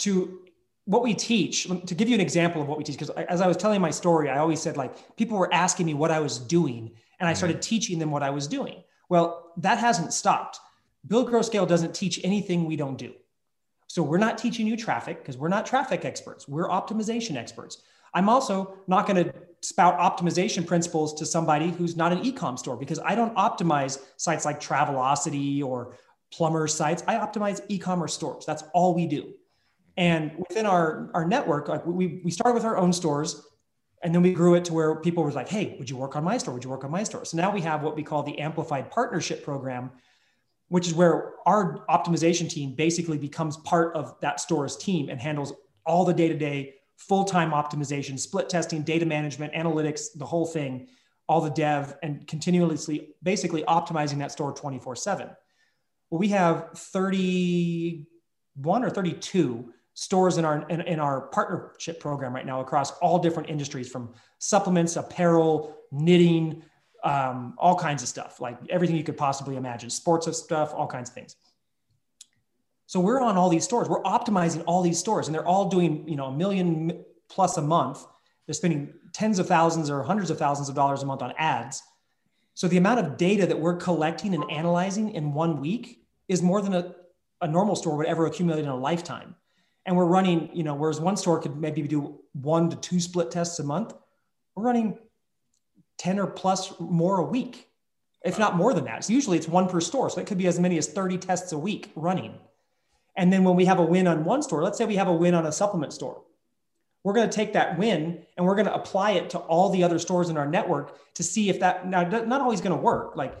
to 0.00 0.40
what 0.90 1.04
we 1.04 1.14
teach 1.14 1.68
to 1.86 1.94
give 1.94 2.08
you 2.08 2.16
an 2.16 2.20
example 2.20 2.60
of 2.60 2.66
what 2.66 2.76
we 2.76 2.82
teach 2.82 2.98
because 2.98 3.10
as 3.28 3.40
i 3.40 3.46
was 3.46 3.56
telling 3.56 3.80
my 3.80 3.90
story 3.90 4.28
i 4.28 4.38
always 4.38 4.60
said 4.60 4.76
like 4.76 5.16
people 5.16 5.38
were 5.38 5.52
asking 5.54 5.86
me 5.86 5.94
what 5.94 6.10
i 6.10 6.18
was 6.18 6.36
doing 6.38 6.90
and 7.20 7.28
i 7.28 7.32
started 7.32 7.54
mm-hmm. 7.54 7.70
teaching 7.74 7.98
them 8.00 8.10
what 8.10 8.24
i 8.24 8.30
was 8.30 8.48
doing 8.48 8.82
well 9.08 9.52
that 9.56 9.78
hasn't 9.78 10.12
stopped 10.12 10.58
build 11.06 11.28
grow 11.28 11.42
scale 11.42 11.64
doesn't 11.64 11.94
teach 11.94 12.18
anything 12.24 12.64
we 12.64 12.74
don't 12.74 12.98
do 12.98 13.12
so 13.86 14.02
we're 14.02 14.18
not 14.18 14.36
teaching 14.36 14.66
you 14.66 14.76
traffic 14.76 15.18
because 15.18 15.36
we're 15.38 15.48
not 15.48 15.64
traffic 15.64 16.04
experts 16.04 16.48
we're 16.48 16.68
optimization 16.68 17.36
experts 17.36 17.82
i'm 18.12 18.28
also 18.28 18.74
not 18.88 19.06
going 19.06 19.24
to 19.24 19.32
spout 19.62 19.98
optimization 19.98 20.66
principles 20.66 21.14
to 21.14 21.24
somebody 21.24 21.70
who's 21.70 21.96
not 21.96 22.12
an 22.12 22.24
e-com 22.24 22.56
store 22.56 22.76
because 22.76 22.98
I 22.98 23.14
don't 23.14 23.34
optimize 23.36 23.98
sites 24.16 24.46
like 24.46 24.58
Travelocity 24.58 25.62
or 25.62 25.98
plumber 26.32 26.66
sites. 26.66 27.04
I 27.06 27.16
optimize 27.16 27.60
e-commerce 27.68 28.14
stores. 28.14 28.46
That's 28.46 28.64
all 28.72 28.94
we 28.94 29.06
do. 29.06 29.34
And 30.00 30.32
within 30.38 30.64
our, 30.64 31.10
our 31.12 31.26
network, 31.26 31.68
like 31.68 31.84
we, 31.84 32.22
we 32.24 32.30
started 32.30 32.54
with 32.54 32.64
our 32.64 32.78
own 32.78 32.90
stores 32.90 33.46
and 34.02 34.14
then 34.14 34.22
we 34.22 34.32
grew 34.32 34.54
it 34.54 34.64
to 34.64 34.72
where 34.72 34.96
people 34.96 35.22
were 35.22 35.30
like, 35.30 35.50
hey, 35.50 35.76
would 35.78 35.90
you 35.90 35.98
work 35.98 36.16
on 36.16 36.24
my 36.24 36.38
store? 36.38 36.54
Would 36.54 36.64
you 36.64 36.70
work 36.70 36.84
on 36.84 36.90
my 36.90 37.02
store? 37.02 37.26
So 37.26 37.36
now 37.36 37.52
we 37.52 37.60
have 37.60 37.82
what 37.82 37.96
we 37.96 38.02
call 38.02 38.22
the 38.22 38.38
Amplified 38.38 38.90
Partnership 38.90 39.44
Program, 39.44 39.90
which 40.68 40.86
is 40.86 40.94
where 40.94 41.34
our 41.44 41.84
optimization 41.90 42.48
team 42.48 42.74
basically 42.74 43.18
becomes 43.18 43.58
part 43.58 43.94
of 43.94 44.18
that 44.22 44.40
store's 44.40 44.74
team 44.74 45.10
and 45.10 45.20
handles 45.20 45.52
all 45.84 46.06
the 46.06 46.14
day 46.14 46.28
to 46.28 46.34
day 46.34 46.76
full-time 46.96 47.50
optimization, 47.50 48.18
split 48.18 48.48
testing, 48.48 48.80
data 48.80 49.04
management, 49.04 49.52
analytics, 49.52 50.16
the 50.16 50.24
whole 50.24 50.46
thing, 50.46 50.88
all 51.28 51.42
the 51.42 51.50
dev, 51.50 51.98
and 52.02 52.26
continuously 52.26 53.10
basically 53.22 53.64
optimizing 53.64 54.16
that 54.16 54.32
store 54.32 54.54
24/7. 54.54 55.36
Well, 56.08 56.18
we 56.18 56.28
have 56.28 56.70
31 56.74 58.82
or 58.82 58.88
32 58.88 59.74
stores 60.00 60.38
in 60.38 60.44
our 60.44 60.66
in, 60.68 60.80
in, 60.82 60.98
our 60.98 61.22
partnership 61.28 62.00
program 62.00 62.34
right 62.34 62.46
now 62.46 62.60
across 62.60 62.92
all 62.98 63.18
different 63.18 63.50
industries 63.50 63.88
from 63.88 64.14
supplements 64.38 64.96
apparel 64.96 65.76
knitting 65.92 66.62
um, 67.04 67.54
all 67.58 67.76
kinds 67.76 68.02
of 68.02 68.08
stuff 68.08 68.40
like 68.40 68.56
everything 68.70 68.96
you 68.96 69.04
could 69.04 69.16
possibly 69.16 69.56
imagine 69.56 69.90
sports 69.90 70.26
of 70.26 70.34
stuff 70.34 70.72
all 70.74 70.86
kinds 70.86 71.10
of 71.10 71.14
things 71.14 71.36
so 72.90 72.98
we're 72.98 73.20
on 73.20 73.36
all 73.36 73.48
these 73.48 73.62
stores. 73.62 73.88
We're 73.88 74.02
optimizing 74.02 74.64
all 74.66 74.82
these 74.82 74.98
stores, 74.98 75.28
and 75.28 75.34
they're 75.34 75.46
all 75.46 75.68
doing 75.68 76.08
you 76.08 76.16
know 76.16 76.24
a 76.24 76.36
million 76.36 77.04
plus 77.28 77.56
a 77.56 77.62
month. 77.62 78.04
They're 78.46 78.52
spending 78.52 78.92
tens 79.12 79.38
of 79.38 79.46
thousands 79.46 79.90
or 79.90 80.02
hundreds 80.02 80.28
of 80.28 80.38
thousands 80.38 80.68
of 80.68 80.74
dollars 80.74 81.04
a 81.04 81.06
month 81.06 81.22
on 81.22 81.32
ads. 81.38 81.84
So 82.54 82.66
the 82.66 82.78
amount 82.78 82.98
of 82.98 83.16
data 83.16 83.46
that 83.46 83.60
we're 83.60 83.76
collecting 83.76 84.34
and 84.34 84.42
analyzing 84.50 85.14
in 85.14 85.32
one 85.32 85.60
week 85.60 86.04
is 86.26 86.42
more 86.42 86.60
than 86.60 86.74
a, 86.74 86.96
a 87.40 87.46
normal 87.46 87.76
store 87.76 87.96
would 87.96 88.06
ever 88.06 88.26
accumulate 88.26 88.64
in 88.64 88.68
a 88.68 88.76
lifetime. 88.76 89.36
And 89.90 89.96
we're 89.96 90.04
running, 90.04 90.50
you 90.52 90.62
know, 90.62 90.76
whereas 90.76 91.00
one 91.00 91.16
store 91.16 91.40
could 91.40 91.56
maybe 91.56 91.82
do 91.82 92.20
one 92.30 92.70
to 92.70 92.76
two 92.76 93.00
split 93.00 93.32
tests 93.32 93.58
a 93.58 93.64
month, 93.64 93.92
we're 94.54 94.62
running 94.62 94.96
10 95.98 96.20
or 96.20 96.28
plus 96.28 96.72
more 96.78 97.18
a 97.18 97.24
week, 97.24 97.66
if 98.24 98.38
not 98.38 98.54
more 98.54 98.72
than 98.72 98.84
that. 98.84 99.02
So 99.02 99.12
usually 99.12 99.36
it's 99.36 99.48
one 99.48 99.68
per 99.68 99.80
store. 99.80 100.08
So 100.08 100.20
it 100.20 100.28
could 100.28 100.38
be 100.38 100.46
as 100.46 100.60
many 100.60 100.78
as 100.78 100.86
30 100.86 101.18
tests 101.18 101.50
a 101.50 101.58
week 101.58 101.90
running. 101.96 102.38
And 103.16 103.32
then 103.32 103.42
when 103.42 103.56
we 103.56 103.64
have 103.64 103.80
a 103.80 103.84
win 103.84 104.06
on 104.06 104.24
one 104.24 104.44
store, 104.44 104.62
let's 104.62 104.78
say 104.78 104.84
we 104.84 104.94
have 104.94 105.08
a 105.08 105.12
win 105.12 105.34
on 105.34 105.44
a 105.44 105.50
supplement 105.50 105.92
store, 105.92 106.22
we're 107.02 107.14
going 107.14 107.28
to 107.28 107.34
take 107.34 107.52
that 107.54 107.76
win 107.76 108.24
and 108.36 108.46
we're 108.46 108.54
going 108.54 108.68
to 108.68 108.74
apply 108.74 109.10
it 109.10 109.28
to 109.30 109.38
all 109.38 109.70
the 109.70 109.82
other 109.82 109.98
stores 109.98 110.28
in 110.28 110.36
our 110.36 110.46
network 110.46 111.14
to 111.14 111.24
see 111.24 111.48
if 111.48 111.58
that 111.58 111.88
now 111.88 112.04
not 112.04 112.40
always 112.40 112.60
going 112.60 112.76
to 112.76 112.80
work. 112.80 113.16
Like 113.16 113.34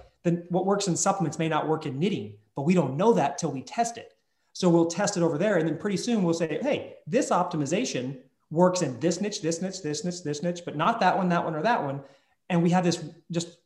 what 0.48 0.66
works 0.66 0.88
in 0.88 0.96
supplements 0.96 1.38
may 1.38 1.48
not 1.48 1.68
work 1.68 1.86
in 1.86 2.00
knitting, 2.00 2.34
but 2.56 2.62
we 2.62 2.74
don't 2.74 2.96
know 2.96 3.12
that 3.12 3.38
till 3.38 3.52
we 3.52 3.62
test 3.62 3.98
it. 3.98 4.14
So 4.60 4.68
we'll 4.68 4.88
test 4.88 5.16
it 5.16 5.22
over 5.22 5.38
there, 5.38 5.56
and 5.56 5.66
then 5.66 5.78
pretty 5.78 5.96
soon 5.96 6.22
we'll 6.22 6.34
say, 6.34 6.58
hey, 6.60 6.96
this 7.06 7.30
optimization 7.30 8.18
works 8.50 8.82
in 8.82 9.00
this 9.00 9.18
niche, 9.18 9.40
this 9.40 9.62
niche, 9.62 9.80
this 9.80 10.04
niche, 10.04 10.22
this 10.22 10.42
niche, 10.42 10.66
but 10.66 10.76
not 10.76 11.00
that 11.00 11.16
one, 11.16 11.30
that 11.30 11.42
one, 11.42 11.54
or 11.54 11.62
that 11.62 11.82
one. 11.82 12.02
And 12.50 12.62
we 12.62 12.68
have 12.68 12.84
this 12.84 13.02
just 13.30 13.56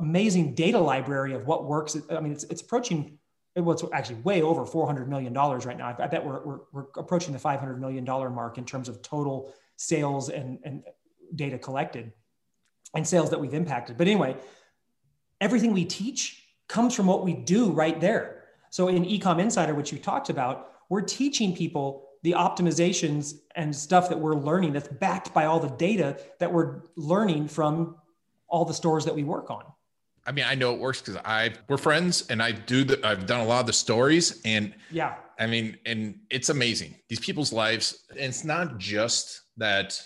amazing 0.00 0.56
data 0.56 0.80
library 0.80 1.34
of 1.34 1.46
what 1.46 1.66
works. 1.66 1.96
I 2.10 2.18
mean, 2.18 2.32
it's, 2.32 2.42
it's 2.42 2.62
approaching 2.62 3.16
well, 3.54 3.70
it's 3.70 3.84
actually 3.92 4.16
way 4.22 4.42
over 4.42 4.62
$400 4.62 5.06
million 5.06 5.32
right 5.32 5.78
now. 5.78 5.94
I 5.96 6.08
bet 6.08 6.26
we're, 6.26 6.44
we're, 6.44 6.58
we're 6.72 6.86
approaching 6.96 7.32
the 7.32 7.38
$500 7.38 7.78
million 7.78 8.04
mark 8.04 8.58
in 8.58 8.64
terms 8.64 8.88
of 8.88 9.02
total 9.02 9.54
sales 9.76 10.30
and, 10.30 10.58
and 10.64 10.82
data 11.32 11.58
collected 11.58 12.10
and 12.96 13.06
sales 13.06 13.30
that 13.30 13.38
we've 13.38 13.54
impacted. 13.54 13.96
But 13.96 14.08
anyway, 14.08 14.36
everything 15.40 15.72
we 15.72 15.84
teach 15.84 16.42
comes 16.66 16.92
from 16.92 17.06
what 17.06 17.24
we 17.24 17.34
do 17.34 17.70
right 17.70 18.00
there. 18.00 18.39
So 18.70 18.88
in 18.88 19.04
Ecom 19.04 19.40
Insider, 19.40 19.74
which 19.74 19.92
you 19.92 19.98
talked 19.98 20.30
about, 20.30 20.68
we're 20.88 21.00
teaching 21.02 21.54
people 21.54 22.06
the 22.22 22.32
optimizations 22.32 23.34
and 23.56 23.74
stuff 23.74 24.08
that 24.08 24.18
we're 24.18 24.34
learning 24.34 24.72
that's 24.72 24.88
backed 24.88 25.34
by 25.34 25.46
all 25.46 25.58
the 25.58 25.68
data 25.70 26.18
that 26.38 26.52
we're 26.52 26.82
learning 26.96 27.48
from 27.48 27.96
all 28.48 28.64
the 28.64 28.74
stores 28.74 29.04
that 29.04 29.14
we 29.14 29.24
work 29.24 29.50
on. 29.50 29.64
I 30.26 30.32
mean, 30.32 30.44
I 30.46 30.54
know 30.54 30.74
it 30.74 30.80
works 30.80 31.00
because 31.00 31.16
I 31.24 31.52
we're 31.68 31.78
friends 31.78 32.26
and 32.28 32.42
I 32.42 32.52
do 32.52 32.84
the 32.84 33.04
I've 33.06 33.26
done 33.26 33.40
a 33.40 33.44
lot 33.44 33.60
of 33.60 33.66
the 33.66 33.72
stories 33.72 34.40
and 34.44 34.74
Yeah. 34.90 35.14
I 35.38 35.46
mean, 35.46 35.78
and 35.86 36.20
it's 36.28 36.50
amazing. 36.50 36.94
These 37.08 37.20
people's 37.20 37.52
lives, 37.52 38.04
and 38.10 38.18
it's 38.20 38.44
not 38.44 38.76
just 38.76 39.40
that 39.56 40.00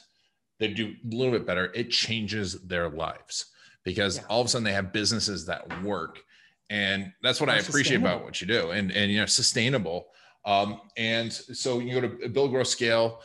they 0.61 0.69
do 0.69 0.95
a 1.05 1.15
little 1.15 1.33
bit 1.33 1.45
better, 1.45 1.73
it 1.75 1.91
changes 1.91 2.61
their 2.63 2.89
lives 2.89 3.47
because 3.83 4.19
Yeah. 4.19 4.23
all 4.31 4.41
of 4.41 4.47
a 4.47 4.51
sudden 4.51 4.65
they 4.65 4.73
have 4.73 4.93
businesses 4.93 5.45
that 5.47 5.83
work. 5.83 6.23
And 6.71 7.13
that's 7.23 7.41
what 7.41 7.51
I 7.51 7.57
appreciate 7.59 7.99
about 7.99 8.25
what 8.25 8.41
you 8.41 8.47
do. 8.47 8.71
And 8.71 8.91
and 8.93 9.11
you 9.13 9.19
know, 9.21 9.27
sustainable. 9.27 10.07
Um, 10.45 10.81
and 10.97 11.33
so 11.33 11.79
you 11.79 12.01
go 12.01 12.07
to 12.09 12.29
build 12.29 12.51
grow 12.51 12.65
scale 12.65 13.21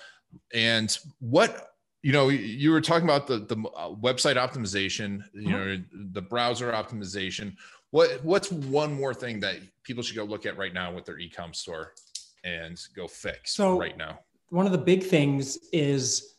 and 0.54 0.98
what 1.20 1.74
you 2.02 2.12
know 2.14 2.30
you 2.30 2.72
were 2.72 2.80
talking 2.82 3.04
about 3.04 3.28
the 3.28 3.40
the 3.40 3.58
uh, 3.76 3.90
website 3.96 4.36
optimization 4.38 5.22
you 5.34 5.50
know 5.52 5.78
the 6.14 6.22
browser 6.22 6.72
optimization 6.72 7.56
what 7.92 8.24
what's 8.24 8.52
one 8.52 8.94
more 8.94 9.14
thing 9.14 9.40
that 9.42 9.58
people 9.84 10.02
should 10.02 10.16
go 10.16 10.24
look 10.24 10.46
at 10.46 10.56
right 10.56 10.74
now 10.74 10.94
with 10.94 11.04
their 11.04 11.18
e-com 11.20 11.54
store 11.54 11.94
and 12.46 12.80
go 12.96 13.06
fix 13.08 13.56
So- 13.56 13.78
right 13.78 13.98
now 13.98 14.20
One 14.50 14.66
of 14.66 14.72
the 14.72 14.78
big 14.78 15.04
things 15.04 15.58
is 15.74 16.36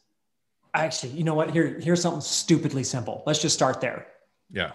actually, 0.73 1.13
you 1.13 1.25
know 1.25 1.35
what? 1.35 1.51
Here, 1.51 1.79
here's 1.81 2.01
something 2.01 2.21
stupidly 2.23 2.85
simple. 2.85 3.23
Let's 3.27 3.43
just 3.43 3.55
start 3.55 3.81
there. 3.83 4.07
yeah 4.51 4.73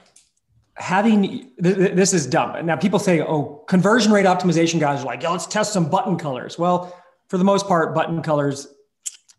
having 0.75 1.51
th- 1.61 1.75
th- 1.75 1.93
this 1.93 2.13
is 2.13 2.27
dumb. 2.27 2.65
Now 2.65 2.75
people 2.75 2.99
say, 2.99 3.21
"Oh, 3.21 3.63
conversion 3.67 4.11
rate 4.11 4.25
optimization 4.25 4.79
guys 4.79 5.01
are 5.01 5.05
like, 5.05 5.23
yeah, 5.23 5.29
let's 5.29 5.45
test 5.45 5.73
some 5.73 5.89
button 5.89 6.17
colors." 6.17 6.59
Well, 6.59 6.95
for 7.29 7.37
the 7.37 7.43
most 7.43 7.67
part, 7.67 7.95
button 7.95 8.21
colors, 8.21 8.67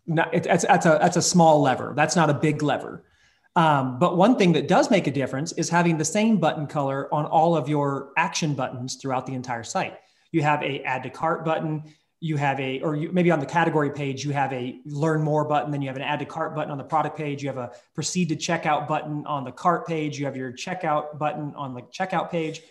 that's 0.06 0.64
that's 0.64 0.86
a 0.86 0.98
that's 1.00 1.16
a 1.16 1.22
small 1.22 1.60
lever. 1.60 1.92
That's 1.96 2.16
not 2.16 2.30
a 2.30 2.34
big 2.34 2.62
lever. 2.62 3.04
Um, 3.54 3.98
but 3.98 4.18
one 4.18 4.36
thing 4.36 4.52
that 4.52 4.68
does 4.68 4.90
make 4.90 5.06
a 5.06 5.10
difference 5.10 5.52
is 5.52 5.70
having 5.70 5.96
the 5.96 6.04
same 6.04 6.38
button 6.38 6.66
color 6.66 7.12
on 7.12 7.24
all 7.24 7.56
of 7.56 7.68
your 7.68 8.10
action 8.18 8.54
buttons 8.54 8.96
throughout 8.96 9.26
the 9.26 9.32
entire 9.32 9.64
site. 9.64 9.96
You 10.30 10.42
have 10.42 10.62
a 10.62 10.82
add 10.82 11.02
to 11.04 11.10
cart 11.10 11.44
button. 11.44 11.82
You 12.20 12.36
have 12.36 12.58
a, 12.58 12.80
or 12.80 12.96
you, 12.96 13.12
maybe 13.12 13.30
on 13.30 13.40
the 13.40 13.46
category 13.46 13.90
page, 13.90 14.24
you 14.24 14.32
have 14.32 14.52
a 14.52 14.80
learn 14.86 15.22
more 15.22 15.44
button. 15.44 15.70
Then 15.70 15.82
you 15.82 15.88
have 15.88 15.96
an 15.96 16.02
add 16.02 16.18
to 16.20 16.24
cart 16.24 16.54
button 16.54 16.70
on 16.70 16.78
the 16.78 16.84
product 16.84 17.16
page. 17.16 17.42
You 17.42 17.48
have 17.48 17.58
a 17.58 17.72
proceed 17.94 18.30
to 18.30 18.36
checkout 18.36 18.88
button 18.88 19.26
on 19.26 19.44
the 19.44 19.52
cart 19.52 19.86
page. 19.86 20.18
You 20.18 20.24
have 20.24 20.36
your 20.36 20.52
checkout 20.52 21.18
button 21.18 21.52
on 21.54 21.74
the 21.74 21.82
checkout 21.82 22.30
page. 22.30 22.62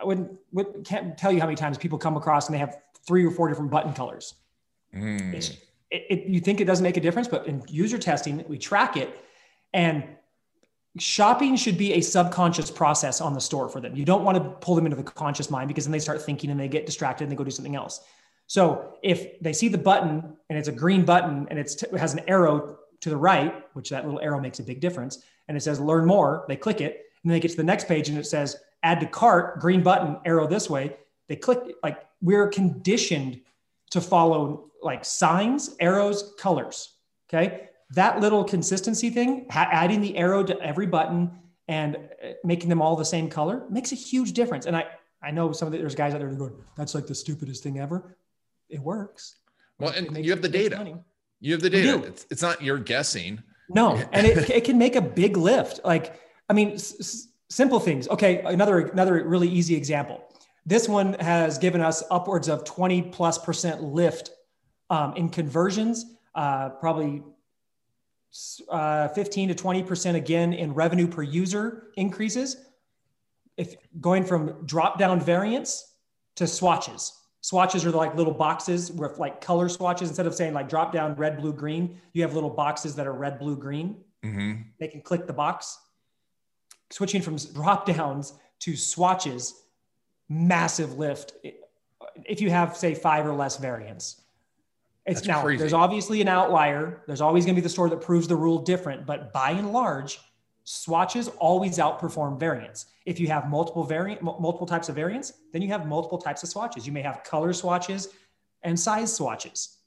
I 0.00 0.04
wouldn't, 0.04 0.30
would, 0.52 0.84
can't 0.84 1.18
tell 1.18 1.32
you 1.32 1.40
how 1.40 1.46
many 1.46 1.56
times 1.56 1.76
people 1.78 1.98
come 1.98 2.16
across 2.16 2.46
and 2.46 2.54
they 2.54 2.58
have 2.58 2.76
three 3.06 3.24
or 3.24 3.30
four 3.30 3.48
different 3.48 3.70
button 3.70 3.92
colors. 3.92 4.34
Mm. 4.94 5.34
It, 5.34 5.58
it, 5.90 6.26
you 6.26 6.40
think 6.40 6.60
it 6.60 6.66
doesn't 6.66 6.82
make 6.82 6.96
a 6.96 7.00
difference, 7.00 7.28
but 7.28 7.46
in 7.46 7.62
user 7.68 7.98
testing, 7.98 8.44
we 8.48 8.58
track 8.58 8.96
it. 8.96 9.24
And 9.72 10.04
shopping 10.98 11.56
should 11.56 11.78
be 11.78 11.94
a 11.94 12.00
subconscious 12.00 12.70
process 12.70 13.20
on 13.20 13.34
the 13.34 13.40
store 13.40 13.68
for 13.68 13.80
them. 13.80 13.94
You 13.94 14.04
don't 14.04 14.24
want 14.24 14.38
to 14.38 14.44
pull 14.44 14.74
them 14.74 14.86
into 14.86 14.96
the 14.96 15.02
conscious 15.02 15.50
mind 15.50 15.68
because 15.68 15.84
then 15.84 15.92
they 15.92 15.98
start 15.98 16.22
thinking 16.22 16.50
and 16.50 16.58
they 16.58 16.68
get 16.68 16.86
distracted 16.86 17.24
and 17.24 17.32
they 17.32 17.36
go 17.36 17.44
do 17.44 17.50
something 17.50 17.76
else. 17.76 18.00
So 18.46 18.94
if 19.02 19.40
they 19.40 19.52
see 19.52 19.68
the 19.68 19.78
button 19.78 20.36
and 20.48 20.58
it's 20.58 20.68
a 20.68 20.72
green 20.72 21.04
button 21.04 21.46
and 21.50 21.58
it's, 21.58 21.82
it 21.82 21.96
has 21.96 22.14
an 22.14 22.20
arrow 22.28 22.78
to 23.00 23.10
the 23.10 23.16
right, 23.16 23.64
which 23.74 23.90
that 23.90 24.04
little 24.04 24.20
arrow 24.20 24.40
makes 24.40 24.58
a 24.58 24.62
big 24.62 24.80
difference, 24.80 25.22
and 25.48 25.56
it 25.56 25.60
says 25.60 25.80
learn 25.80 26.06
more, 26.06 26.44
they 26.48 26.56
click 26.56 26.80
it, 26.80 27.06
and 27.22 27.30
then 27.30 27.36
they 27.36 27.40
get 27.40 27.50
to 27.50 27.56
the 27.56 27.64
next 27.64 27.88
page 27.88 28.08
and 28.08 28.18
it 28.18 28.26
says 28.26 28.56
add 28.82 29.00
to 29.00 29.06
cart, 29.06 29.58
green 29.60 29.82
button, 29.82 30.18
arrow 30.24 30.46
this 30.46 30.70
way. 30.70 30.96
They 31.28 31.36
click 31.36 31.58
like 31.82 32.06
we're 32.20 32.48
conditioned 32.48 33.40
to 33.90 34.00
follow 34.00 34.70
like 34.82 35.04
signs, 35.04 35.74
arrows, 35.80 36.34
colors. 36.38 36.94
Okay. 37.28 37.68
That 37.90 38.20
little 38.20 38.44
consistency 38.44 39.10
thing, 39.10 39.46
ha- 39.50 39.68
adding 39.70 40.00
the 40.00 40.16
arrow 40.16 40.42
to 40.42 40.60
every 40.60 40.86
button 40.86 41.30
and 41.68 41.96
uh, 41.96 42.32
making 42.44 42.68
them 42.68 42.80
all 42.82 42.96
the 42.96 43.04
same 43.04 43.28
color 43.28 43.64
makes 43.70 43.92
a 43.92 43.96
huge 43.96 44.32
difference. 44.32 44.66
And 44.66 44.76
I, 44.76 44.86
I 45.22 45.30
know 45.30 45.52
some 45.52 45.66
of 45.66 45.72
the, 45.72 45.78
there's 45.78 45.94
guys 45.94 46.14
out 46.14 46.20
there 46.20 46.28
going, 46.28 46.54
that's 46.76 46.94
like 46.94 47.06
the 47.06 47.14
stupidest 47.14 47.62
thing 47.62 47.78
ever. 47.78 48.16
It 48.68 48.80
works. 48.80 49.36
well 49.78 49.92
and 49.96 50.10
makes- 50.10 50.24
you 50.26 50.32
have 50.32 50.42
the 50.42 50.48
data 50.48 50.76
money. 50.76 50.96
you 51.40 51.52
have 51.52 51.62
the 51.62 51.70
data 51.70 52.02
it's, 52.04 52.26
it's 52.30 52.42
not 52.42 52.62
your 52.62 52.78
guessing 52.78 53.42
No, 53.68 53.96
and 54.12 54.26
it, 54.26 54.48
it 54.50 54.64
can 54.64 54.78
make 54.78 54.96
a 54.96 55.02
big 55.02 55.36
lift. 55.36 55.80
Like, 55.84 56.20
I 56.48 56.52
mean, 56.52 56.72
s- 56.72 57.28
simple 57.48 57.80
things. 57.80 58.08
Okay, 58.08 58.40
another 58.44 58.78
another 58.88 59.24
really 59.26 59.48
easy 59.48 59.74
example. 59.74 60.22
This 60.64 60.88
one 60.88 61.14
has 61.14 61.58
given 61.58 61.80
us 61.80 62.02
upwards 62.10 62.48
of 62.48 62.64
twenty 62.64 63.02
plus 63.02 63.38
percent 63.38 63.82
lift 63.82 64.30
um, 64.90 65.14
in 65.16 65.28
conversions. 65.28 66.04
Uh, 66.34 66.68
probably 66.80 67.22
uh, 68.68 69.08
fifteen 69.08 69.48
to 69.48 69.54
twenty 69.54 69.82
percent 69.82 70.16
again 70.16 70.52
in 70.52 70.74
revenue 70.74 71.06
per 71.08 71.22
user 71.22 71.88
increases. 71.96 72.56
If 73.56 73.74
going 74.00 74.24
from 74.24 74.64
drop 74.66 74.98
down 74.98 75.20
variants 75.20 75.94
to 76.36 76.46
swatches. 76.46 77.12
Swatches 77.46 77.86
are 77.86 77.92
like 77.92 78.16
little 78.16 78.32
boxes 78.34 78.90
with 78.90 79.20
like 79.20 79.40
color 79.40 79.68
swatches. 79.68 80.08
Instead 80.08 80.26
of 80.26 80.34
saying 80.34 80.52
like 80.52 80.68
drop 80.68 80.90
down 80.90 81.14
red, 81.14 81.38
blue, 81.38 81.52
green, 81.52 81.96
you 82.12 82.22
have 82.22 82.34
little 82.34 82.50
boxes 82.50 82.96
that 82.96 83.06
are 83.06 83.12
red, 83.12 83.38
blue, 83.38 83.56
green. 83.56 84.02
Mhm. 84.24 84.64
They 84.80 84.88
can 84.88 85.00
click 85.00 85.28
the 85.28 85.32
box. 85.32 85.78
Switching 86.90 87.22
from 87.22 87.36
drop 87.54 87.86
downs 87.86 88.32
to 88.58 88.74
swatches, 88.74 89.62
massive 90.28 90.98
lift. 90.98 91.34
If 92.24 92.40
you 92.40 92.50
have, 92.50 92.76
say, 92.76 92.96
five 92.96 93.24
or 93.24 93.32
less 93.32 93.58
variants. 93.58 94.22
It's 95.06 95.20
That's 95.20 95.28
now 95.28 95.42
crazy. 95.42 95.60
there's 95.60 95.72
obviously 95.72 96.20
an 96.20 96.26
outlier. 96.26 97.04
There's 97.06 97.20
always 97.20 97.44
going 97.44 97.54
to 97.54 97.60
be 97.60 97.64
the 97.64 97.68
store 97.68 97.88
that 97.90 98.00
proves 98.00 98.26
the 98.26 98.34
rule 98.34 98.58
different, 98.58 99.06
but 99.06 99.32
by 99.32 99.52
and 99.52 99.72
large, 99.72 100.18
swatches 100.66 101.28
always 101.38 101.78
outperform 101.78 102.38
variants. 102.40 102.86
If 103.06 103.20
you 103.20 103.28
have 103.28 103.48
multiple 103.48 103.84
variant, 103.84 104.20
mul- 104.20 104.38
multiple 104.40 104.66
types 104.66 104.88
of 104.88 104.96
variants, 104.96 105.32
then 105.52 105.62
you 105.62 105.68
have 105.68 105.86
multiple 105.86 106.18
types 106.18 106.42
of 106.42 106.48
swatches. 106.48 106.86
You 106.86 106.92
may 106.92 107.02
have 107.02 107.22
color 107.22 107.52
swatches 107.52 108.08
and 108.62 108.78
size 108.78 109.14
swatches. 109.14 109.78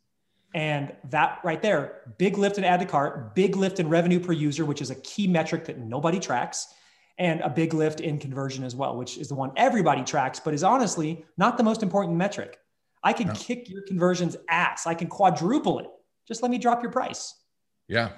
And 0.56 0.96
that 1.10 1.39
right 1.44 1.62
there, 1.62 2.13
big 2.18 2.38
lift 2.38 2.58
in 2.58 2.63
add 2.63 2.80
to 2.80 2.86
cart, 2.86 3.36
big 3.36 3.58
lift 3.58 3.82
in 3.82 3.89
revenue 3.89 4.22
per 4.22 4.32
user, 4.32 4.63
which 4.63 4.82
is 4.82 4.89
a 4.89 4.96
key 4.96 5.28
metric 5.28 5.65
that 5.65 5.78
nobody 5.78 6.18
tracks, 6.20 6.74
and 7.18 7.42
a 7.42 7.50
big 7.50 7.74
lift 7.74 8.00
in 8.00 8.18
conversion 8.18 8.63
as 8.63 8.74
well, 8.74 8.96
which 8.96 9.18
is 9.18 9.28
the 9.28 9.36
one 9.36 9.52
everybody 9.58 10.02
tracks, 10.04 10.39
but 10.39 10.54
is 10.54 10.63
honestly 10.63 11.26
not 11.38 11.58
the 11.58 11.63
most 11.63 11.84
important 11.84 12.15
metric. 12.18 12.58
I 13.04 13.12
can 13.12 13.28
No. 13.28 13.34
kick 13.34 13.70
your 13.70 13.82
conversions 13.82 14.38
ass. 14.48 14.88
I 14.88 14.94
can 14.94 15.08
quadruple 15.10 15.80
it. 15.80 15.88
Just 16.26 16.42
let 16.42 16.50
me 16.50 16.58
drop 16.58 16.82
your 16.82 16.92
price 16.92 17.36
yeah 17.89 18.12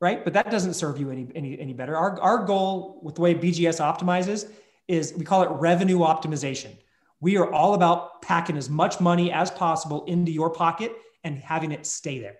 right? 0.00 0.24
But 0.24 0.32
that 0.34 0.50
doesn't 0.50 0.74
serve 0.74 0.98
you 0.98 1.10
any 1.10 1.28
any 1.34 1.58
any 1.58 1.72
better. 1.72 1.96
Our 1.96 2.20
our 2.20 2.44
goal 2.44 3.00
with 3.02 3.16
the 3.16 3.20
way 3.20 3.34
BGS 3.34 3.80
optimizes 3.80 4.50
is 4.86 5.12
we 5.14 5.24
call 5.24 5.42
it 5.42 5.50
revenue 5.50 5.98
optimization. 5.98 6.76
We 7.20 7.36
are 7.36 7.52
all 7.52 7.74
about 7.74 8.22
packing 8.22 8.56
as 8.56 8.70
much 8.70 9.00
money 9.00 9.32
as 9.32 9.50
possible 9.50 10.04
into 10.04 10.30
your 10.30 10.50
pocket 10.50 10.92
and 11.24 11.38
having 11.38 11.72
it 11.72 11.84
stay 11.84 12.20
there. 12.20 12.36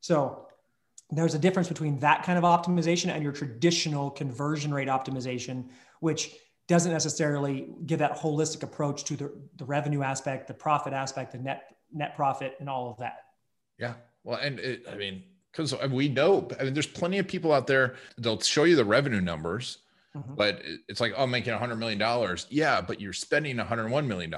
So 0.00 0.46
there's 1.10 1.34
a 1.34 1.38
difference 1.38 1.68
between 1.68 1.98
that 2.00 2.24
kind 2.24 2.36
of 2.36 2.44
optimization 2.44 3.10
and 3.10 3.22
your 3.22 3.32
traditional 3.32 4.10
conversion 4.10 4.74
rate 4.74 4.88
optimization, 4.88 5.68
which 6.00 6.34
doesn't 6.68 6.92
necessarily 6.92 7.68
give 7.86 8.00
that 8.00 8.18
holistic 8.18 8.62
approach 8.62 9.04
to 9.04 9.16
the, 9.16 9.32
the 9.56 9.64
revenue 9.64 10.02
aspect, 10.02 10.48
the 10.48 10.54
profit 10.54 10.92
aspect, 10.92 11.32
the 11.32 11.38
net 11.38 11.76
net 11.92 12.16
profit, 12.16 12.56
and 12.60 12.68
all 12.68 12.90
of 12.90 12.98
that. 12.98 13.18
Yeah. 13.78 13.94
Well, 14.24 14.38
and 14.38 14.58
it, 14.58 14.84
I 14.90 14.96
mean, 14.96 15.22
because 15.56 15.74
we 15.90 16.08
know, 16.08 16.46
I 16.60 16.64
mean, 16.64 16.74
there's 16.74 16.86
plenty 16.86 17.18
of 17.18 17.26
people 17.26 17.52
out 17.52 17.66
there, 17.66 17.94
they'll 18.18 18.40
show 18.40 18.64
you 18.64 18.76
the 18.76 18.84
revenue 18.84 19.20
numbers, 19.20 19.78
Mhm. 20.14 20.36
but 20.36 20.62
it's 20.88 21.00
like, 21.00 21.14
oh, 21.16 21.22
I'm 21.24 21.30
making 21.30 21.52
$100 21.54 21.78
million. 21.78 22.00
Yeah, 22.50 22.80
but 22.80 23.00
you're 23.00 23.12
spending 23.12 23.56
$101 23.56 24.06
million. 24.06 24.34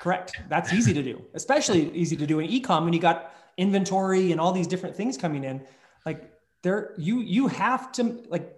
Correct. 0.00 0.32
That's 0.48 0.72
easy 0.72 0.92
to 0.92 1.02
do, 1.02 1.24
especially 1.34 1.90
easy 1.92 2.16
to 2.16 2.26
do 2.26 2.40
in 2.40 2.50
ecom 2.50 2.84
when 2.84 2.92
you 2.92 3.00
got 3.00 3.32
inventory 3.56 4.32
and 4.32 4.40
all 4.40 4.52
these 4.52 4.66
different 4.66 4.96
things 4.96 5.16
coming 5.16 5.44
in. 5.44 5.62
Like 6.04 6.32
there, 6.62 6.94
you 6.98 7.20
you 7.20 7.46
have 7.48 7.90
to 7.92 8.24
like 8.28 8.52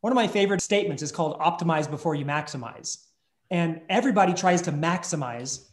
one 0.00 0.12
of 0.12 0.14
my 0.16 0.26
favorite 0.28 0.62
statements 0.62 1.02
is 1.02 1.12
called 1.12 1.38
optimize 1.40 1.90
before 1.90 2.14
you 2.14 2.24
maximize. 2.24 3.04
And 3.50 3.80
everybody 3.88 4.32
tries 4.34 4.62
to 4.62 4.72
maximize. 4.72 5.68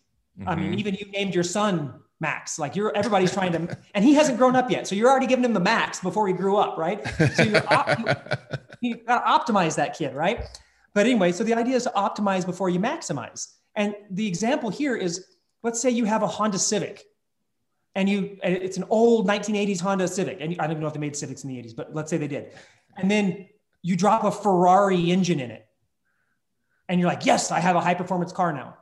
I 0.48 0.56
mean, 0.56 0.74
Mhm. 0.74 0.80
even 0.80 0.94
you 0.96 1.06
named 1.12 1.34
your 1.34 1.44
son 1.44 2.02
Max. 2.20 2.58
Like 2.58 2.76
you're 2.76 2.96
everybody's 2.96 3.34
trying 3.34 3.52
to, 3.52 3.78
and 3.94 4.06
he 4.06 4.14
hasn't 4.14 4.38
grown 4.38 4.56
up 4.56 4.72
yet. 4.72 4.88
So 4.88 4.96
you're 4.96 5.10
already 5.10 5.28
giving 5.28 5.44
him 5.44 5.54
the 5.54 5.60
max 5.60 6.00
before 6.00 6.28
he 6.28 6.34
grew 6.34 6.58
up, 6.58 6.78
right? 6.78 7.06
So 7.36 7.44
you, 7.44 7.54
you 8.82 8.96
got 9.06 9.46
to 9.46 9.54
optimize 9.54 9.76
that 9.76 9.98
kid, 9.98 10.14
right? 10.14 10.46
But 10.94 11.06
anyway, 11.06 11.32
so 11.32 11.44
the 11.44 11.54
idea 11.54 11.76
is 11.76 11.84
to 11.84 11.92
optimize 11.96 12.46
before 12.46 12.70
you 12.70 12.80
maximize. 12.80 13.54
And 13.76 13.94
the 14.10 14.26
example 14.26 14.70
here 14.70 14.96
is 14.96 15.26
let's 15.62 15.82
say 15.82 15.90
you 15.90 16.06
have 16.06 16.24
a 16.24 16.28
Honda 16.28 16.58
Civic 16.58 17.04
and 17.96 18.08
you 18.10 18.38
and 18.44 18.56
it's 18.56 18.78
an 18.78 18.86
old 18.90 19.28
1980s 19.28 19.82
Honda 19.82 20.08
Civic 20.08 20.40
and 20.40 20.54
I 20.54 20.64
don't 20.64 20.72
even 20.72 20.82
know 20.82 20.88
if 20.88 20.94
they 20.94 21.00
made 21.00 21.16
Civics 21.16 21.44
in 21.44 21.50
the 21.50 21.58
80s, 21.62 21.76
but 21.76 21.94
let's 21.94 22.10
say 22.10 22.18
they 22.18 22.28
did. 22.28 22.54
And 22.98 23.12
then 23.12 23.48
you 23.82 23.98
drop 23.98 24.24
a 24.24 24.32
Ferrari 24.32 25.12
engine 25.12 25.40
in 25.40 25.52
it. 25.52 25.68
And 26.88 27.00
you're 27.00 27.10
like, 27.10 27.26
"Yes, 27.26 27.52
I 27.52 27.60
have 27.60 27.76
a 27.76 27.82
high 27.82 27.96
performance 27.96 28.32
car 28.32 28.54
now." 28.54 28.78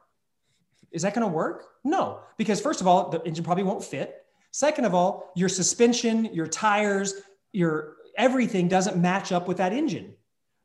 Is 0.93 1.01
that 1.01 1.13
going 1.13 1.27
to 1.27 1.33
work? 1.33 1.65
No, 1.83 2.19
because 2.37 2.61
first 2.61 2.81
of 2.81 2.87
all, 2.87 3.09
the 3.09 3.21
engine 3.23 3.43
probably 3.43 3.63
won't 3.63 3.83
fit. 3.83 4.25
Second 4.51 4.85
of 4.85 4.93
all, 4.93 5.31
your 5.35 5.49
suspension, 5.49 6.25
your 6.25 6.47
tires, 6.47 7.15
your 7.51 7.95
everything 8.17 8.67
doesn't 8.67 8.95
match 8.97 9.31
up 9.31 9.47
with 9.47 9.57
that 9.57 9.73
engine. 9.73 10.13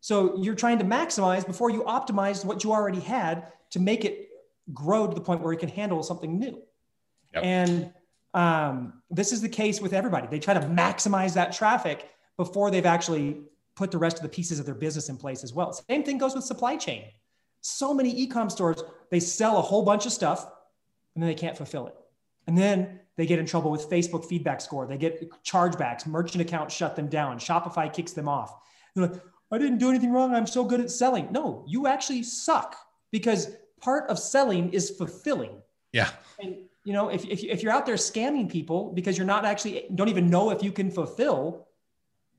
So 0.00 0.36
you're 0.40 0.54
trying 0.54 0.78
to 0.78 0.84
maximize 0.84 1.46
before 1.46 1.70
you 1.70 1.82
optimize 1.82 2.44
what 2.44 2.62
you 2.62 2.72
already 2.72 3.00
had 3.00 3.52
to 3.70 3.80
make 3.80 4.04
it 4.04 4.28
grow 4.72 5.06
to 5.06 5.14
the 5.14 5.20
point 5.20 5.40
where 5.40 5.52
it 5.52 5.58
can 5.58 5.68
handle 5.68 6.02
something 6.02 6.38
new. 6.38 6.62
Yep. 7.34 7.44
And 7.44 7.92
um, 8.34 9.02
this 9.10 9.32
is 9.32 9.40
the 9.40 9.48
case 9.48 9.80
with 9.80 9.92
everybody. 9.92 10.26
They 10.28 10.38
try 10.38 10.54
to 10.54 10.60
maximize 10.60 11.34
that 11.34 11.52
traffic 11.52 12.08
before 12.36 12.70
they've 12.70 12.86
actually 12.86 13.40
put 13.74 13.90
the 13.90 13.98
rest 13.98 14.16
of 14.16 14.22
the 14.22 14.28
pieces 14.28 14.60
of 14.60 14.66
their 14.66 14.74
business 14.74 15.08
in 15.08 15.16
place 15.16 15.42
as 15.42 15.52
well. 15.52 15.72
Same 15.72 16.02
thing 16.02 16.18
goes 16.18 16.34
with 16.34 16.44
supply 16.44 16.76
chain. 16.76 17.04
So 17.60 17.92
many 17.92 18.10
e-com 18.10 18.50
stores, 18.50 18.82
they 19.10 19.20
sell 19.20 19.58
a 19.58 19.62
whole 19.62 19.84
bunch 19.84 20.06
of 20.06 20.12
stuff 20.12 20.46
and 21.14 21.22
then 21.22 21.28
they 21.28 21.34
can't 21.34 21.56
fulfill 21.56 21.86
it. 21.86 21.94
And 22.46 22.56
then 22.56 23.00
they 23.16 23.26
get 23.26 23.38
in 23.38 23.46
trouble 23.46 23.70
with 23.70 23.90
Facebook 23.90 24.24
feedback 24.24 24.60
score. 24.60 24.86
They 24.86 24.96
get 24.96 25.30
chargebacks, 25.44 26.06
merchant 26.06 26.40
accounts 26.42 26.74
shut 26.74 26.96
them 26.96 27.08
down, 27.08 27.38
Shopify 27.38 27.92
kicks 27.92 28.12
them 28.12 28.28
off. 28.28 28.54
They're 28.94 29.08
like, 29.08 29.20
I 29.50 29.58
didn't 29.58 29.78
do 29.78 29.90
anything 29.90 30.12
wrong. 30.12 30.34
I'm 30.34 30.46
so 30.46 30.64
good 30.64 30.80
at 30.80 30.90
selling. 30.90 31.28
No, 31.30 31.64
you 31.66 31.86
actually 31.86 32.22
suck 32.22 32.76
because 33.10 33.50
part 33.80 34.08
of 34.10 34.18
selling 34.18 34.72
is 34.72 34.90
fulfilling. 34.90 35.62
Yeah. 35.92 36.10
And 36.40 36.56
you 36.84 36.92
know, 36.92 37.08
if, 37.08 37.24
if, 37.24 37.42
if 37.42 37.62
you're 37.62 37.72
out 37.72 37.86
there 37.86 37.96
scamming 37.96 38.50
people 38.50 38.92
because 38.92 39.18
you're 39.18 39.26
not 39.26 39.44
actually 39.44 39.86
don't 39.94 40.08
even 40.08 40.30
know 40.30 40.50
if 40.50 40.62
you 40.62 40.72
can 40.72 40.90
fulfill, 40.90 41.68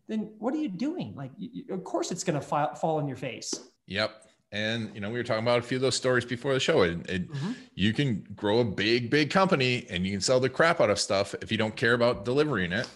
then 0.08 0.32
what 0.40 0.54
are 0.54 0.58
you 0.58 0.70
doing? 0.70 1.14
Like, 1.16 1.32
you, 1.38 1.66
of 1.72 1.84
course, 1.84 2.12
it's 2.12 2.24
going 2.24 2.40
to 2.40 2.46
fall, 2.46 2.74
fall 2.74 3.00
in 3.00 3.08
your 3.08 3.18
face. 3.18 3.54
Yep. 3.86 4.12
And 4.52 4.94
you 4.96 5.02
know, 5.02 5.10
we 5.10 5.18
were 5.18 5.24
talking 5.24 5.44
about 5.44 5.60
a 5.60 5.62
few 5.62 5.78
of 5.78 5.82
those 5.82 5.96
stories 5.96 6.26
before 6.26 6.54
the 6.54 6.60
show. 6.60 6.82
And 6.82 7.06
mm-hmm. 7.06 7.52
you 7.76 7.94
can 7.94 8.26
grow 8.36 8.60
a 8.60 8.66
big, 8.66 9.10
big 9.10 9.30
company, 9.30 9.86
and 9.90 10.06
you 10.06 10.12
can 10.12 10.22
sell 10.22 10.40
the 10.40 10.50
crap 10.50 10.82
out 10.82 10.90
of 10.90 11.00
stuff 11.00 11.36
if 11.42 11.52
you 11.52 11.58
don't 11.58 11.76
care 11.76 11.94
about 11.94 12.26
delivering 12.26 12.72
it. 12.72 12.90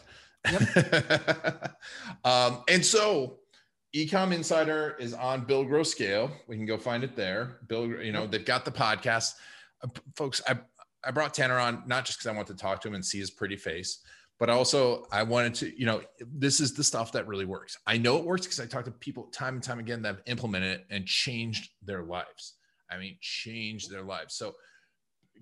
Yep. 0.52 1.78
um, 2.26 2.64
and 2.68 2.84
so 2.84 3.38
Ecom 3.96 4.34
Insider 4.34 4.98
is 5.00 5.14
on 5.14 5.42
Build 5.42 5.68
Grow 5.68 5.84
Scale. 5.84 6.32
We 6.48 6.56
can 6.56 6.66
go 6.66 6.78
find 6.78 7.04
it 7.04 7.16
there. 7.16 7.60
bill 7.68 7.88
you 7.88 8.12
know, 8.12 8.26
they've 8.26 8.44
got 8.44 8.66
the 8.66 8.72
podcast. 8.72 9.34
Uh, 9.84 9.90
folks, 10.16 10.42
I, 10.48 10.58
I 11.04 11.12
brought 11.12 11.34
Tanner 11.34 11.60
on 11.60 11.84
not 11.86 12.06
just 12.06 12.18
because 12.18 12.32
I 12.32 12.36
want 12.36 12.48
to 12.48 12.56
talk 12.56 12.82
to 12.82 12.88
him 12.88 12.96
and 12.96 13.06
see 13.06 13.20
his 13.20 13.30
pretty 13.30 13.58
face, 13.58 14.00
but 14.44 14.50
also 14.50 15.08
I 15.10 15.24
wanted 15.24 15.54
to, 15.56 15.80
you 15.80 15.86
know, 15.86 16.02
this 16.20 16.60
is 16.60 16.74
the 16.74 16.84
stuff 16.84 17.14
that 17.14 17.30
really 17.30 17.46
works. 17.46 17.78
I 17.88 17.98
know 17.98 18.18
it 18.18 18.26
works 18.26 18.42
because 18.42 18.60
I 18.60 18.66
talk 18.66 18.84
to 18.84 18.92
people 18.92 19.30
time 19.32 19.54
and 19.54 19.64
time 19.64 19.80
again 19.80 20.02
that 20.02 20.16
have 20.16 20.22
implemented 20.26 20.82
it 20.82 20.86
and 20.90 21.06
changed 21.06 21.70
their 21.82 22.04
lives. 22.04 22.56
I 22.92 22.98
mean, 22.98 23.16
changed 23.22 23.90
their 23.90 24.02
lives. 24.04 24.36
So 24.36 24.52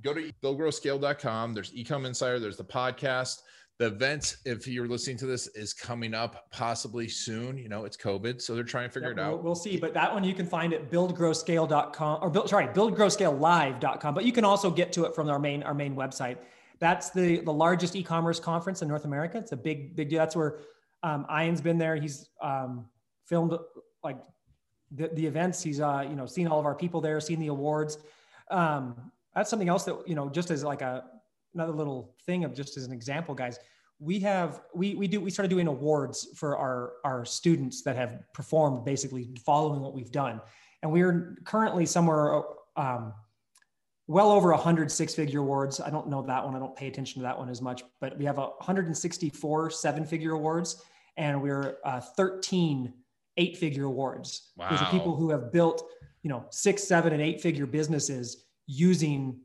go 0.04 0.14
to 0.14 0.32
buildgrowscale.com. 0.44 1.56
There's 1.56 1.72
Ecom 1.72 2.06
Insider, 2.06 2.38
there's 2.38 2.58
the 2.58 2.64
podcast 2.64 3.38
the 3.80 3.88
event 3.88 4.36
if 4.46 4.68
you're 4.68 4.88
listening 4.88 5.18
to 5.18 5.26
this 5.26 5.48
is 5.56 5.74
coming 5.74 6.14
up 6.14 6.52
possibly 6.52 7.08
soon 7.08 7.58
you 7.58 7.68
know 7.68 7.84
it's 7.84 7.98
covid 7.98 8.40
so 8.40 8.54
they're 8.54 8.64
trying 8.64 8.88
to 8.88 8.94
figure 8.94 9.10
it 9.10 9.18
we'll, 9.18 9.26
out 9.26 9.44
we'll 9.44 9.56
see 9.56 9.76
but 9.76 9.92
that 9.92 10.14
one 10.14 10.24
you 10.24 10.36
can 10.36 10.46
find 10.46 10.72
at 10.72 10.92
buildgrowscale.com 10.92 12.20
or 12.22 12.30
build 12.30 12.48
sorry 12.48 12.68
buildgrowscalelive.com 12.68 14.14
but 14.14 14.24
you 14.24 14.32
can 14.32 14.46
also 14.46 14.70
get 14.70 14.94
to 14.94 15.06
it 15.06 15.16
from 15.16 15.28
our 15.32 15.40
main 15.40 15.64
our 15.64 15.74
main 15.74 15.96
website 15.96 16.38
that's 16.82 17.12
the 17.12 17.40
the 17.42 17.54
largest 17.54 17.96
e-commerce 17.96 18.40
conference 18.40 18.82
in 18.82 18.88
north 18.90 19.06
america. 19.06 19.38
It's 19.38 19.54
a 19.54 19.58
big 19.58 19.96
big 19.96 20.10
deal. 20.10 20.20
That's 20.20 20.36
where 20.36 20.60
um, 21.04 21.26
ian's 21.32 21.62
been 21.62 21.78
there. 21.78 21.96
He's 21.96 22.28
um, 22.42 22.86
filmed 23.26 23.58
like 24.04 24.18
the, 24.92 25.10
the 25.14 25.26
events. 25.26 25.64
He's 25.64 25.80
uh, 25.80 26.06
you 26.10 26.16
know 26.16 26.26
seen 26.26 26.48
all 26.48 26.60
of 26.60 26.66
our 26.66 26.76
people 26.76 27.00
there 27.00 27.22
seen 27.22 27.40
the 27.40 27.48
awards. 27.48 27.98
Um, 28.50 29.12
that's 29.34 29.50
something 29.50 29.70
else 29.70 29.86
that 29.86 29.98
you 30.06 30.16
know 30.16 30.30
just 30.30 30.52
as 30.52 30.64
like 30.64 30.82
a 30.82 31.06
another 31.54 31.72
little 31.72 32.16
thing 32.26 32.44
of 32.44 32.54
just 32.54 32.76
as 32.78 32.86
an 32.86 32.94
example 32.94 33.36
guys 33.36 33.60
we 34.02 34.20
have 34.20 34.62
we 34.74 34.96
we 34.96 35.08
do 35.08 35.22
we 35.22 35.30
started 35.30 35.50
doing 35.50 35.68
awards 35.68 36.28
for 36.36 36.58
our 36.58 36.94
our 37.06 37.24
students 37.24 37.84
that 37.84 37.96
have 37.96 38.20
performed 38.34 38.84
basically 38.84 39.30
following 39.46 39.80
what 39.80 39.94
we've 39.94 40.12
done. 40.12 40.42
And 40.82 40.92
we're 40.92 41.38
currently 41.46 41.86
somewhere 41.86 42.42
um, 42.76 43.14
well 44.12 44.32
over 44.32 44.52
100 44.52 44.92
six 44.92 45.14
figure 45.16 45.40
awards 45.40 45.80
i 45.80 45.90
don't 45.90 46.08
know 46.08 46.22
that 46.22 46.44
one 46.44 46.56
i 46.56 46.60
don't 46.60 46.76
pay 46.76 46.88
attention 46.88 47.22
to 47.22 47.24
that 47.24 47.38
one 47.38 47.50
as 47.50 47.62
much 47.62 47.84
but 48.00 48.18
we 48.18 48.26
have 48.26 48.38
164 48.38 49.70
seven 49.70 50.06
figure 50.06 50.34
awards 50.34 50.84
and 51.18 51.42
we're 51.42 51.78
uh, 51.86 52.00
13 52.00 52.94
eight 53.38 53.58
figure 53.58 53.86
awards 53.86 54.52
wow. 54.58 54.70
these 54.70 54.82
are 54.82 54.92
people 54.92 55.16
who 55.16 55.30
have 55.30 55.52
built 55.52 55.86
you 56.24 56.30
know 56.30 56.46
six 56.50 56.84
seven 56.84 57.14
and 57.14 57.22
eight 57.22 57.42
figure 57.42 57.66
businesses 57.66 58.46
using 58.68 59.40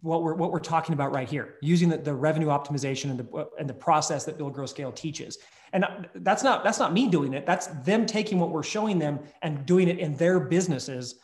what 0.00 0.22
we're 0.22 0.34
what 0.34 0.52
we're 0.52 0.58
talking 0.58 0.92
about 0.92 1.14
right 1.14 1.28
here, 1.28 1.56
using 1.62 1.88
the, 1.88 1.98
the 1.98 2.14
revenue 2.14 2.48
optimization 2.48 3.10
and 3.10 3.18
the 3.18 3.48
and 3.58 3.68
the 3.68 3.74
process 3.74 4.24
that 4.24 4.38
Build 4.38 4.54
Grow 4.54 4.66
Scale 4.66 4.92
teaches. 4.92 5.38
And 5.72 5.84
that's 6.16 6.42
not 6.42 6.64
that's 6.64 6.78
not 6.78 6.92
me 6.92 7.08
doing 7.08 7.34
it. 7.34 7.46
That's 7.46 7.66
them 7.66 8.06
taking 8.06 8.38
what 8.38 8.50
we're 8.50 8.62
showing 8.62 8.98
them 8.98 9.20
and 9.42 9.64
doing 9.66 9.88
it 9.88 9.98
in 9.98 10.16
their 10.16 10.40
businesses. 10.40 11.16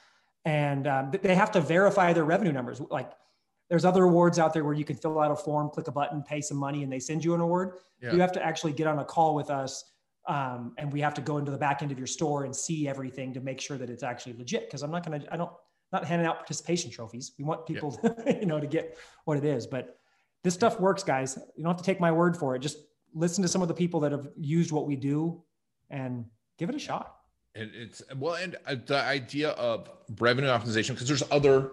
And 0.45 0.87
um, 0.87 1.11
they 1.23 1.35
have 1.35 1.51
to 1.53 1.61
verify 1.61 2.13
their 2.13 2.25
revenue 2.25 2.53
numbers. 2.53 2.81
Like 2.81 3.13
there's 3.69 3.85
other 3.85 4.05
awards 4.05 4.39
out 4.39 4.55
there 4.55 4.65
where 4.65 4.75
you 4.75 4.85
can 4.85 4.97
fill 4.97 5.21
out 5.21 5.31
a 5.31 5.37
form, 5.37 5.69
click 5.69 5.89
a 5.89 5.93
button, 5.93 6.23
pay 6.23 6.41
some 6.41 6.57
money, 6.57 6.83
and 6.83 6.93
they 6.93 6.99
send 6.99 7.25
you 7.25 7.35
an 7.35 7.41
award. 7.41 7.75
Yeah. 8.01 8.13
You 8.13 8.21
have 8.21 8.33
to 8.33 8.45
actually 8.45 8.73
get 8.73 8.87
on 8.87 8.99
a 8.99 9.05
call 9.05 9.35
with 9.35 9.51
us, 9.51 9.85
um, 10.27 10.75
and 10.79 10.93
we 10.93 11.01
have 11.01 11.15
to 11.15 11.21
go 11.21 11.39
into 11.39 11.51
the 11.51 11.59
back 11.59 11.83
end 11.83 11.93
of 11.93 11.99
your 11.99 12.07
store 12.07 12.45
and 12.45 12.55
see 12.55 12.89
everything 12.89 13.35
to 13.35 13.41
make 13.41 13.61
sure 13.61 13.77
that 13.77 13.91
it's 13.91 14.03
actually 14.03 14.35
legit. 14.35 14.67
Because 14.67 14.83
I'm 14.83 14.91
not 14.91 15.05
gonna, 15.05 15.23
I 15.31 15.37
don't, 15.37 15.53
not 15.93 16.05
handing 16.05 16.27
out 16.27 16.37
participation 16.37 16.91
trophies. 16.91 17.33
We 17.39 17.45
want 17.45 17.67
people, 17.67 17.99
yeah. 18.03 18.11
to, 18.33 18.41
you 18.41 18.47
know, 18.47 18.61
to 18.61 18.67
get 18.67 18.97
what 19.25 19.37
it 19.37 19.45
is. 19.45 19.67
But 19.67 19.99
this 20.45 20.55
stuff 20.55 20.81
works, 20.81 21.03
guys. 21.03 21.39
You 21.57 21.65
don't 21.65 21.73
have 21.73 21.79
to 21.79 21.85
take 21.85 22.01
my 22.01 22.13
word 22.13 22.37
for 22.37 22.57
it. 22.57 22.61
Just 22.61 22.79
listen 23.15 23.43
to 23.43 23.49
some 23.49 23.61
of 23.61 23.69
the 23.69 23.75
people 23.75 24.01
that 24.01 24.13
have 24.13 24.29
used 24.37 24.73
what 24.73 24.87
we 24.87 24.97
do, 24.97 25.43
and 25.91 26.25
give 26.59 26.71
it 26.71 26.75
a 26.75 26.79
shot. 26.79 27.18
And 27.55 27.71
it's 27.75 28.03
well, 28.17 28.35
and 28.35 28.57
uh, 28.67 28.77
the 28.87 29.03
idea 29.03 29.51
of 29.51 29.91
revenue 30.19 30.49
optimization 30.49 30.91
because 30.91 31.09
there's 31.09 31.25
other 31.31 31.71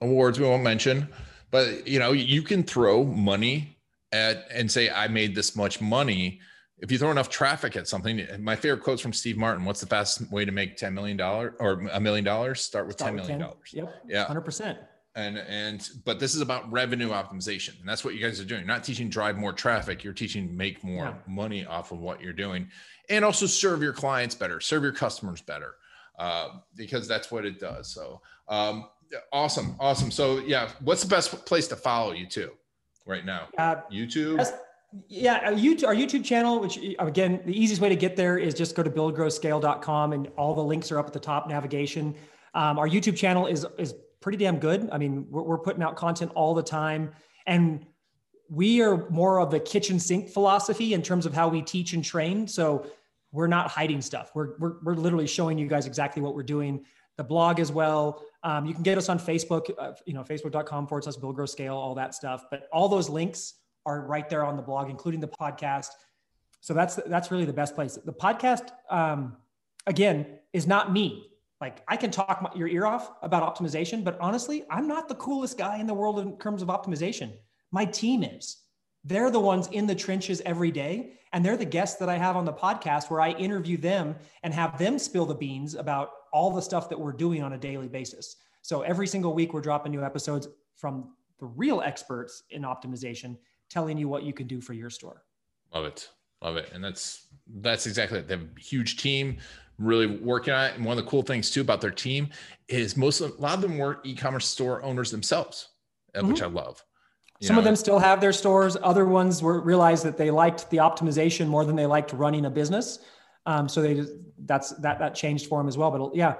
awards 0.00 0.38
we 0.38 0.46
won't 0.46 0.62
mention, 0.62 1.08
but 1.50 1.86
you 1.86 1.98
know, 1.98 2.12
you 2.12 2.42
can 2.42 2.62
throw 2.62 3.04
money 3.04 3.76
at 4.12 4.46
and 4.50 4.70
say 4.70 4.88
I 4.88 5.08
made 5.08 5.34
this 5.34 5.56
much 5.56 5.80
money 5.80 6.40
if 6.78 6.92
you 6.92 6.98
throw 6.98 7.10
enough 7.10 7.30
traffic 7.30 7.74
at 7.76 7.88
something, 7.88 8.26
my 8.38 8.54
favorite 8.54 8.82
quotes 8.82 9.00
from 9.00 9.12
Steve 9.12 9.36
Martin: 9.36 9.64
"What's 9.64 9.80
the 9.80 9.86
fastest 9.86 10.30
way 10.30 10.44
to 10.44 10.52
make 10.52 10.76
ten 10.76 10.92
million 10.92 11.16
dollars 11.16 11.54
or 11.58 11.80
a 11.92 12.00
million 12.00 12.24
dollars? 12.24 12.60
Start 12.60 12.86
with 12.86 12.96
Start 12.96 13.08
ten 13.08 13.16
million 13.16 13.38
dollars." 13.40 13.70
Yep. 13.72 14.02
Yeah. 14.08 14.24
Hundred 14.26 14.42
percent. 14.42 14.78
And 15.16 15.38
and 15.38 15.88
but 16.04 16.20
this 16.20 16.34
is 16.34 16.42
about 16.42 16.70
revenue 16.70 17.08
optimization, 17.08 17.80
and 17.80 17.88
that's 17.88 18.04
what 18.04 18.14
you 18.14 18.20
guys 18.20 18.38
are 18.38 18.44
doing. 18.44 18.60
You're 18.60 18.68
not 18.68 18.84
teaching 18.84 19.08
drive 19.08 19.38
more 19.38 19.54
traffic. 19.54 20.04
You're 20.04 20.12
teaching 20.12 20.54
make 20.54 20.84
more 20.84 21.06
yeah. 21.06 21.14
money 21.26 21.64
off 21.64 21.90
of 21.90 22.00
what 22.00 22.20
you're 22.20 22.34
doing, 22.34 22.68
and 23.08 23.24
also 23.24 23.46
serve 23.46 23.82
your 23.82 23.94
clients 23.94 24.34
better, 24.34 24.60
serve 24.60 24.82
your 24.82 24.92
customers 24.92 25.40
better, 25.40 25.76
uh, 26.18 26.48
because 26.74 27.08
that's 27.08 27.30
what 27.30 27.46
it 27.46 27.58
does. 27.58 27.88
So 27.88 28.20
um, 28.48 28.88
awesome, 29.32 29.74
awesome. 29.80 30.10
So 30.10 30.40
yeah, 30.40 30.68
what's 30.80 31.02
the 31.02 31.08
best 31.08 31.46
place 31.46 31.66
to 31.68 31.76
follow 31.76 32.12
you 32.12 32.26
too, 32.26 32.50
right 33.06 33.24
now? 33.24 33.48
Uh, 33.56 33.76
YouTube. 33.90 34.46
Yeah, 35.08 35.40
our 35.46 35.52
YouTube, 35.52 35.86
our 35.86 35.94
YouTube 35.94 36.24
channel, 36.24 36.60
which 36.60 36.78
again, 36.98 37.40
the 37.46 37.58
easiest 37.58 37.80
way 37.80 37.88
to 37.88 37.96
get 37.96 38.16
there 38.16 38.36
is 38.38 38.52
just 38.52 38.74
go 38.74 38.82
to 38.82 38.90
buildgrowscale.com 38.90 40.12
and 40.12 40.28
all 40.36 40.54
the 40.54 40.62
links 40.62 40.92
are 40.92 40.98
up 40.98 41.06
at 41.06 41.12
the 41.14 41.20
top 41.20 41.48
navigation. 41.48 42.14
Um, 42.54 42.78
our 42.78 42.88
YouTube 42.88 43.16
channel 43.16 43.46
is 43.46 43.66
is 43.78 43.94
pretty 44.26 44.38
damn 44.38 44.58
good. 44.58 44.88
I 44.90 44.98
mean, 44.98 45.24
we're, 45.30 45.42
we're 45.42 45.58
putting 45.58 45.84
out 45.84 45.94
content 45.94 46.32
all 46.34 46.52
the 46.52 46.62
time, 46.62 47.12
and 47.46 47.86
we 48.50 48.82
are 48.82 49.08
more 49.08 49.38
of 49.38 49.54
a 49.54 49.60
kitchen 49.60 50.00
sink 50.00 50.30
philosophy 50.30 50.94
in 50.94 51.00
terms 51.00 51.26
of 51.26 51.32
how 51.32 51.46
we 51.46 51.62
teach 51.62 51.92
and 51.92 52.04
train. 52.04 52.48
So 52.48 52.88
we're 53.30 53.46
not 53.46 53.68
hiding 53.68 54.00
stuff. 54.00 54.32
We're 54.34 54.58
we're, 54.58 54.82
we're 54.82 54.94
literally 54.94 55.28
showing 55.28 55.58
you 55.58 55.68
guys 55.68 55.86
exactly 55.86 56.22
what 56.22 56.34
we're 56.34 56.42
doing. 56.42 56.84
The 57.16 57.22
blog 57.22 57.60
as 57.60 57.70
well. 57.70 58.20
Um, 58.42 58.66
you 58.66 58.74
can 58.74 58.82
get 58.82 58.98
us 58.98 59.08
on 59.08 59.20
Facebook, 59.20 59.70
uh, 59.78 59.92
you 60.06 60.12
know, 60.12 60.24
facebook.com 60.24 60.88
forward 60.88 61.04
slash 61.04 61.14
build 61.14 61.36
grow 61.36 61.46
scale, 61.46 61.76
all 61.76 61.94
that 61.94 62.12
stuff. 62.12 62.46
But 62.50 62.66
all 62.72 62.88
those 62.88 63.08
links 63.08 63.54
are 63.86 64.08
right 64.08 64.28
there 64.28 64.44
on 64.44 64.56
the 64.56 64.62
blog, 64.62 64.90
including 64.90 65.20
the 65.20 65.28
podcast. 65.28 65.90
So 66.62 66.74
that's 66.74 66.96
that's 66.96 67.30
really 67.30 67.44
the 67.44 67.52
best 67.52 67.76
place. 67.76 67.96
The 68.04 68.12
podcast, 68.12 68.70
um, 68.90 69.36
again, 69.86 70.26
is 70.52 70.66
not 70.66 70.92
me. 70.92 71.30
Like 71.60 71.82
I 71.88 71.96
can 71.96 72.10
talk 72.10 72.42
my, 72.42 72.50
your 72.54 72.68
ear 72.68 72.86
off 72.86 73.12
about 73.22 73.42
optimization, 73.42 74.04
but 74.04 74.18
honestly, 74.20 74.64
I'm 74.70 74.86
not 74.86 75.08
the 75.08 75.14
coolest 75.14 75.56
guy 75.56 75.78
in 75.78 75.86
the 75.86 75.94
world 75.94 76.18
in 76.18 76.36
terms 76.38 76.62
of 76.62 76.68
optimization. 76.68 77.32
My 77.72 77.84
team 77.84 78.22
is. 78.22 78.58
They're 79.04 79.30
the 79.30 79.40
ones 79.40 79.68
in 79.68 79.86
the 79.86 79.94
trenches 79.94 80.42
every 80.44 80.72
day, 80.72 81.12
and 81.32 81.44
they're 81.44 81.56
the 81.56 81.64
guests 81.64 81.98
that 82.00 82.08
I 82.08 82.18
have 82.18 82.36
on 82.36 82.44
the 82.44 82.52
podcast 82.52 83.08
where 83.08 83.20
I 83.20 83.30
interview 83.30 83.76
them 83.76 84.16
and 84.42 84.52
have 84.52 84.78
them 84.78 84.98
spill 84.98 85.26
the 85.26 85.34
beans 85.34 85.74
about 85.74 86.10
all 86.32 86.50
the 86.50 86.60
stuff 86.60 86.88
that 86.88 86.98
we're 86.98 87.12
doing 87.12 87.42
on 87.42 87.52
a 87.52 87.58
daily 87.58 87.88
basis. 87.88 88.36
So 88.62 88.82
every 88.82 89.06
single 89.06 89.32
week, 89.32 89.54
we're 89.54 89.60
dropping 89.60 89.92
new 89.92 90.02
episodes 90.02 90.48
from 90.74 91.12
the 91.38 91.46
real 91.46 91.82
experts 91.82 92.42
in 92.50 92.62
optimization 92.62 93.36
telling 93.70 93.96
you 93.96 94.08
what 94.08 94.24
you 94.24 94.32
can 94.32 94.46
do 94.46 94.60
for 94.60 94.72
your 94.72 94.90
store. 94.90 95.22
Love 95.72 95.84
it. 95.84 96.08
Love 96.42 96.56
it. 96.56 96.70
And 96.74 96.82
that's 96.82 97.28
that's 97.60 97.86
exactly 97.86 98.18
it. 98.18 98.40
Huge 98.58 98.96
team 98.96 99.38
really 99.78 100.06
working 100.06 100.54
on 100.54 100.66
it. 100.66 100.74
And 100.76 100.84
one 100.84 100.98
of 100.98 101.04
the 101.04 101.10
cool 101.10 101.22
things 101.22 101.50
too 101.50 101.60
about 101.60 101.80
their 101.80 101.90
team 101.90 102.28
is 102.68 102.96
most 102.96 103.20
of 103.20 103.32
a 103.38 103.40
lot 103.40 103.54
of 103.54 103.60
them 103.60 103.78
were 103.78 104.00
e-commerce 104.04 104.46
store 104.46 104.82
owners 104.82 105.10
themselves, 105.10 105.68
uh, 106.14 106.20
mm-hmm. 106.20 106.28
which 106.28 106.42
I 106.42 106.46
love. 106.46 106.82
You 107.40 107.46
Some 107.48 107.56
know? 107.56 107.60
of 107.60 107.64
them 107.64 107.76
still 107.76 107.98
have 107.98 108.20
their 108.20 108.32
stores. 108.32 108.76
Other 108.82 109.04
ones 109.04 109.42
were 109.42 109.60
realized 109.60 110.04
that 110.04 110.16
they 110.16 110.30
liked 110.30 110.70
the 110.70 110.78
optimization 110.78 111.48
more 111.48 111.64
than 111.64 111.76
they 111.76 111.86
liked 111.86 112.12
running 112.12 112.46
a 112.46 112.50
business. 112.50 113.00
Um, 113.44 113.68
so 113.68 113.82
they 113.82 113.94
just, 113.94 114.12
that's 114.46 114.70
that 114.70 114.98
that 114.98 115.14
changed 115.14 115.46
for 115.46 115.60
them 115.60 115.68
as 115.68 115.76
well. 115.76 115.90
But 115.90 116.16
yeah, 116.16 116.36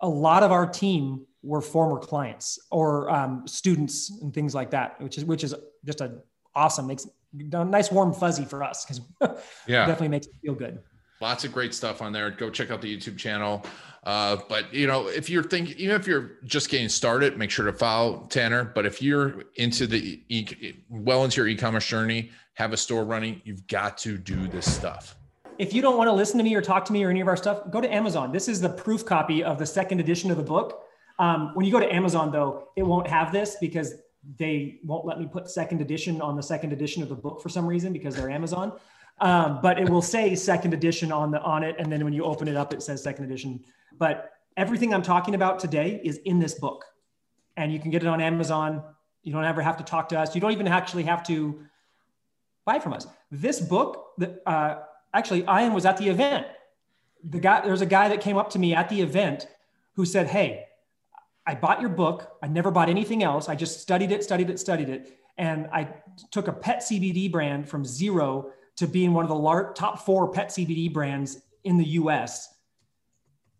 a 0.00 0.08
lot 0.08 0.42
of 0.42 0.52
our 0.52 0.66
team 0.66 1.26
were 1.42 1.60
former 1.60 1.98
clients 1.98 2.58
or 2.70 3.10
um, 3.10 3.46
students 3.46 4.10
and 4.22 4.32
things 4.32 4.54
like 4.54 4.70
that, 4.70 5.00
which 5.00 5.18
is 5.18 5.24
which 5.24 5.42
is 5.44 5.54
just 5.84 6.00
a 6.00 6.20
awesome 6.54 6.86
makes 6.86 7.06
a 7.52 7.64
nice 7.64 7.90
warm 7.90 8.12
fuzzy 8.12 8.44
for 8.44 8.62
us 8.62 8.84
because 8.84 9.00
Yeah. 9.66 9.86
definitely 9.86 10.08
makes 10.08 10.26
it 10.26 10.32
feel 10.42 10.54
good. 10.54 10.80
Lots 11.20 11.44
of 11.44 11.52
great 11.52 11.74
stuff 11.74 12.00
on 12.00 12.12
there. 12.12 12.30
Go 12.30 12.50
check 12.50 12.70
out 12.70 12.80
the 12.80 12.96
YouTube 12.96 13.16
channel. 13.16 13.64
Uh, 14.04 14.36
but 14.48 14.72
you 14.72 14.86
know, 14.86 15.08
if 15.08 15.28
you're 15.28 15.42
thinking, 15.42 15.76
even 15.78 15.96
if 15.96 16.06
you're 16.06 16.32
just 16.44 16.70
getting 16.70 16.88
started, 16.88 17.36
make 17.36 17.50
sure 17.50 17.66
to 17.66 17.72
follow 17.72 18.26
Tanner. 18.30 18.64
But 18.64 18.86
if 18.86 19.02
you're 19.02 19.44
into 19.56 19.86
the 19.86 20.22
e- 20.28 20.74
well 20.88 21.24
into 21.24 21.40
your 21.40 21.48
e-commerce 21.48 21.86
journey, 21.86 22.30
have 22.54 22.72
a 22.72 22.76
store 22.76 23.04
running, 23.04 23.40
you've 23.44 23.66
got 23.66 23.98
to 23.98 24.16
do 24.16 24.48
this 24.48 24.72
stuff. 24.72 25.16
If 25.58 25.74
you 25.74 25.82
don't 25.82 25.96
want 25.96 26.08
to 26.08 26.12
listen 26.12 26.38
to 26.38 26.44
me 26.44 26.54
or 26.54 26.62
talk 26.62 26.84
to 26.86 26.92
me 26.92 27.02
or 27.04 27.10
any 27.10 27.20
of 27.20 27.26
our 27.26 27.36
stuff, 27.36 27.70
go 27.70 27.80
to 27.80 27.92
Amazon. 27.92 28.30
This 28.32 28.48
is 28.48 28.60
the 28.60 28.68
proof 28.68 29.04
copy 29.04 29.42
of 29.42 29.58
the 29.58 29.66
second 29.66 29.98
edition 30.00 30.30
of 30.30 30.36
the 30.36 30.42
book. 30.42 30.84
Um, 31.18 31.50
when 31.54 31.66
you 31.66 31.72
go 31.72 31.80
to 31.80 31.92
Amazon, 31.92 32.30
though, 32.30 32.68
it 32.76 32.84
won't 32.84 33.08
have 33.08 33.32
this 33.32 33.56
because 33.60 33.94
they 34.38 34.78
won't 34.84 35.04
let 35.04 35.18
me 35.18 35.26
put 35.26 35.50
second 35.50 35.80
edition 35.80 36.20
on 36.20 36.36
the 36.36 36.42
second 36.42 36.72
edition 36.72 37.02
of 37.02 37.08
the 37.08 37.14
book 37.14 37.42
for 37.42 37.48
some 37.48 37.66
reason 37.66 37.92
because 37.92 38.14
they're 38.14 38.30
Amazon. 38.30 38.72
Um, 39.20 39.60
but 39.62 39.78
it 39.78 39.88
will 39.88 40.02
say 40.02 40.34
second 40.34 40.74
edition 40.74 41.10
on 41.10 41.30
the 41.30 41.40
on 41.40 41.64
it, 41.64 41.76
and 41.78 41.90
then 41.90 42.04
when 42.04 42.12
you 42.12 42.24
open 42.24 42.46
it 42.48 42.56
up, 42.56 42.72
it 42.72 42.82
says 42.82 43.02
second 43.02 43.24
edition. 43.24 43.64
But 43.98 44.32
everything 44.56 44.94
I'm 44.94 45.02
talking 45.02 45.34
about 45.34 45.58
today 45.58 46.00
is 46.04 46.18
in 46.18 46.38
this 46.38 46.54
book, 46.54 46.84
and 47.56 47.72
you 47.72 47.80
can 47.80 47.90
get 47.90 48.02
it 48.02 48.08
on 48.08 48.20
Amazon. 48.20 48.82
You 49.22 49.32
don't 49.32 49.44
ever 49.44 49.60
have 49.60 49.76
to 49.78 49.84
talk 49.84 50.08
to 50.10 50.18
us. 50.18 50.34
You 50.34 50.40
don't 50.40 50.52
even 50.52 50.68
actually 50.68 51.02
have 51.04 51.24
to 51.24 51.60
buy 52.64 52.78
from 52.78 52.92
us. 52.92 53.06
This 53.30 53.60
book, 53.60 54.12
uh, 54.46 54.76
actually, 55.12 55.40
Ian 55.42 55.74
was 55.74 55.84
at 55.84 55.96
the 55.96 56.08
event. 56.08 56.46
The 57.24 57.40
guy, 57.40 57.60
there 57.62 57.72
was 57.72 57.82
a 57.82 57.86
guy 57.86 58.08
that 58.08 58.20
came 58.20 58.36
up 58.36 58.50
to 58.50 58.58
me 58.58 58.74
at 58.74 58.88
the 58.88 59.00
event 59.00 59.48
who 59.94 60.04
said, 60.04 60.28
"Hey, 60.28 60.66
I 61.44 61.56
bought 61.56 61.80
your 61.80 61.90
book. 61.90 62.36
I 62.42 62.46
never 62.46 62.70
bought 62.70 62.88
anything 62.88 63.24
else. 63.24 63.48
I 63.48 63.56
just 63.56 63.80
studied 63.80 64.12
it, 64.12 64.22
studied 64.22 64.50
it, 64.50 64.60
studied 64.60 64.90
it, 64.90 65.18
and 65.38 65.66
I 65.72 65.88
took 66.30 66.46
a 66.46 66.52
pet 66.52 66.80
CBD 66.82 67.32
brand 67.32 67.68
from 67.68 67.84
zero 67.84 68.52
to 68.78 68.86
being 68.86 69.12
one 69.12 69.24
of 69.24 69.28
the 69.28 69.36
lar- 69.36 69.72
top 69.74 70.04
four 70.04 70.32
pet 70.32 70.48
CBD 70.48 70.92
brands 70.92 71.40
in 71.64 71.76
the 71.76 71.84
U.S." 71.84 72.48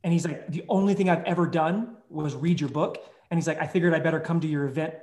And 0.03 0.13
he's 0.13 0.27
like, 0.27 0.51
"The 0.51 0.65
only 0.69 0.95
thing 0.95 1.09
I've 1.11 1.25
ever 1.25 1.47
done 1.47 1.97
was 2.09 2.35
read 2.35 2.61
your 2.61 2.71
book." 2.71 2.99
And 3.31 3.39
he's 3.39 3.47
like, 3.47 3.61
"I 3.61 3.67
figured 3.67 3.95
I 3.95 4.01
better 4.01 4.21
come 4.21 4.41
to 4.41 4.49
your 4.49 4.65
event 4.67 4.95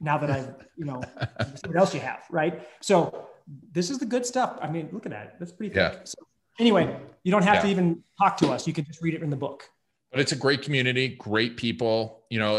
now 0.00 0.18
that 0.18 0.30
I've, 0.30 0.54
you 0.76 0.84
know, 0.84 1.00
what 1.66 1.76
else 1.76 1.94
you 1.94 2.00
have, 2.00 2.24
right?" 2.30 2.66
So 2.80 3.28
this 3.72 3.90
is 3.90 3.98
the 3.98 4.06
good 4.06 4.26
stuff. 4.26 4.58
I 4.60 4.68
mean, 4.70 4.88
look 4.92 5.06
at 5.06 5.12
that. 5.12 5.38
That's 5.38 5.52
pretty 5.52 5.74
thick. 5.74 5.92
Yeah. 5.92 6.00
So 6.04 6.14
anyway, 6.58 6.96
you 7.24 7.32
don't 7.32 7.44
have 7.44 7.62
to 7.62 7.68
even 7.68 8.02
talk 8.18 8.36
to 8.38 8.50
us. 8.50 8.66
You 8.66 8.72
can 8.72 8.84
just 8.84 9.02
read 9.02 9.14
it 9.14 9.22
in 9.22 9.30
the 9.30 9.36
book. 9.36 9.68
But 10.10 10.20
it's 10.20 10.32
a 10.32 10.36
great 10.36 10.62
community, 10.62 11.08
great 11.08 11.56
people. 11.56 12.24
You 12.30 12.38
know, 12.38 12.58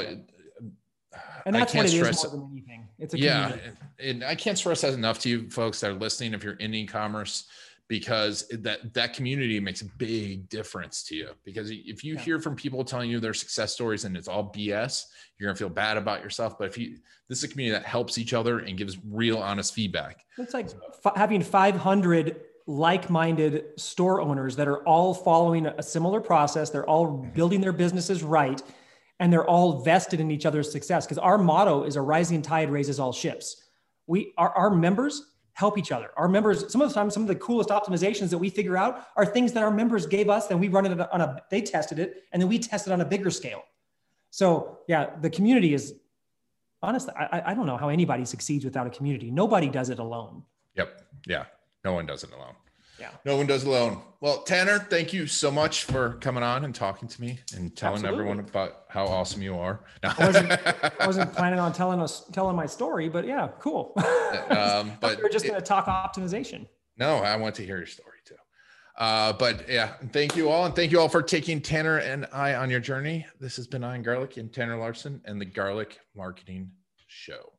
And 1.45 1.55
I 1.55 1.59
that's 1.59 1.73
can't 1.73 1.85
what 1.85 1.93
it 1.93 1.97
is 1.97 2.17
stress 2.17 2.23
more 2.23 2.41
than 2.41 2.51
anything. 2.51 2.82
It's 3.03 3.13
a 3.13 3.19
yeah 3.19 3.49
community. 3.51 3.77
and 3.99 4.23
i 4.23 4.33
can't 4.33 4.57
stress 4.57 4.81
that 4.81 4.93
enough 4.93 5.19
to 5.19 5.29
you 5.29 5.49
folks 5.49 5.79
that 5.81 5.91
are 5.91 5.93
listening 5.93 6.33
if 6.33 6.43
you're 6.43 6.53
in 6.53 6.73
e-commerce 6.73 7.45
because 7.89 8.47
that 8.61 8.93
that 8.93 9.13
community 9.13 9.59
makes 9.59 9.81
a 9.81 9.85
big 9.97 10.47
difference 10.47 11.03
to 11.03 11.15
you 11.15 11.29
because 11.43 11.69
if 11.69 12.03
you 12.03 12.13
Yeah. 12.13 12.19
hear 12.21 12.39
from 12.39 12.55
people 12.55 12.83
telling 12.85 13.09
you 13.09 13.19
their 13.19 13.33
success 13.33 13.73
stories 13.73 14.05
and 14.05 14.15
it's 14.15 14.29
all 14.29 14.51
bs 14.55 15.03
you're 15.37 15.47
gonna 15.49 15.57
feel 15.57 15.69
bad 15.69 15.97
about 15.97 16.23
yourself 16.23 16.57
but 16.57 16.67
if 16.69 16.77
you 16.77 16.97
this 17.27 17.39
is 17.39 17.43
a 17.43 17.47
community 17.49 17.77
that 17.77 17.85
helps 17.85 18.17
each 18.17 18.33
other 18.33 18.59
and 18.59 18.77
gives 18.77 18.97
real 19.09 19.37
honest 19.37 19.73
feedback 19.73 20.23
It's 20.37 20.53
like 20.53 20.69
f- 21.05 21.13
having 21.17 21.41
500 21.43 22.39
like-minded 22.65 23.65
store 23.77 24.21
owners 24.21 24.55
that 24.55 24.69
are 24.69 24.81
all 24.87 25.13
following 25.13 25.65
a 25.67 25.83
similar 25.83 26.21
process. 26.21 26.69
They're 26.69 26.87
all 26.87 27.07
building 27.07 27.59
their 27.59 27.73
businesses 27.73 28.23
right, 28.23 28.61
and 29.19 29.31
they're 29.31 29.45
all 29.45 29.81
vested 29.83 30.19
in 30.19 30.31
each 30.31 30.45
other's 30.45 30.71
success. 30.71 31.05
Because 31.05 31.17
our 31.17 31.37
motto 31.37 31.83
is 31.83 31.95
"A 31.95 32.01
rising 32.01 32.41
tide 32.41 32.69
raises 32.69 32.99
all 32.99 33.13
ships." 33.13 33.63
We, 34.07 34.33
our, 34.37 34.49
our 34.49 34.69
members, 34.69 35.23
help 35.53 35.77
each 35.77 35.91
other. 35.91 36.09
Our 36.17 36.27
members, 36.27 36.69
some 36.71 36.81
of 36.81 36.89
the 36.89 36.93
time, 36.95 37.09
some 37.09 37.23
of 37.23 37.27
the 37.27 37.35
coolest 37.35 37.69
optimizations 37.69 38.29
that 38.31 38.37
we 38.37 38.49
figure 38.49 38.75
out 38.77 39.07
are 39.15 39.25
things 39.25 39.53
that 39.53 39.63
our 39.63 39.71
members 39.71 40.05
gave 40.05 40.29
us. 40.29 40.47
Then 40.47 40.59
we 40.59 40.67
run 40.67 40.85
it 40.85 40.99
on 40.99 41.21
a, 41.21 41.41
they 41.49 41.61
tested 41.61 41.99
it, 41.99 42.23
and 42.31 42.41
then 42.41 42.49
we 42.49 42.59
tested 42.59 42.91
on 42.91 43.01
a 43.01 43.05
bigger 43.05 43.29
scale. 43.31 43.63
So 44.29 44.79
yeah, 44.87 45.11
the 45.21 45.29
community 45.29 45.73
is 45.73 45.93
honestly, 46.81 47.13
I, 47.17 47.25
I- 47.39 47.51
I 47.51 47.53
don't 47.53 47.65
know 47.65 47.77
how 47.77 47.89
anybody 47.89 48.25
succeeds 48.25 48.65
without 48.65 48.87
a 48.87 48.89
community. 48.89 49.31
Nobody 49.31 49.69
does 49.69 49.89
it 49.89 49.99
alone. 49.99 50.43
yep 50.75 51.01
yeah 51.27 51.45
no 51.85 51.93
one 51.93 52.05
does 52.05 52.23
it 52.25 52.31
alone 52.33 52.55
Yeah. 53.03 53.11
no 53.25 53.37
one 53.37 53.47
does 53.47 53.65
alone 53.65 54.01
well 54.21 54.43
tanner 54.43 54.79
thank 54.79 55.11
you 55.11 55.27
so 55.27 55.51
much 55.51 55.83
for 55.83 56.13
coming 56.21 56.41
on 56.41 56.63
and 56.63 56.73
talking 56.73 57.07
to 57.09 57.21
me 57.21 57.39
and 57.55 57.75
telling 57.75 57.95
Absolutely. 57.95 58.19
everyone 58.19 58.39
about 58.39 58.83
how 58.87 59.05
awesome 59.05 59.41
you 59.41 59.57
are 59.57 59.81
I 60.03 60.25
wasn't, 60.25 60.51
I 61.01 61.05
wasn't 61.05 61.33
planning 61.33 61.59
on 61.59 61.73
telling 61.73 61.99
us 61.99 62.25
telling 62.31 62.55
my 62.55 62.65
story, 62.65 63.09
but 63.09 63.25
yeah, 63.25 63.49
cool. 63.59 63.93
um, 64.49 64.93
but 64.99 65.19
we're 65.21 65.29
just 65.29 65.45
going 65.45 65.59
to 65.59 65.65
talk 65.65 65.85
optimization. 65.85 66.67
No, 66.97 67.17
I 67.17 67.35
want 67.37 67.55
to 67.55 67.65
hear 67.65 67.77
your 67.77 67.87
story 67.87 68.17
too. 68.25 68.35
Uh, 68.97 69.33
but 69.33 69.67
yeah, 69.69 69.93
thank 70.11 70.35
you 70.35 70.49
all. 70.49 70.65
And 70.65 70.75
thank 70.75 70.91
you 70.91 70.99
all 70.99 71.09
for 71.09 71.21
taking 71.21 71.61
Tanner 71.61 71.97
and 71.97 72.27
I 72.31 72.55
on 72.55 72.69
your 72.69 72.79
journey. 72.79 73.25
This 73.39 73.55
has 73.55 73.67
been 73.67 73.83
Ian 73.83 74.03
Garlic 74.03 74.37
and 74.37 74.53
Tanner 74.53 74.77
Larsson 74.77 75.21
and 75.25 75.41
the 75.41 75.45
Garlic 75.45 75.99
Marketing 76.15 76.71
Show. 77.07 77.52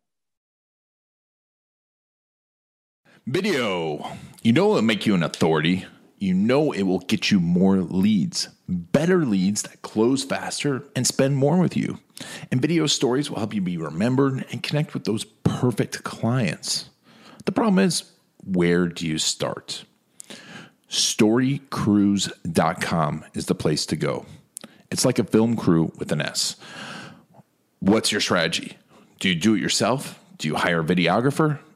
Video. 3.27 4.07
You 4.43 4.53
know 4.53 4.72
it'll 4.72 4.83
make 4.83 5.07
you 5.07 5.14
an 5.14 5.22
authority. 5.22 5.87
You 6.18 6.35
know 6.35 6.72
it 6.72 6.83
will 6.83 6.99
get 6.99 7.31
you 7.31 7.41
more 7.41 7.79
leads, 7.79 8.51
better 8.68 9.25
leads 9.25 9.62
that 9.62 9.81
close 9.81 10.22
faster 10.22 10.85
and 10.95 11.07
spend 11.07 11.37
more 11.37 11.59
with 11.59 11.75
you. 11.75 12.01
And 12.53 12.61
video 12.61 12.87
stories 12.87 13.31
will 13.31 13.39
help 13.39 13.55
you 13.55 13.62
be 13.62 13.79
remembered 13.79 14.45
and 14.53 14.62
connect 14.62 14.93
with 14.93 15.05
those 15.05 15.25
perfect 15.25 16.05
clients. 16.05 16.91
The 17.47 17.53
problem 17.53 17.79
is, 17.79 18.12
where 18.45 18.89
do 18.89 19.07
you 19.07 19.16
start? 19.16 19.87
Storycrews.com 20.91 23.25
is 23.33 23.47
the 23.47 23.55
place 23.55 23.87
to 23.87 23.97
go. 23.97 24.27
It's 24.91 25.07
like 25.07 25.18
a 25.18 25.25
film 25.25 25.57
crew 25.57 25.93
with 25.97 26.12
an 26.12 26.20
S. 26.20 26.57
What's 27.81 28.12
your 28.12 28.20
strategy? 28.20 28.77
Do 29.18 29.31
you 29.31 29.35
do 29.35 29.55
it 29.55 29.62
yourself? 29.62 30.20
Do 30.37 30.49
you 30.49 30.57
hire 30.57 30.81
a 30.81 30.85
videographer, 30.85 31.61